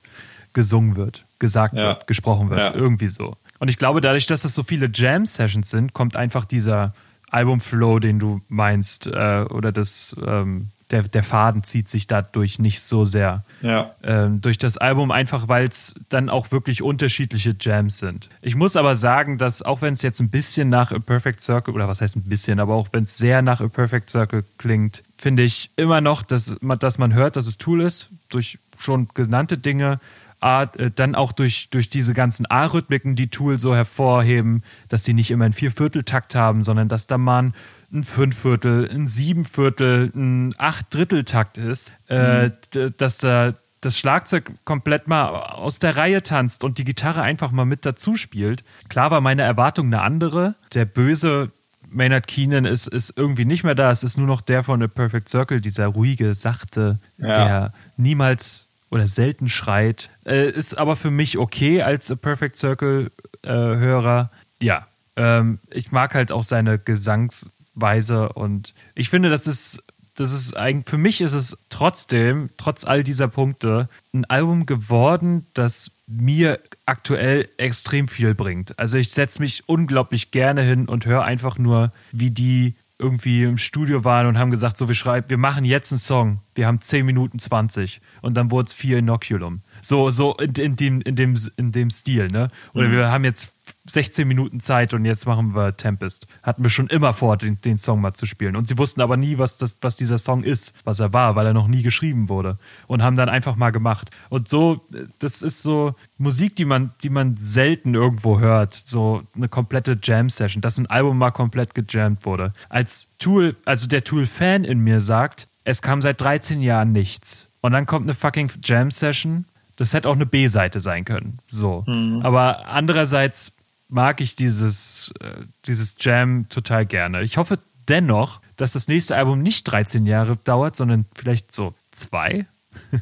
gesungen 0.53 0.95
wird, 0.95 1.25
gesagt 1.39 1.75
ja. 1.75 1.89
wird, 1.89 2.07
gesprochen 2.07 2.49
wird, 2.49 2.59
ja. 2.59 2.73
irgendwie 2.73 3.07
so. 3.07 3.35
Und 3.59 3.67
ich 3.67 3.77
glaube, 3.77 4.01
dadurch, 4.01 4.25
dass 4.27 4.41
das 4.41 4.55
so 4.55 4.63
viele 4.63 4.89
Jam-Sessions 4.93 5.69
sind, 5.69 5.93
kommt 5.93 6.15
einfach 6.15 6.45
dieser 6.45 6.93
Album-Flow, 7.29 7.99
den 7.99 8.19
du 8.19 8.41
meinst, 8.47 9.07
äh, 9.07 9.45
oder 9.49 9.71
das, 9.71 10.15
ähm, 10.25 10.69
der, 10.91 11.03
der 11.03 11.23
Faden 11.23 11.63
zieht 11.63 11.87
sich 11.87 12.07
dadurch 12.07 12.57
nicht 12.57 12.81
so 12.81 13.05
sehr 13.05 13.43
ja. 13.61 13.91
ähm, 14.03 14.41
durch 14.41 14.57
das 14.57 14.77
Album, 14.77 15.11
einfach 15.11 15.47
weil 15.47 15.67
es 15.67 15.93
dann 16.09 16.29
auch 16.29 16.51
wirklich 16.51 16.81
unterschiedliche 16.81 17.55
Jams 17.59 17.99
sind. 17.99 18.29
Ich 18.41 18.55
muss 18.55 18.75
aber 18.75 18.95
sagen, 18.95 19.37
dass 19.37 19.61
auch 19.61 19.81
wenn 19.81 19.93
es 19.93 20.01
jetzt 20.01 20.19
ein 20.19 20.29
bisschen 20.29 20.69
nach 20.69 20.91
A 20.91 20.99
Perfect 20.99 21.41
Circle, 21.41 21.75
oder 21.75 21.87
was 21.87 22.01
heißt 22.01 22.15
ein 22.15 22.23
bisschen, 22.23 22.59
aber 22.59 22.73
auch 22.73 22.87
wenn 22.91 23.03
es 23.03 23.17
sehr 23.17 23.41
nach 23.41 23.61
A 23.61 23.67
Perfect 23.67 24.09
Circle 24.09 24.43
klingt, 24.57 25.03
finde 25.17 25.43
ich 25.43 25.69
immer 25.75 26.01
noch, 26.01 26.23
dass, 26.23 26.57
dass 26.61 26.97
man 26.97 27.13
hört, 27.13 27.35
dass 27.35 27.45
es 27.45 27.57
Tool 27.57 27.81
ist, 27.81 28.09
durch 28.29 28.57
schon 28.79 29.09
genannte 29.13 29.57
Dinge, 29.57 29.99
A, 30.39 30.63
äh, 30.63 30.91
dann 30.93 31.15
auch 31.15 31.31
durch, 31.31 31.69
durch 31.69 31.89
diese 31.89 32.13
ganzen 32.13 32.45
A-Rhythmiken, 32.45 33.15
die 33.15 33.27
Tool 33.27 33.59
so 33.59 33.75
hervorheben, 33.75 34.63
dass 34.87 35.03
die 35.03 35.13
nicht 35.13 35.31
immer 35.31 35.45
einen 35.45 35.53
Viervierteltakt 35.53 36.35
haben, 36.35 36.61
sondern 36.61 36.87
dass 36.87 37.07
da 37.07 37.17
mal 37.17 37.51
ein 37.91 38.03
Fünfviertel, 38.03 38.89
ein 38.89 39.07
Siebenviertel, 39.07 40.11
ein 40.15 40.53
Achtdritteltakt 40.57 41.57
ist, 41.57 41.93
äh, 42.09 42.47
mhm. 42.47 42.53
äh, 42.75 42.91
dass 42.95 43.17
da 43.17 43.53
das 43.81 43.97
Schlagzeug 43.97 44.51
komplett 44.65 45.07
mal 45.07 45.27
aus 45.27 45.79
der 45.79 45.95
Reihe 45.95 46.21
tanzt 46.21 46.63
und 46.63 46.77
die 46.77 46.83
Gitarre 46.83 47.21
einfach 47.21 47.51
mal 47.51 47.65
mit 47.65 47.85
dazu 47.85 48.15
spielt. 48.17 48.63
Klar 48.89 49.11
war 49.11 49.21
meine 49.21 49.41
Erwartung 49.41 49.87
eine 49.87 50.01
andere. 50.01 50.55
Der 50.73 50.85
böse 50.85 51.51
Maynard 51.89 52.27
Keenan 52.27 52.65
ist, 52.65 52.87
ist 52.87 53.13
irgendwie 53.15 53.45
nicht 53.45 53.63
mehr 53.63 53.75
da. 53.75 53.89
Es 53.91 54.03
ist 54.03 54.17
nur 54.17 54.27
noch 54.27 54.41
der 54.41 54.63
von 54.63 54.83
A 54.83 54.87
Perfect 54.87 55.29
Circle, 55.29 55.61
dieser 55.61 55.87
ruhige, 55.87 56.33
sachte, 56.33 56.99
ja. 57.17 57.33
der 57.33 57.73
niemals 57.97 58.67
oder 58.89 59.07
selten 59.07 59.49
schreit. 59.49 60.09
Äh, 60.25 60.49
ist 60.49 60.77
aber 60.77 60.95
für 60.95 61.11
mich 61.11 61.37
okay 61.37 61.81
als 61.81 62.11
A 62.11 62.15
Perfect 62.15 62.57
Circle-Hörer. 62.57 64.31
Äh, 64.59 64.65
ja, 64.65 64.87
ähm, 65.15 65.59
ich 65.71 65.91
mag 65.91 66.15
halt 66.15 66.31
auch 66.31 66.43
seine 66.43 66.79
Gesangsweise 66.79 68.29
und 68.29 68.73
ich 68.95 69.09
finde, 69.09 69.29
das 69.29 69.47
ist, 69.47 69.83
das 70.15 70.33
ist 70.33 70.55
eigentlich, 70.55 70.89
für 70.89 70.97
mich 70.97 71.21
ist 71.21 71.33
es 71.33 71.57
trotzdem, 71.69 72.49
trotz 72.57 72.85
all 72.85 73.03
dieser 73.03 73.27
Punkte, 73.27 73.89
ein 74.13 74.25
Album 74.25 74.65
geworden, 74.65 75.45
das 75.53 75.91
mir 76.07 76.59
aktuell 76.85 77.47
extrem 77.57 78.07
viel 78.07 78.33
bringt. 78.33 78.77
Also 78.79 78.97
ich 78.97 79.11
setze 79.11 79.41
mich 79.41 79.69
unglaublich 79.69 80.31
gerne 80.31 80.61
hin 80.63 80.87
und 80.87 81.05
höre 81.05 81.23
einfach 81.23 81.57
nur, 81.57 81.91
wie 82.11 82.31
die 82.31 82.73
irgendwie 82.99 83.43
im 83.43 83.57
Studio 83.57 84.03
waren 84.03 84.27
und 84.27 84.37
haben 84.37 84.51
gesagt, 84.51 84.77
so 84.77 84.87
wir 84.87 84.95
schreiben, 84.95 85.29
wir 85.29 85.37
machen 85.37 85.63
jetzt 85.63 85.91
einen 85.91 85.99
Song. 85.99 86.39
Wir 86.53 86.67
haben 86.67 86.81
10 86.81 87.05
Minuten 87.05 87.39
20 87.39 88.01
und 88.21 88.35
dann 88.35 88.51
wurde 88.51 88.67
es 88.67 88.73
4 88.73 88.99
Inoculum. 88.99 89.61
So, 89.81 90.11
so 90.11 90.35
in, 90.35 90.53
in, 90.55 90.75
dem, 90.75 91.01
in, 91.01 91.15
dem, 91.15 91.35
in 91.55 91.71
dem 91.71 91.89
Stil, 91.89 92.27
ne? 92.27 92.49
Oder 92.73 92.89
mhm. 92.89 92.91
wir 92.91 93.11
haben 93.11 93.23
jetzt 93.23 93.58
16 93.89 94.27
Minuten 94.27 94.59
Zeit 94.59 94.93
und 94.93 95.05
jetzt 95.05 95.25
machen 95.25 95.55
wir 95.55 95.75
Tempest. 95.75 96.27
Hatten 96.43 96.63
wir 96.63 96.69
schon 96.69 96.87
immer 96.87 97.13
vor, 97.13 97.37
den, 97.37 97.59
den 97.61 97.77
Song 97.77 98.01
mal 98.01 98.13
zu 98.13 98.25
spielen. 98.25 98.55
Und 98.55 98.67
sie 98.67 98.77
wussten 98.77 99.01
aber 99.01 99.17
nie, 99.17 99.37
was, 99.37 99.57
das, 99.57 99.77
was 99.81 99.95
dieser 99.95 100.17
Song 100.17 100.43
ist, 100.43 100.73
was 100.83 100.99
er 100.99 101.11
war, 101.13 101.35
weil 101.35 101.47
er 101.47 101.53
noch 101.53 101.67
nie 101.67 101.81
geschrieben 101.81 102.29
wurde. 102.29 102.57
Und 102.87 103.01
haben 103.01 103.15
dann 103.15 103.29
einfach 103.29 103.55
mal 103.55 103.71
gemacht. 103.71 104.11
Und 104.29 104.47
so, 104.47 104.81
das 105.19 105.41
ist 105.41 105.63
so 105.63 105.95
Musik, 106.17 106.55
die 106.55 106.65
man, 106.65 106.91
die 107.01 107.09
man 107.09 107.35
selten 107.37 107.95
irgendwo 107.95 108.39
hört. 108.39 108.73
So 108.73 109.23
eine 109.35 109.47
komplette 109.47 109.97
Jam-Session, 110.01 110.61
dass 110.61 110.77
ein 110.77 110.87
Album 110.87 111.17
mal 111.17 111.31
komplett 111.31 111.73
gejammt 111.73 112.25
wurde. 112.25 112.53
Als 112.69 113.07
Tool, 113.17 113.55
also 113.65 113.87
der 113.87 114.03
Tool-Fan 114.03 114.65
in 114.65 114.79
mir 114.79 115.01
sagt, 115.01 115.47
es 115.63 115.81
kam 115.81 116.01
seit 116.01 116.21
13 116.21 116.61
Jahren 116.61 116.91
nichts. 116.91 117.47
Und 117.61 117.73
dann 117.73 117.85
kommt 117.85 118.03
eine 118.03 118.13
fucking 118.13 118.51
Jam-Session 118.63 119.45
das 119.79 119.93
hätte 119.93 120.09
auch 120.09 120.15
eine 120.15 120.25
B-Seite 120.25 120.81
sein 120.81 121.05
können. 121.05 121.39
So. 121.47 121.85
Mhm. 121.87 122.19
Aber 122.21 122.67
andererseits 122.67 123.53
mag 123.89 124.21
ich 124.21 124.35
dieses, 124.35 125.11
äh, 125.19 125.43
dieses 125.65 125.95
Jam 125.99 126.47
total 126.49 126.85
gerne. 126.85 127.23
Ich 127.23 127.37
hoffe 127.37 127.59
dennoch, 127.87 128.39
dass 128.55 128.73
das 128.73 128.87
nächste 128.87 129.15
Album 129.15 129.41
nicht 129.41 129.63
13 129.63 130.05
Jahre 130.05 130.37
dauert, 130.37 130.75
sondern 130.75 131.05
vielleicht 131.15 131.53
so 131.53 131.73
zwei. 131.91 132.45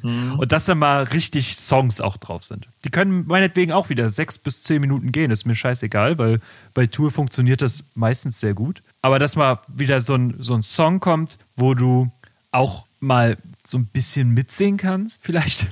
Mhm. 0.01 0.35
Und 0.39 0.51
dass 0.51 0.65
da 0.65 0.75
mal 0.75 1.03
richtig 1.03 1.55
Songs 1.55 2.01
auch 2.01 2.17
drauf 2.17 2.43
sind. 2.43 2.67
Die 2.85 2.89
können 2.89 3.27
meinetwegen 3.27 3.71
auch 3.71 3.89
wieder 3.89 4.09
sechs 4.09 4.37
bis 4.37 4.63
zehn 4.63 4.81
Minuten 4.81 5.11
gehen, 5.11 5.29
ist 5.29 5.45
mir 5.45 5.55
scheißegal, 5.55 6.17
weil 6.17 6.39
bei 6.73 6.87
Tour 6.87 7.11
funktioniert 7.11 7.61
das 7.61 7.83
meistens 7.93 8.39
sehr 8.39 8.53
gut. 8.53 8.81
Aber 9.01 9.19
dass 9.19 9.35
mal 9.35 9.59
wieder 9.67 10.01
so 10.01 10.15
ein, 10.15 10.35
so 10.39 10.55
ein 10.55 10.63
Song 10.63 10.99
kommt, 10.99 11.37
wo 11.55 11.73
du 11.73 12.09
auch 12.51 12.85
mal 12.99 13.37
so 13.65 13.77
ein 13.77 13.85
bisschen 13.85 14.33
mitsingen 14.33 14.77
kannst, 14.77 15.21
vielleicht. 15.23 15.67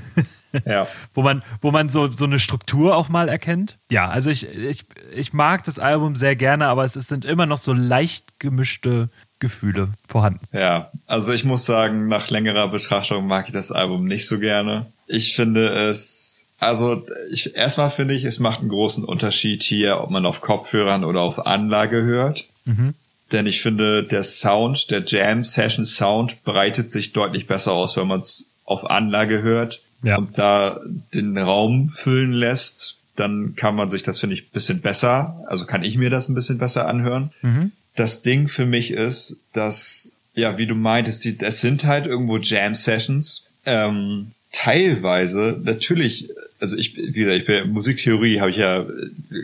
Ja. 0.65 0.87
wo 1.13 1.21
man, 1.21 1.43
wo 1.61 1.71
man 1.71 1.89
so, 1.89 2.09
so 2.09 2.25
eine 2.25 2.39
Struktur 2.39 2.95
auch 2.95 3.09
mal 3.09 3.29
erkennt. 3.29 3.77
Ja, 3.89 4.09
also 4.09 4.29
ich, 4.29 4.47
ich, 4.47 4.85
ich 5.13 5.33
mag 5.33 5.63
das 5.63 5.79
Album 5.79 6.15
sehr 6.15 6.35
gerne, 6.35 6.67
aber 6.67 6.85
es 6.85 6.93
sind 6.93 7.25
immer 7.25 7.45
noch 7.45 7.57
so 7.57 7.73
leicht 7.73 8.39
gemischte 8.39 9.09
Gefühle 9.39 9.89
vorhanden. 10.07 10.39
Ja, 10.53 10.91
also 11.07 11.33
ich 11.33 11.43
muss 11.43 11.65
sagen, 11.65 12.07
nach 12.07 12.29
längerer 12.29 12.69
Betrachtung 12.69 13.27
mag 13.27 13.47
ich 13.47 13.53
das 13.53 13.71
Album 13.71 14.05
nicht 14.05 14.27
so 14.27 14.39
gerne. 14.39 14.85
Ich 15.07 15.35
finde 15.35 15.67
es, 15.67 16.47
also 16.59 17.05
ich, 17.31 17.55
erstmal 17.55 17.91
finde 17.91 18.13
ich, 18.13 18.23
es 18.23 18.39
macht 18.39 18.61
einen 18.61 18.69
großen 18.69 19.03
Unterschied 19.03 19.61
hier, 19.61 20.01
ob 20.01 20.09
man 20.09 20.25
auf 20.25 20.41
Kopfhörern 20.41 21.03
oder 21.03 21.21
auf 21.21 21.45
Anlage 21.45 22.01
hört. 22.01 22.45
Mhm. 22.63 22.93
Denn 23.31 23.47
ich 23.47 23.61
finde, 23.61 24.03
der 24.03 24.23
Sound, 24.23 24.89
der 24.91 25.03
Jam 25.03 25.43
Session 25.43 25.83
Sound 25.83 26.43
breitet 26.43 26.89
sich 26.89 27.11
deutlich 27.11 27.47
besser 27.47 27.73
aus, 27.73 27.97
wenn 27.97 28.07
man 28.07 28.19
es 28.19 28.51
auf 28.65 28.89
Anlage 28.89 29.41
hört 29.41 29.79
ja. 30.05 30.17
und 30.17 30.37
da 30.37 30.79
den 31.13 31.37
Raum 31.37 31.89
füllen 31.89 32.31
lässt, 32.31 32.95
dann 33.15 33.55
kann 33.55 33.75
man 33.75 33.89
sich 33.89 34.03
das, 34.03 34.19
finde 34.19 34.35
ich, 34.35 34.51
bisschen 34.51 34.81
besser, 34.81 35.43
also 35.47 35.65
kann 35.65 35.83
ich 35.83 35.97
mir 35.97 36.09
das 36.09 36.29
ein 36.29 36.35
bisschen 36.35 36.57
besser 36.57 36.87
anhören. 36.87 37.31
Mhm. 37.41 37.71
Das 37.95 38.21
Ding 38.21 38.49
für 38.49 38.65
mich 38.65 38.91
ist, 38.91 39.37
dass 39.53 40.15
ja, 40.35 40.57
wie 40.57 40.67
du 40.67 40.75
meintest, 40.75 41.23
die, 41.23 41.37
das 41.37 41.61
sind 41.61 41.85
halt 41.85 42.05
irgendwo 42.05 42.37
Jam-Sessions. 42.37 43.43
Ähm, 43.65 44.31
teilweise, 44.51 45.59
natürlich, 45.63 46.29
also 46.59 46.77
ich, 46.77 46.95
wie 46.97 47.11
gesagt, 47.11 47.39
ich 47.39 47.45
bin 47.45 47.71
Musiktheorie 47.71 48.39
habe 48.41 48.51
ich 48.51 48.57
ja 48.57 48.85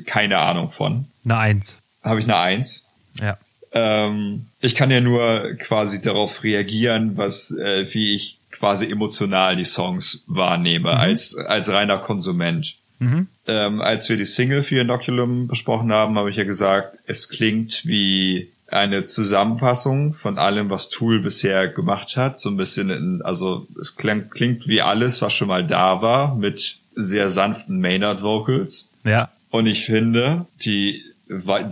keine 0.05 0.37
Ahnung 0.37 0.69
von. 0.69 1.05
Eine 1.23 1.37
Eins. 1.37 1.77
Habe 2.03 2.19
ich 2.19 2.25
eine 2.25 2.37
Eins. 2.37 2.85
Ja. 3.19 3.37
Ähm, 3.73 4.47
ich 4.59 4.75
kann 4.75 4.91
ja 4.91 4.99
nur 4.99 5.53
quasi 5.59 6.01
darauf 6.01 6.43
reagieren, 6.43 7.15
was, 7.15 7.51
äh, 7.51 7.87
wie 7.93 8.15
ich 8.15 8.37
quasi 8.61 8.91
emotional 8.91 9.55
die 9.55 9.65
Songs 9.65 10.23
wahrnehme, 10.27 10.91
mhm. 10.91 10.97
als, 10.99 11.35
als 11.35 11.69
reiner 11.69 11.97
Konsument. 11.97 12.75
Mhm. 12.99 13.27
Ähm, 13.47 13.81
als 13.81 14.07
wir 14.07 14.17
die 14.17 14.25
Single 14.25 14.61
für 14.61 14.79
Inoculum 14.79 15.47
besprochen 15.47 15.91
haben, 15.91 16.15
habe 16.15 16.29
ich 16.29 16.37
ja 16.37 16.43
gesagt, 16.43 16.99
es 17.07 17.27
klingt 17.27 17.87
wie 17.87 18.51
eine 18.67 19.03
Zusammenfassung 19.05 20.13
von 20.13 20.37
allem, 20.37 20.69
was 20.69 20.89
Tool 20.89 21.21
bisher 21.21 21.69
gemacht 21.69 22.17
hat. 22.17 22.39
So 22.39 22.49
ein 22.49 22.55
bisschen 22.55 22.91
in, 22.91 23.23
also 23.23 23.65
es 23.81 23.95
klingt, 23.95 24.29
klingt 24.29 24.67
wie 24.67 24.83
alles, 24.83 25.23
was 25.23 25.33
schon 25.33 25.47
mal 25.47 25.65
da 25.65 26.03
war, 26.03 26.35
mit 26.35 26.77
sehr 26.93 27.31
sanften 27.31 27.81
Maynard 27.81 28.21
Vocals. 28.21 28.91
Ja. 29.03 29.31
Und 29.49 29.65
ich 29.65 29.85
finde, 29.85 30.45
die, 30.63 31.03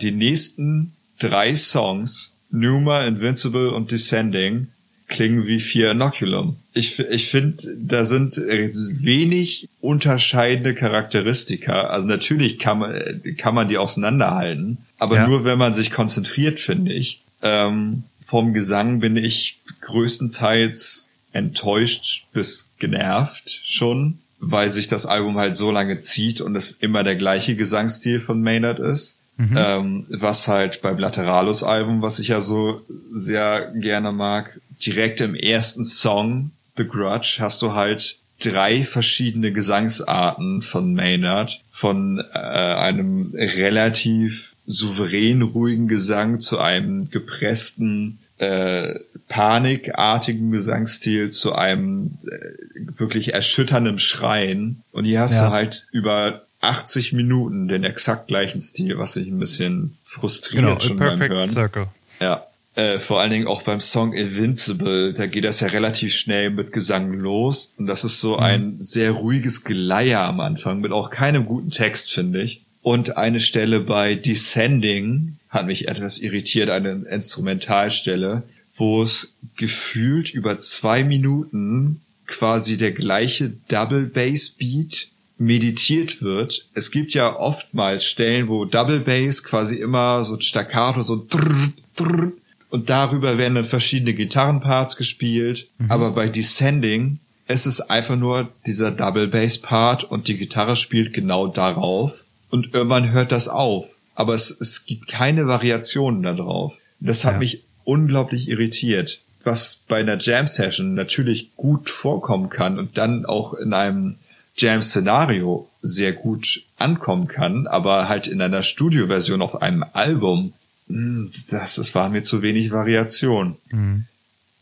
die 0.02 0.12
nächsten 0.12 0.94
drei 1.20 1.56
Songs, 1.56 2.36
Numa, 2.50 3.04
Invincible 3.04 3.70
und 3.70 3.92
Descending, 3.92 4.70
klingen 5.08 5.46
wie 5.46 5.60
vier 5.60 5.92
Inoculum. 5.92 6.58
Ich, 6.74 7.00
ich 7.00 7.28
finde, 7.30 7.76
da 7.78 8.06
sind 8.06 8.38
wenig 8.38 9.68
unterscheidende 9.82 10.76
Charakteristika. 10.76 11.88
Also 11.88 12.08
natürlich 12.08 12.60
kann 12.60 12.80
man, 12.80 13.22
kann 13.38 13.56
man 13.56 13.70
die 13.70 13.78
auseinanderhalten, 13.78 14.78
aber 15.00 15.16
ja. 15.16 15.28
nur 15.28 15.46
wenn 15.46 15.58
man 15.58 15.74
sich 15.74 15.92
konzentriert, 15.92 16.60
finde 16.60 16.94
ich. 16.94 17.22
Ähm, 17.42 18.04
vom 18.26 18.54
Gesang 18.54 19.00
bin 19.00 19.18
ich 19.18 19.58
größtenteils 19.82 21.10
enttäuscht 21.32 22.28
bis 22.34 22.74
genervt 22.78 23.62
schon, 23.66 24.20
weil 24.40 24.70
sich 24.70 24.88
das 24.88 25.06
Album 25.06 25.38
halt 25.38 25.58
so 25.58 25.72
lange 25.72 25.98
zieht 25.98 26.42
und 26.42 26.56
es 26.56 26.72
immer 26.72 27.04
der 27.04 27.16
gleiche 27.16 27.56
Gesangsstil 27.56 28.20
von 28.20 28.42
Maynard 28.42 28.80
ist. 28.80 29.20
Mhm. 29.38 29.56
Ähm, 29.56 30.06
was 30.10 30.48
halt 30.48 30.82
beim 30.82 31.00
Lateralus-Album, 31.00 32.02
was 32.02 32.20
ich 32.20 32.28
ja 32.28 32.42
so 32.42 32.82
sehr 33.14 33.72
gerne 33.74 34.12
mag, 34.12 34.60
direkt 34.86 35.22
im 35.22 35.34
ersten 35.34 35.86
Song, 35.86 36.52
The 36.80 36.88
Grudge, 36.88 37.38
hast 37.40 37.62
du 37.62 37.74
halt 37.74 38.18
drei 38.42 38.86
verschiedene 38.86 39.52
Gesangsarten 39.52 40.62
von 40.62 40.94
Maynard. 40.94 41.60
Von 41.72 42.24
äh, 42.34 42.38
einem 42.38 43.34
relativ 43.36 44.54
souverän 44.66 45.42
ruhigen 45.42 45.88
Gesang 45.88 46.40
zu 46.40 46.60
einem 46.60 47.10
gepressten, 47.10 48.20
äh, 48.38 48.96
panikartigen 49.28 50.52
Gesangsstil 50.52 51.32
zu 51.32 51.54
einem 51.54 52.18
äh, 52.26 52.98
wirklich 52.98 53.34
erschütternden 53.34 54.00
Schreien. 54.00 54.84
Und 54.92 55.06
hier 55.06 55.20
hast 55.20 55.36
ja. 55.36 55.48
du 55.48 55.52
halt 55.52 55.88
über 55.92 56.44
80 56.62 57.14
Minuten 57.14 57.68
den 57.68 57.84
exakt 57.84 58.28
gleichen 58.28 58.60
Stil, 58.60 58.98
was 58.98 59.14
sich 59.14 59.28
ein 59.28 59.40
bisschen 59.40 59.98
frustriert 60.04 60.64
genau, 60.64 60.80
schon 60.80 60.98
beim 60.98 61.20
Hören. 61.20 61.48
Circle. 61.48 61.88
Ja. 62.20 62.46
Äh, 62.76 63.00
vor 63.00 63.20
allen 63.20 63.32
Dingen 63.32 63.48
auch 63.48 63.64
beim 63.64 63.80
Song 63.80 64.14
Invincible, 64.14 65.14
da 65.14 65.26
geht 65.26 65.44
das 65.44 65.60
ja 65.60 65.68
relativ 65.68 66.14
schnell 66.14 66.50
mit 66.52 66.72
Gesang 66.72 67.14
los. 67.14 67.74
Und 67.78 67.88
das 67.88 68.04
ist 68.04 68.22
so 68.22 68.36
mhm. 68.38 68.44
ein 68.44 68.76
sehr 68.80 69.12
ruhiges 69.12 69.64
Geleier 69.64 70.22
am 70.22 70.40
Anfang, 70.40 70.80
mit 70.80 70.92
auch 70.92 71.10
keinem 71.10 71.46
guten 71.46 71.72
Text, 71.72 72.12
finde 72.12 72.44
ich. 72.44 72.62
Und 72.82 73.18
eine 73.18 73.40
Stelle 73.40 73.82
bei 73.82 74.16
Descending 74.16 75.38
hat 75.50 75.66
mich 75.66 75.88
etwas 75.88 76.20
irritiert, 76.20 76.70
eine 76.70 77.04
Instrumentalstelle, 77.10 78.44
wo 78.76 79.04
es 79.04 79.36
gefühlt 79.58 80.30
über 80.30 80.58
zwei 80.60 81.04
Minuten 81.04 82.02
quasi 82.28 82.78
der 82.78 82.92
gleiche 82.92 83.52
Double 83.68 84.04
Bass 84.04 84.50
Beat 84.50 85.08
meditiert 85.38 86.22
wird. 86.22 86.68
Es 86.76 86.92
gibt 86.92 87.14
ja 87.14 87.36
oftmals 87.36 88.06
Stellen, 88.06 88.48
wo 88.48 88.66
Double 88.66 89.00
Bass 89.00 89.44
quasi 89.44 89.76
immer 89.78 90.24
so 90.24 90.40
staccato, 90.40 91.02
so 91.02 91.26
drrr, 91.28 91.74
drrr, 91.96 92.32
und 92.70 92.90
darüber 92.90 93.38
werden 93.38 93.56
dann 93.56 93.64
verschiedene 93.64 94.14
Gitarrenparts 94.14 94.96
gespielt. 94.96 95.68
Mhm. 95.78 95.92
Aber 95.92 96.12
bei 96.12 96.28
Descending 96.28 97.20
es 97.50 97.66
ist 97.66 97.82
einfach 97.82 98.16
nur 98.16 98.48
dieser 98.68 98.92
Double 98.92 99.28
Bass 99.28 99.58
Part 99.58 100.04
und 100.04 100.28
die 100.28 100.38
Gitarre 100.38 100.76
spielt 100.76 101.14
genau 101.14 101.48
darauf 101.48 102.24
und 102.52 102.76
irgendwann 102.76 103.12
hört 103.12 103.32
das 103.32 103.48
auf. 103.48 103.98
Aber 104.14 104.36
es, 104.36 104.52
es 104.52 104.86
gibt 104.86 105.08
keine 105.08 105.48
Variationen 105.48 106.22
darauf. 106.22 106.78
Das 107.00 107.26
hat 107.26 107.34
ja. 107.34 107.40
mich 107.40 107.64
unglaublich 107.86 108.50
irritiert. 108.50 109.22
Was 109.44 109.82
bei 109.88 110.00
einer 110.00 110.20
Jam 110.20 110.46
Session 110.46 110.94
natürlich 110.94 111.56
gut 111.56 111.90
vorkommen 111.90 112.50
kann 112.50 112.78
und 112.78 113.00
dann 113.00 113.26
auch 113.26 113.56
in 113.56 113.74
einem 113.74 114.18
Jam-Szenario 114.56 115.68
sehr 115.82 116.14
gut 116.14 116.62
ankommen 116.78 117.28
kann, 117.28 117.66
aber 117.66 118.10
halt 118.10 118.28
in 118.28 118.44
einer 118.44 118.62
Studioversion 118.62 119.42
auf 119.42 119.64
einem 119.64 119.84
Album, 119.94 120.54
das, 120.90 121.76
das 121.76 121.96
war 121.96 122.10
mir 122.10 122.24
zu 122.24 122.42
wenig 122.42 122.72
Variation. 122.72 123.56
Mhm. 123.72 124.06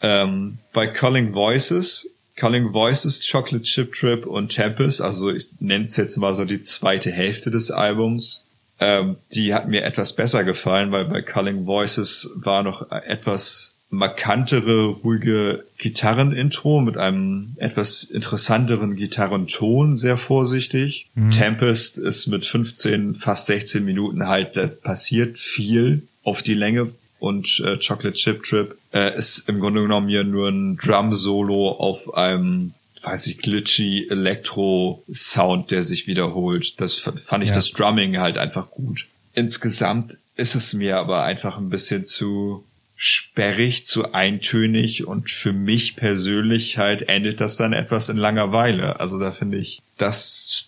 Ähm, 0.02 0.58
bei 0.74 0.88
Calling 0.88 1.34
Voices, 1.34 2.10
Calling 2.36 2.72
Voices, 2.72 3.28
Chocolate 3.30 3.64
Chip 3.64 3.94
Trip 3.94 4.26
und 4.26 4.50
Tempest, 4.50 5.02
also 5.02 5.32
ich 5.32 5.50
nenne 5.60 5.86
es 5.86 5.98
jetzt 5.98 6.18
mal 6.18 6.36
so 6.36 6.46
die 6.46 6.60
zweite 6.60 7.12
Hälfte 7.12 7.50
des 7.50 7.72
Albums, 7.72 8.44
ähm, 8.80 9.16
die 9.34 9.54
hat 9.54 9.68
mir 9.68 9.84
etwas 9.84 10.14
besser 10.14 10.44
gefallen, 10.44 10.92
weil 10.92 11.06
bei 11.06 11.22
Calling 11.22 11.66
Voices 11.66 12.30
war 12.36 12.62
noch 12.62 12.92
etwas 12.92 13.78
markantere, 13.90 14.88
ruhige 14.88 15.64
Gitarrenintro 15.78 16.82
mit 16.82 16.98
einem 16.98 17.56
etwas 17.56 18.04
interessanteren 18.04 18.96
Gitarrenton, 18.98 19.96
sehr 19.96 20.18
vorsichtig. 20.18 21.08
Mhm. 21.16 21.32
Tempest 21.32 21.98
ist 21.98 22.28
mit 22.28 22.46
15, 22.46 23.16
fast 23.16 23.46
16 23.48 23.86
Minuten 23.86 24.28
halt, 24.28 24.58
da 24.58 24.68
passiert 24.68 25.40
viel 25.40 26.04
auf 26.28 26.44
die 26.44 26.54
Länge 26.54 26.92
und 27.20 27.62
äh, 27.66 27.78
Chocolate 27.78 28.14
Chip 28.14 28.44
Trip 28.44 28.78
äh, 28.94 29.18
ist 29.18 29.48
im 29.48 29.60
Grunde 29.60 29.82
genommen 29.82 30.10
ja 30.10 30.24
nur 30.24 30.50
ein 30.50 30.78
Drum-Solo 30.78 31.72
auf 31.72 32.14
einem 32.14 32.74
weiß 33.02 33.28
ich, 33.28 33.38
glitchy 33.38 34.08
Elektro-Sound, 34.10 35.72
der 35.72 35.82
sich 35.82 36.08
wiederholt. 36.08 36.80
Das 36.82 36.96
fand 36.96 37.44
ich 37.44 37.50
ja. 37.50 37.56
das 37.56 37.72
Drumming 37.72 38.20
halt 38.20 38.38
einfach 38.38 38.70
gut. 38.70 39.08
Insgesamt 39.34 40.18
ist 40.36 40.56
es 40.56 40.74
mir 40.74 40.98
aber 40.98 41.24
einfach 41.24 41.58
ein 41.58 41.70
bisschen 41.70 42.04
zu 42.04 42.66
sperrig, 42.98 43.86
zu 43.86 44.12
eintönig 44.14 45.06
und 45.06 45.30
für 45.30 45.54
mich 45.54 45.96
persönlich 45.96 46.78
halt 46.78 47.08
endet 47.08 47.40
das 47.40 47.56
dann 47.56 47.72
etwas 47.72 48.10
in 48.10 48.18
Langeweile. 48.18 49.00
Also 49.00 49.20
da 49.20 49.32
finde 49.32 49.60
ich 49.60 49.82
das 49.98 50.67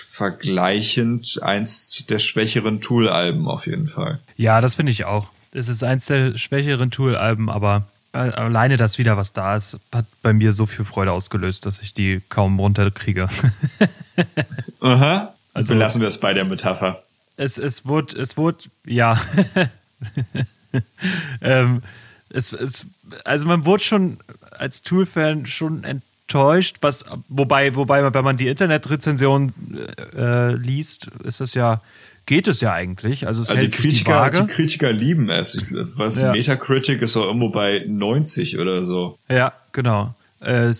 vergleichend 0.00 1.42
eins 1.42 2.04
der 2.08 2.18
schwächeren 2.18 2.80
Tool-Alben 2.80 3.48
auf 3.48 3.66
jeden 3.66 3.88
Fall. 3.88 4.18
Ja, 4.36 4.60
das 4.60 4.74
finde 4.76 4.92
ich 4.92 5.04
auch. 5.04 5.28
Es 5.52 5.68
ist 5.68 5.82
eins 5.82 6.06
der 6.06 6.38
schwächeren 6.38 6.90
Tool-Alben, 6.90 7.50
aber 7.50 7.86
äh, 8.12 8.18
alleine 8.18 8.76
das 8.76 8.98
wieder, 8.98 9.16
was 9.16 9.32
da 9.32 9.56
ist, 9.56 9.78
hat 9.92 10.06
bei 10.22 10.32
mir 10.32 10.52
so 10.52 10.66
viel 10.66 10.84
Freude 10.84 11.12
ausgelöst, 11.12 11.66
dass 11.66 11.80
ich 11.80 11.94
die 11.94 12.20
kaum 12.28 12.58
runterkriege. 12.58 13.28
Aha. 14.80 15.34
Also 15.52 15.74
lassen 15.74 16.00
wir 16.00 16.08
es 16.08 16.18
bei 16.18 16.34
der 16.34 16.44
Metapher. 16.44 17.02
Es, 17.36 17.58
es 17.58 17.86
wurde, 17.86 18.16
es 18.16 18.36
wurde, 18.36 18.58
ja. 18.84 19.20
ähm, 21.40 21.82
es, 22.30 22.52
es, 22.52 22.86
also 23.24 23.46
man 23.46 23.64
wurde 23.64 23.82
schon 23.82 24.18
als 24.52 24.82
Tool-Fan 24.82 25.46
schon 25.46 25.84
enttäuscht, 26.30 26.76
was, 26.80 27.04
wobei, 27.28 27.74
wobei, 27.74 28.12
wenn 28.14 28.24
man 28.24 28.36
die 28.36 28.46
Internetrezension 28.46 29.52
äh, 30.16 30.54
liest, 30.54 31.10
ist 31.24 31.40
es 31.40 31.54
ja, 31.54 31.80
geht 32.26 32.46
es 32.46 32.60
ja 32.60 32.72
eigentlich. 32.72 33.26
Also, 33.26 33.42
es 33.42 33.50
also 33.50 33.60
hält 33.60 33.76
die, 33.76 33.82
Kritiker, 33.82 34.30
die, 34.30 34.40
die, 34.40 34.46
Kritiker 34.46 34.92
lieben 34.92 35.28
es. 35.28 35.58
Was 35.96 36.20
ja. 36.20 36.32
Metacritic 36.32 37.02
ist 37.02 37.16
auch 37.16 37.24
irgendwo 37.24 37.48
bei 37.48 37.84
90 37.86 38.58
oder 38.58 38.84
so. 38.84 39.18
Ja, 39.28 39.52
genau. 39.72 40.14
Äh, 40.40 40.72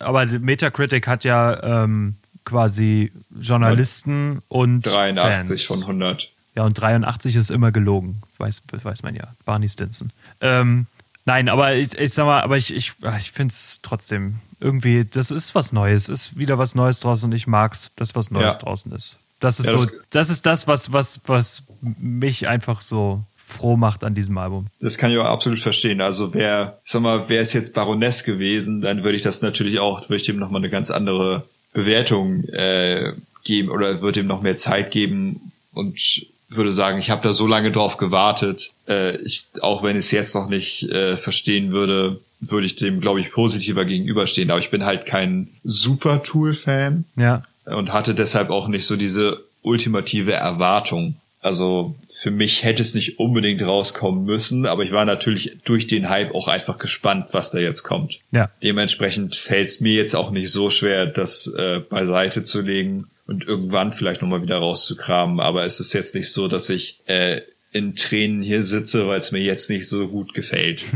aber 0.00 0.26
Metacritic 0.26 1.06
hat 1.06 1.24
ja 1.24 1.84
ähm, 1.84 2.16
quasi 2.44 3.12
Journalisten 3.40 4.42
und 4.48 4.82
83 4.82 5.66
Fans. 5.66 5.80
von 5.80 5.82
100. 5.82 6.28
Ja, 6.56 6.64
und 6.64 6.74
83 6.74 7.36
ist 7.36 7.50
immer 7.50 7.70
gelogen, 7.70 8.20
weiß, 8.38 8.62
weiß 8.82 9.02
man 9.02 9.14
ja. 9.14 9.24
Barney 9.44 9.68
Stinson. 9.68 10.10
Ähm, 10.40 10.86
nein, 11.26 11.48
aber 11.48 11.74
ich, 11.74 11.96
ich 11.96 12.12
sag 12.12 12.24
mal, 12.26 12.40
aber 12.40 12.56
ich, 12.56 12.74
ich, 12.74 12.94
ich 13.18 13.30
finde 13.30 13.52
es 13.52 13.80
trotzdem 13.82 14.36
irgendwie, 14.60 15.04
das 15.04 15.30
ist 15.30 15.54
was 15.54 15.72
Neues, 15.72 16.08
ist 16.08 16.38
wieder 16.38 16.58
was 16.58 16.74
Neues 16.74 17.00
draußen 17.00 17.30
und 17.30 17.36
ich 17.36 17.46
mag's, 17.46 17.90
dass 17.96 18.14
was 18.14 18.30
Neues 18.30 18.54
ja. 18.54 18.60
draußen 18.60 18.92
ist. 18.92 19.18
Das 19.40 19.60
ist 19.60 19.66
ja, 19.66 19.78
so, 19.78 19.86
das, 19.86 19.94
das 20.10 20.30
ist 20.30 20.46
das, 20.46 20.66
was, 20.66 20.92
was, 20.92 21.20
was 21.26 21.62
mich 21.82 22.48
einfach 22.48 22.80
so 22.80 23.22
froh 23.46 23.76
macht 23.76 24.02
an 24.02 24.14
diesem 24.14 24.36
Album. 24.38 24.66
Das 24.80 24.98
kann 24.98 25.12
ich 25.12 25.18
auch 25.18 25.24
absolut 25.24 25.60
verstehen. 25.60 26.00
Also 26.00 26.34
wer, 26.34 26.78
sag 26.84 27.02
mal, 27.02 27.28
wäre 27.28 27.42
es 27.42 27.52
jetzt 27.52 27.74
Baroness 27.74 28.24
gewesen, 28.24 28.80
dann 28.80 29.04
würde 29.04 29.16
ich 29.16 29.22
das 29.22 29.42
natürlich 29.42 29.78
auch, 29.78 30.02
würde 30.08 30.16
ich 30.16 30.24
dem 30.24 30.38
nochmal 30.38 30.60
eine 30.60 30.70
ganz 30.70 30.90
andere 30.90 31.44
Bewertung 31.72 32.44
äh, 32.44 33.12
geben 33.44 33.70
oder 33.70 34.00
würde 34.00 34.20
ihm 34.20 34.26
noch 34.26 34.42
mehr 34.42 34.56
Zeit 34.56 34.90
geben 34.90 35.52
und 35.72 36.00
würde 36.48 36.72
sagen, 36.72 36.98
ich 36.98 37.10
habe 37.10 37.22
da 37.22 37.32
so 37.32 37.46
lange 37.46 37.70
drauf 37.72 37.96
gewartet. 37.98 38.70
Äh, 38.88 39.16
ich, 39.18 39.46
auch 39.60 39.82
wenn 39.82 39.96
ich 39.96 40.06
es 40.06 40.10
jetzt 40.10 40.34
noch 40.34 40.48
nicht 40.48 40.84
äh, 40.84 41.16
verstehen 41.16 41.72
würde, 41.72 42.20
würde 42.50 42.66
ich 42.66 42.76
dem, 42.76 43.00
glaube 43.00 43.20
ich, 43.20 43.30
positiver 43.30 43.84
gegenüberstehen. 43.84 44.50
Aber 44.50 44.60
ich 44.60 44.70
bin 44.70 44.84
halt 44.84 45.06
kein 45.06 45.48
super 45.64 46.22
Tool-Fan. 46.22 47.04
Ja. 47.16 47.42
Und 47.64 47.92
hatte 47.92 48.14
deshalb 48.14 48.50
auch 48.50 48.68
nicht 48.68 48.86
so 48.86 48.96
diese 48.96 49.42
ultimative 49.62 50.32
Erwartung. 50.32 51.16
Also 51.42 51.94
für 52.08 52.30
mich 52.30 52.64
hätte 52.64 52.82
es 52.82 52.94
nicht 52.94 53.18
unbedingt 53.20 53.62
rauskommen 53.62 54.24
müssen, 54.24 54.66
aber 54.66 54.82
ich 54.82 54.90
war 54.90 55.04
natürlich 55.04 55.58
durch 55.64 55.86
den 55.86 56.08
Hype 56.08 56.34
auch 56.34 56.48
einfach 56.48 56.78
gespannt, 56.78 57.28
was 57.32 57.52
da 57.52 57.58
jetzt 57.58 57.82
kommt. 57.82 58.18
Ja. 58.32 58.50
Dementsprechend 58.62 59.36
fällt 59.36 59.68
es 59.68 59.80
mir 59.80 59.94
jetzt 59.94 60.16
auch 60.16 60.30
nicht 60.30 60.50
so 60.50 60.70
schwer, 60.70 61.06
das 61.06 61.46
äh, 61.46 61.80
beiseite 61.80 62.42
zu 62.42 62.62
legen 62.62 63.06
und 63.26 63.46
irgendwann 63.46 63.92
vielleicht 63.92 64.22
nochmal 64.22 64.42
wieder 64.42 64.58
rauszukramen. 64.58 65.40
Aber 65.40 65.64
es 65.64 65.78
ist 65.78 65.92
jetzt 65.92 66.14
nicht 66.14 66.32
so, 66.32 66.48
dass 66.48 66.68
ich 66.68 67.00
äh, 67.06 67.42
in 67.76 67.94
Tränen 67.94 68.42
hier 68.42 68.62
sitze, 68.62 69.06
weil 69.06 69.18
es 69.18 69.32
mir 69.32 69.40
jetzt 69.40 69.68
nicht 69.70 69.88
so 69.88 70.08
gut 70.08 70.34
gefällt. 70.34 70.82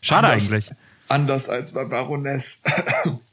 Schade 0.00 0.28
anders, 0.28 0.50
eigentlich. 0.50 0.70
Anders 1.08 1.48
als 1.48 1.72
bei 1.72 1.84
Baroness. 1.84 2.62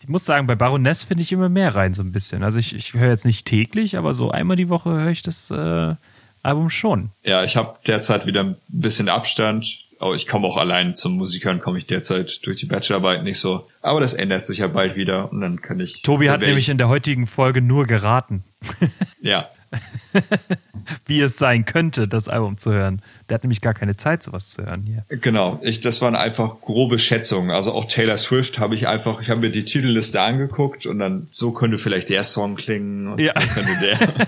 ich 0.02 0.10
muss 0.10 0.26
sagen, 0.26 0.48
bei 0.48 0.56
Baroness 0.56 1.04
finde 1.04 1.24
ich 1.24 1.32
immer 1.32 1.50
mehr 1.50 1.76
rein, 1.76 1.94
so 1.94 2.02
ein 2.02 2.12
bisschen. 2.12 2.44
Also 2.44 2.58
ich, 2.60 2.76
ich 2.76 2.94
höre 2.94 3.10
jetzt 3.10 3.26
nicht 3.26 3.46
täglich, 3.46 3.98
aber 3.98 4.14
so 4.14 4.32
einmal 4.32 4.58
die 4.58 4.70
Woche 4.70 4.90
höre 4.90 5.12
ich 5.12 5.22
das 5.22 5.52
äh, 5.52 5.96
Album 6.44 6.70
schon. 6.70 7.10
Ja, 7.24 7.44
ich 7.44 7.56
habe 7.56 7.78
derzeit 7.86 8.26
wieder 8.26 8.44
ein 8.44 8.56
bisschen 8.68 9.10
Abstand. 9.10 9.86
Aber 10.02 10.16
ich 10.16 10.28
komme 10.28 10.48
auch 10.48 10.56
allein 10.56 10.96
zum 10.96 11.18
Musikern, 11.18 11.60
komme 11.60 11.78
ich 11.78 11.86
derzeit 11.86 12.46
durch 12.46 12.58
die 12.58 12.68
Bachelorarbeit 12.68 13.24
nicht 13.24 13.38
so. 13.38 13.68
Aber 13.82 14.00
das 14.00 14.14
ändert 14.14 14.46
sich 14.46 14.60
ja 14.60 14.68
bald 14.68 14.96
wieder 14.96 15.30
und 15.30 15.42
dann 15.42 15.62
kann 15.62 15.78
ich. 15.82 16.02
Tobi 16.04 16.30
hat 16.30 16.40
nämlich 16.40 16.70
in 16.70 16.78
der 16.78 16.88
heutigen 16.88 17.28
Folge 17.28 17.62
nur 17.62 17.86
geraten. 17.86 18.44
ja. 19.22 19.50
Wie 21.06 21.22
es 21.22 21.38
sein 21.38 21.66
könnte, 21.66 22.08
das 22.08 22.28
Album 22.28 22.58
zu 22.58 22.72
hören. 22.72 23.02
Der 23.30 23.36
hat 23.36 23.44
nämlich 23.44 23.62
gar 23.62 23.74
keine 23.74 23.96
Zeit, 23.96 24.24
sowas 24.24 24.50
zu 24.50 24.66
hören 24.66 24.84
hier. 24.84 25.04
Genau, 25.20 25.60
ich, 25.64 25.82
das 25.82 26.02
waren 26.02 26.16
einfach 26.16 26.62
grobe 26.62 27.00
Schätzungen. 27.00 27.52
Also 27.52 27.72
auch 27.72 27.86
Taylor 27.86 28.18
Swift 28.18 28.60
habe 28.60 28.76
ich 28.76 28.88
einfach, 28.88 29.22
ich 29.22 29.30
habe 29.30 29.42
mir 29.42 29.52
die 29.52 29.64
Titelliste 29.64 30.22
angeguckt 30.22 30.86
und 30.86 31.00
dann 31.00 31.28
so 31.30 31.52
könnte 31.52 31.78
vielleicht 31.78 32.10
der 32.10 32.24
Song 32.24 32.56
klingen 32.56 33.08
und 33.08 33.20
ja. 33.20 33.32
so 33.34 33.40
könnte 33.40 33.72
der. 33.80 34.26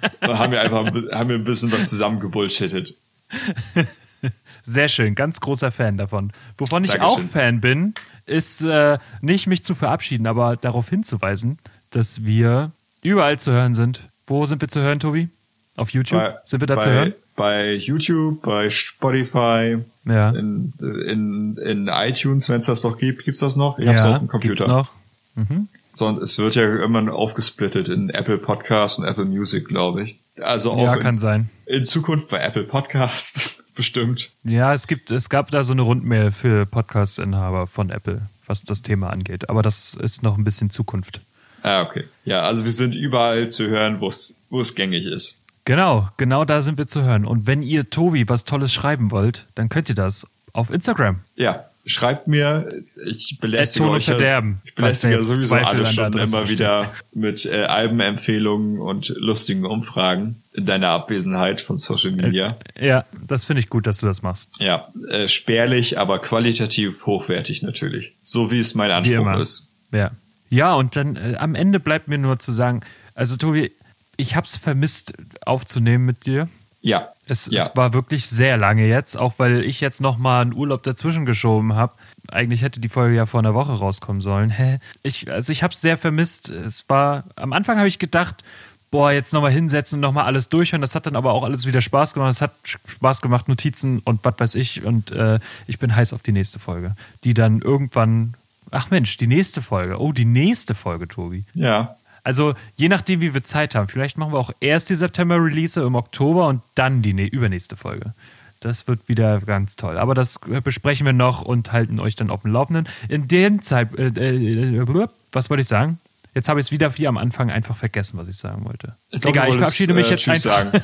dann 0.20 0.38
haben 0.38 0.52
wir 0.52 0.60
einfach 0.60 0.84
haben 0.86 1.28
wir 1.28 1.36
ein 1.36 1.44
bisschen 1.44 1.72
was 1.72 1.90
zusammengebullshittet. 1.90 2.94
Sehr 4.62 4.88
schön, 4.88 5.14
ganz 5.14 5.40
großer 5.40 5.70
Fan 5.70 5.98
davon. 5.98 6.32
Wovon 6.56 6.84
ich 6.84 6.92
Dankeschön. 6.92 7.24
auch 7.24 7.30
Fan 7.30 7.60
bin, 7.60 7.94
ist 8.26 8.62
äh, 8.62 8.98
nicht 9.20 9.46
mich 9.46 9.62
zu 9.62 9.74
verabschieden, 9.74 10.26
aber 10.26 10.56
darauf 10.56 10.88
hinzuweisen, 10.88 11.58
dass 11.90 12.24
wir 12.24 12.72
überall 13.02 13.38
zu 13.38 13.52
hören 13.52 13.74
sind. 13.74 14.08
Wo 14.26 14.46
sind 14.46 14.60
wir 14.60 14.68
zu 14.68 14.80
hören, 14.80 15.00
Tobi? 15.00 15.28
Auf 15.76 15.90
YouTube? 15.90 16.18
Bei, 16.18 16.38
sind 16.44 16.60
wir 16.60 16.66
da 16.66 16.76
bei, 16.76 16.80
zu 16.80 16.90
hören? 16.90 17.14
Bei 17.36 17.72
YouTube, 17.74 18.42
bei 18.42 18.70
Spotify, 18.70 19.78
ja. 20.04 20.30
in, 20.30 20.72
in, 20.80 21.56
in 21.58 21.88
iTunes, 21.88 22.48
wenn 22.48 22.60
es 22.60 22.66
das 22.66 22.84
noch 22.84 22.96
gibt. 22.96 23.24
Gibt's 23.24 23.40
das 23.40 23.56
noch? 23.56 23.78
Ich 23.78 23.84
ja, 23.84 23.92
hab's 23.92 24.04
auf 24.04 24.18
dem 24.18 24.28
Computer. 24.28 24.54
Gibt's 24.54 24.66
noch. 24.66 24.92
Mhm. 25.34 25.68
Sondern 25.92 26.24
es 26.24 26.38
wird 26.38 26.54
ja 26.54 26.82
immer 26.82 27.12
aufgesplittet 27.12 27.88
in 27.88 28.10
Apple 28.10 28.38
Podcasts 28.38 28.98
und 28.98 29.04
Apple 29.04 29.24
Music, 29.26 29.66
glaube 29.66 30.04
ich. 30.04 30.18
Also 30.40 30.72
auch 30.72 30.82
ja, 30.82 30.96
kann 30.96 31.12
sein. 31.12 31.48
in 31.66 31.84
Zukunft 31.84 32.28
bei 32.28 32.38
Apple 32.38 32.64
Podcast 32.64 33.62
bestimmt. 33.74 34.30
Ja, 34.42 34.72
es 34.72 34.86
gibt, 34.86 35.10
es 35.10 35.28
gab 35.28 35.50
da 35.50 35.62
so 35.62 35.72
eine 35.72 35.82
Rundmail 35.82 36.32
für 36.32 36.66
Podcast-Inhaber 36.66 37.66
von 37.66 37.90
Apple, 37.90 38.22
was 38.46 38.64
das 38.64 38.82
Thema 38.82 39.10
angeht. 39.10 39.48
Aber 39.48 39.62
das 39.62 39.94
ist 39.94 40.22
noch 40.22 40.38
ein 40.38 40.44
bisschen 40.44 40.70
Zukunft. 40.70 41.20
Ah, 41.64 41.82
okay. 41.82 42.04
Ja, 42.26 42.42
also 42.42 42.64
wir 42.64 42.70
sind 42.70 42.94
überall 42.94 43.48
zu 43.48 43.66
hören, 43.68 43.98
wo 44.00 44.08
es, 44.08 44.74
gängig 44.74 45.06
ist. 45.06 45.40
Genau, 45.64 46.10
genau 46.18 46.44
da 46.44 46.60
sind 46.60 46.76
wir 46.76 46.86
zu 46.86 47.02
hören. 47.02 47.24
Und 47.24 47.46
wenn 47.46 47.62
ihr 47.62 47.88
Tobi 47.88 48.28
was 48.28 48.44
Tolles 48.44 48.70
schreiben 48.70 49.10
wollt, 49.10 49.46
dann 49.54 49.70
könnt 49.70 49.88
ihr 49.88 49.94
das 49.94 50.26
auf 50.52 50.68
Instagram. 50.68 51.20
Ja, 51.36 51.64
schreibt 51.86 52.28
mir, 52.28 52.82
ich 53.06 53.38
belästige 53.40 53.88
euch 53.88 54.04
verderben, 54.04 54.60
ich 54.66 54.74
belästige 54.74 55.14
ja 55.14 55.22
sowieso 55.22 55.48
Zweifel 55.48 55.66
alle 55.66 55.86
Stunden 55.86 56.18
immer 56.18 56.50
wieder 56.50 56.92
mit 57.14 57.46
äh, 57.46 57.64
Albenempfehlungen 57.64 58.78
und 58.78 59.08
lustigen 59.16 59.64
Umfragen 59.64 60.42
in 60.52 60.66
deiner 60.66 60.90
Abwesenheit 60.90 61.62
von 61.62 61.78
Social 61.78 62.10
Media. 62.10 62.58
Äh, 62.74 62.88
ja, 62.88 63.04
das 63.26 63.46
finde 63.46 63.60
ich 63.60 63.70
gut, 63.70 63.86
dass 63.86 64.00
du 64.00 64.06
das 64.06 64.20
machst. 64.20 64.60
Ja, 64.60 64.88
äh, 65.08 65.28
spärlich, 65.28 65.98
aber 65.98 66.18
qualitativ 66.18 67.06
hochwertig 67.06 67.62
natürlich. 67.62 68.12
So 68.20 68.50
wie 68.50 68.58
es 68.58 68.74
mein 68.74 68.90
Anspruch 68.90 69.38
ist. 69.38 69.70
Ja. 69.92 70.10
Ja, 70.54 70.74
und 70.74 70.94
dann 70.94 71.16
äh, 71.16 71.34
am 71.36 71.56
Ende 71.56 71.80
bleibt 71.80 72.06
mir 72.06 72.16
nur 72.16 72.38
zu 72.38 72.52
sagen, 72.52 72.82
also 73.16 73.36
Tobi, 73.36 73.72
ich 74.16 74.36
habe 74.36 74.46
es 74.46 74.56
vermisst 74.56 75.14
aufzunehmen 75.44 76.06
mit 76.06 76.26
dir. 76.26 76.48
Ja. 76.80 77.08
Es, 77.26 77.48
ja. 77.50 77.62
es 77.62 77.74
war 77.74 77.92
wirklich 77.92 78.28
sehr 78.28 78.56
lange 78.56 78.86
jetzt, 78.86 79.16
auch 79.16 79.34
weil 79.38 79.64
ich 79.64 79.80
jetzt 79.80 80.00
noch 80.00 80.16
mal 80.16 80.42
einen 80.42 80.54
Urlaub 80.54 80.84
dazwischen 80.84 81.26
geschoben 81.26 81.74
habe. 81.74 81.94
Eigentlich 82.30 82.62
hätte 82.62 82.78
die 82.78 82.88
Folge 82.88 83.16
ja 83.16 83.26
vor 83.26 83.40
einer 83.40 83.54
Woche 83.54 83.72
rauskommen 83.72 84.22
sollen. 84.22 84.50
Hä? 84.50 84.78
Ich, 85.02 85.28
also 85.28 85.50
ich 85.50 85.64
habe 85.64 85.72
es 85.72 85.80
sehr 85.80 85.98
vermisst. 85.98 86.50
Es 86.50 86.84
war 86.88 87.24
am 87.34 87.52
Anfang 87.52 87.78
habe 87.78 87.88
ich 87.88 87.98
gedacht, 87.98 88.44
boah, 88.92 89.10
jetzt 89.10 89.32
nochmal 89.32 89.50
hinsetzen 89.50 89.96
und 89.96 90.02
nochmal 90.02 90.26
alles 90.26 90.50
durchhören. 90.50 90.82
Das 90.82 90.94
hat 90.94 91.06
dann 91.06 91.16
aber 91.16 91.32
auch 91.32 91.42
alles 91.42 91.66
wieder 91.66 91.80
Spaß 91.80 92.14
gemacht. 92.14 92.30
Es 92.30 92.40
hat 92.40 92.52
Spaß 92.64 93.22
gemacht, 93.22 93.48
Notizen 93.48 93.98
und 94.04 94.24
was 94.24 94.38
weiß 94.38 94.54
ich. 94.54 94.84
Und 94.84 95.10
äh, 95.10 95.40
ich 95.66 95.80
bin 95.80 95.96
heiß 95.96 96.12
auf 96.12 96.22
die 96.22 96.30
nächste 96.30 96.60
Folge, 96.60 96.94
die 97.24 97.34
dann 97.34 97.60
irgendwann. 97.60 98.34
Ach 98.74 98.90
Mensch, 98.90 99.16
die 99.16 99.26
nächste 99.26 99.62
Folge. 99.62 100.00
Oh, 100.00 100.12
die 100.12 100.24
nächste 100.24 100.74
Folge, 100.74 101.08
Tobi. 101.08 101.44
Ja. 101.54 101.96
Also 102.22 102.54
je 102.74 102.88
nachdem, 102.88 103.20
wie 103.20 103.34
wir 103.34 103.44
Zeit 103.44 103.74
haben. 103.74 103.86
Vielleicht 103.88 104.18
machen 104.18 104.32
wir 104.32 104.38
auch 104.38 104.50
erst 104.60 104.90
die 104.90 104.94
September-Release 104.94 105.80
im 105.80 105.94
Oktober 105.94 106.48
und 106.48 106.62
dann 106.74 107.02
die 107.02 107.28
übernächste 107.28 107.76
Folge. 107.76 108.14
Das 108.60 108.88
wird 108.88 109.08
wieder 109.08 109.40
ganz 109.40 109.76
toll. 109.76 109.98
Aber 109.98 110.14
das 110.14 110.40
besprechen 110.62 111.04
wir 111.04 111.12
noch 111.12 111.42
und 111.42 111.72
halten 111.72 112.00
euch 112.00 112.16
dann 112.16 112.30
auf 112.30 112.42
dem 112.42 112.52
Laufenden. 112.52 112.88
In 113.08 113.28
der 113.28 113.60
Zeit, 113.60 113.94
äh, 113.98 114.06
äh, 114.06 115.06
was 115.32 115.50
wollte 115.50 115.60
ich 115.60 115.68
sagen? 115.68 115.98
Jetzt 116.34 116.48
habe 116.48 116.58
ich 116.58 116.66
es 116.66 116.72
wieder 116.72 116.96
wie 116.98 117.06
am 117.06 117.16
Anfang 117.16 117.50
einfach 117.50 117.76
vergessen, 117.76 118.18
was 118.18 118.28
ich 118.28 118.36
sagen 118.36 118.64
wollte. 118.64 118.96
Ich 119.10 119.24
Egal, 119.24 119.50
ich 119.50 119.56
verabschiede 119.56 119.94
mich 119.94 120.08
äh, 120.08 120.14
jetzt 120.14 120.28
einfach. 120.28 120.82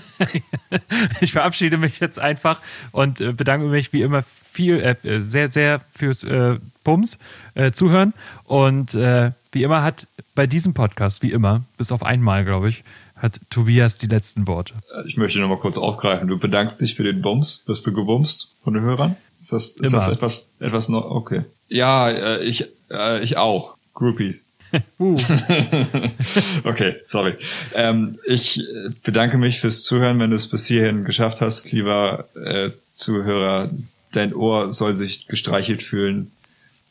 ich 1.20 1.32
verabschiede 1.32 1.76
mich 1.76 1.98
jetzt 1.98 2.18
einfach 2.18 2.60
und 2.92 3.20
äh, 3.20 3.32
bedanke 3.32 3.66
mich 3.66 3.92
wie 3.92 4.02
immer 4.02 4.22
viel, 4.22 4.80
äh, 4.80 5.20
sehr, 5.20 5.48
sehr 5.48 5.80
fürs 5.94 6.22
äh, 6.24 6.58
Bums, 6.84 7.18
äh, 7.54 7.72
Zuhören. 7.72 8.14
Und 8.44 8.94
äh, 8.94 9.32
wie 9.52 9.64
immer 9.64 9.82
hat 9.82 10.06
bei 10.34 10.46
diesem 10.46 10.72
Podcast, 10.72 11.22
wie 11.22 11.32
immer, 11.32 11.62
bis 11.76 11.90
auf 11.90 12.04
einmal, 12.04 12.44
glaube 12.44 12.68
ich, 12.68 12.84
hat 13.16 13.40
Tobias 13.50 13.96
die 13.96 14.06
letzten 14.06 14.46
Worte. 14.46 14.74
Ich 15.06 15.16
möchte 15.16 15.40
noch 15.40 15.48
mal 15.48 15.58
kurz 15.58 15.76
aufgreifen. 15.78 16.28
Du 16.28 16.38
bedankst 16.38 16.80
dich 16.80 16.94
für 16.94 17.02
den 17.02 17.22
Bums. 17.22 17.64
Wirst 17.66 17.86
du 17.86 17.92
gebumst 17.92 18.48
von 18.62 18.74
den 18.74 18.82
Hörern? 18.82 19.16
Ist 19.40 19.52
das, 19.52 19.68
ist 19.70 19.92
das 19.92 20.08
etwas, 20.08 20.52
etwas 20.60 20.88
noch? 20.88 21.10
Okay. 21.10 21.44
Ja, 21.68 22.10
äh, 22.10 22.44
ich, 22.44 22.66
äh, 22.90 23.22
ich 23.22 23.36
auch. 23.36 23.76
Groupies. 23.94 24.49
Uh. 24.98 25.16
okay, 26.64 26.96
sorry. 27.04 27.34
Ähm, 27.74 28.18
ich 28.26 28.62
bedanke 29.02 29.38
mich 29.38 29.60
fürs 29.60 29.82
Zuhören, 29.82 30.18
wenn 30.20 30.30
du 30.30 30.36
es 30.36 30.48
bis 30.48 30.66
hierhin 30.66 31.04
geschafft 31.04 31.40
hast, 31.40 31.72
lieber 31.72 32.28
äh, 32.36 32.70
Zuhörer. 32.92 33.70
Dein 34.12 34.34
Ohr 34.34 34.72
soll 34.72 34.94
sich 34.94 35.26
gestreichelt 35.26 35.82
fühlen. 35.82 36.30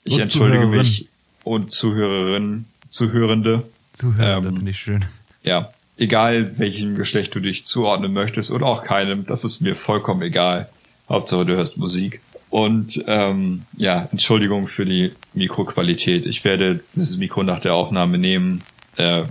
Ich 0.03 0.15
und 0.15 0.21
entschuldige 0.21 0.65
mich 0.65 1.07
und 1.43 1.71
Zuhörerinnen, 1.71 2.65
Zuhörende. 2.89 3.63
Zuhörende 3.93 4.49
ähm, 4.49 4.55
finde 4.55 4.71
ich 4.71 4.79
schön. 4.79 5.05
Ja, 5.43 5.71
egal 5.97 6.57
welchem 6.57 6.95
Geschlecht 6.95 7.35
du 7.35 7.39
dich 7.39 7.65
zuordnen 7.65 8.13
möchtest 8.13 8.51
oder 8.51 8.65
auch 8.65 8.83
keinem, 8.83 9.25
das 9.25 9.43
ist 9.43 9.61
mir 9.61 9.75
vollkommen 9.75 10.21
egal. 10.21 10.69
Hauptsache 11.07 11.45
du 11.45 11.55
hörst 11.55 11.77
Musik. 11.77 12.21
Und 12.49 13.03
ähm, 13.07 13.63
ja, 13.77 14.07
Entschuldigung 14.11 14.67
für 14.67 14.85
die 14.85 15.13
Mikroqualität. 15.33 16.25
Ich 16.25 16.43
werde 16.43 16.79
dieses 16.95 17.17
Mikro 17.17 17.43
nach 17.43 17.59
der 17.59 17.75
Aufnahme 17.75 18.17
nehmen, 18.17 18.63
äh, 18.97 19.23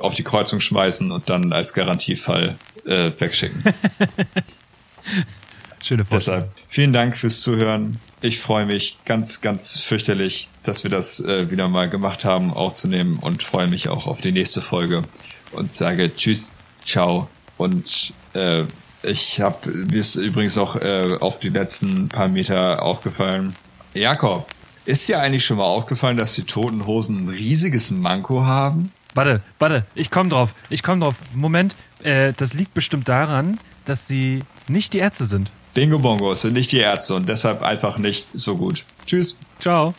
auf 0.00 0.14
die 0.14 0.22
Kreuzung 0.22 0.60
schmeißen 0.60 1.10
und 1.10 1.30
dann 1.30 1.52
als 1.52 1.72
Garantiefall 1.72 2.56
äh, 2.84 3.10
wegschicken. 3.18 3.62
Schöne 5.82 6.04
Vorstellung. 6.04 6.40
Deshalb 6.40 6.50
vielen 6.68 6.92
Dank 6.92 7.16
fürs 7.16 7.40
Zuhören. 7.40 7.98
Ich 8.20 8.38
freue 8.40 8.66
mich 8.66 8.98
ganz, 9.04 9.40
ganz 9.40 9.78
fürchterlich, 9.78 10.48
dass 10.62 10.82
wir 10.82 10.90
das 10.90 11.20
äh, 11.20 11.50
wieder 11.50 11.68
mal 11.68 11.88
gemacht 11.88 12.24
haben, 12.24 12.52
aufzunehmen 12.52 13.18
und 13.20 13.42
freue 13.42 13.68
mich 13.68 13.88
auch 13.88 14.06
auf 14.06 14.20
die 14.20 14.32
nächste 14.32 14.60
Folge 14.60 15.02
und 15.52 15.72
sage 15.72 16.14
Tschüss, 16.14 16.58
ciao 16.84 17.28
und 17.56 18.12
äh, 18.34 18.64
ich 19.02 19.40
habe 19.40 19.70
mir 19.70 20.00
ist 20.00 20.16
übrigens 20.16 20.58
auch 20.58 20.76
äh, 20.76 21.16
auf 21.20 21.38
die 21.38 21.48
letzten 21.50 22.08
paar 22.08 22.28
Meter 22.28 22.82
aufgefallen. 22.82 23.54
Jakob, 23.94 24.48
ist 24.84 25.08
dir 25.08 25.20
eigentlich 25.20 25.44
schon 25.44 25.58
mal 25.58 25.64
aufgefallen, 25.64 26.16
dass 26.16 26.34
die 26.34 26.44
Toten 26.44 26.86
Hosen 26.86 27.24
ein 27.24 27.28
riesiges 27.28 27.90
Manko 27.90 28.44
haben? 28.44 28.92
Warte, 29.14 29.42
warte, 29.58 29.84
ich 29.94 30.10
komm 30.10 30.30
drauf. 30.30 30.54
Ich 30.70 30.82
komm 30.82 31.00
drauf. 31.00 31.16
Moment, 31.34 31.74
äh, 32.02 32.32
das 32.36 32.54
liegt 32.54 32.74
bestimmt 32.74 33.08
daran, 33.08 33.58
dass 33.84 34.06
sie 34.06 34.42
nicht 34.68 34.92
die 34.92 34.98
Ärzte 34.98 35.24
sind. 35.24 35.50
Bingo 35.74 35.98
Bongos 35.98 36.42
sind 36.42 36.54
nicht 36.54 36.72
die 36.72 36.78
Ärzte 36.78 37.14
und 37.14 37.28
deshalb 37.28 37.62
einfach 37.62 37.98
nicht 37.98 38.26
so 38.34 38.56
gut. 38.56 38.84
Tschüss. 39.06 39.36
Ciao. 39.60 39.94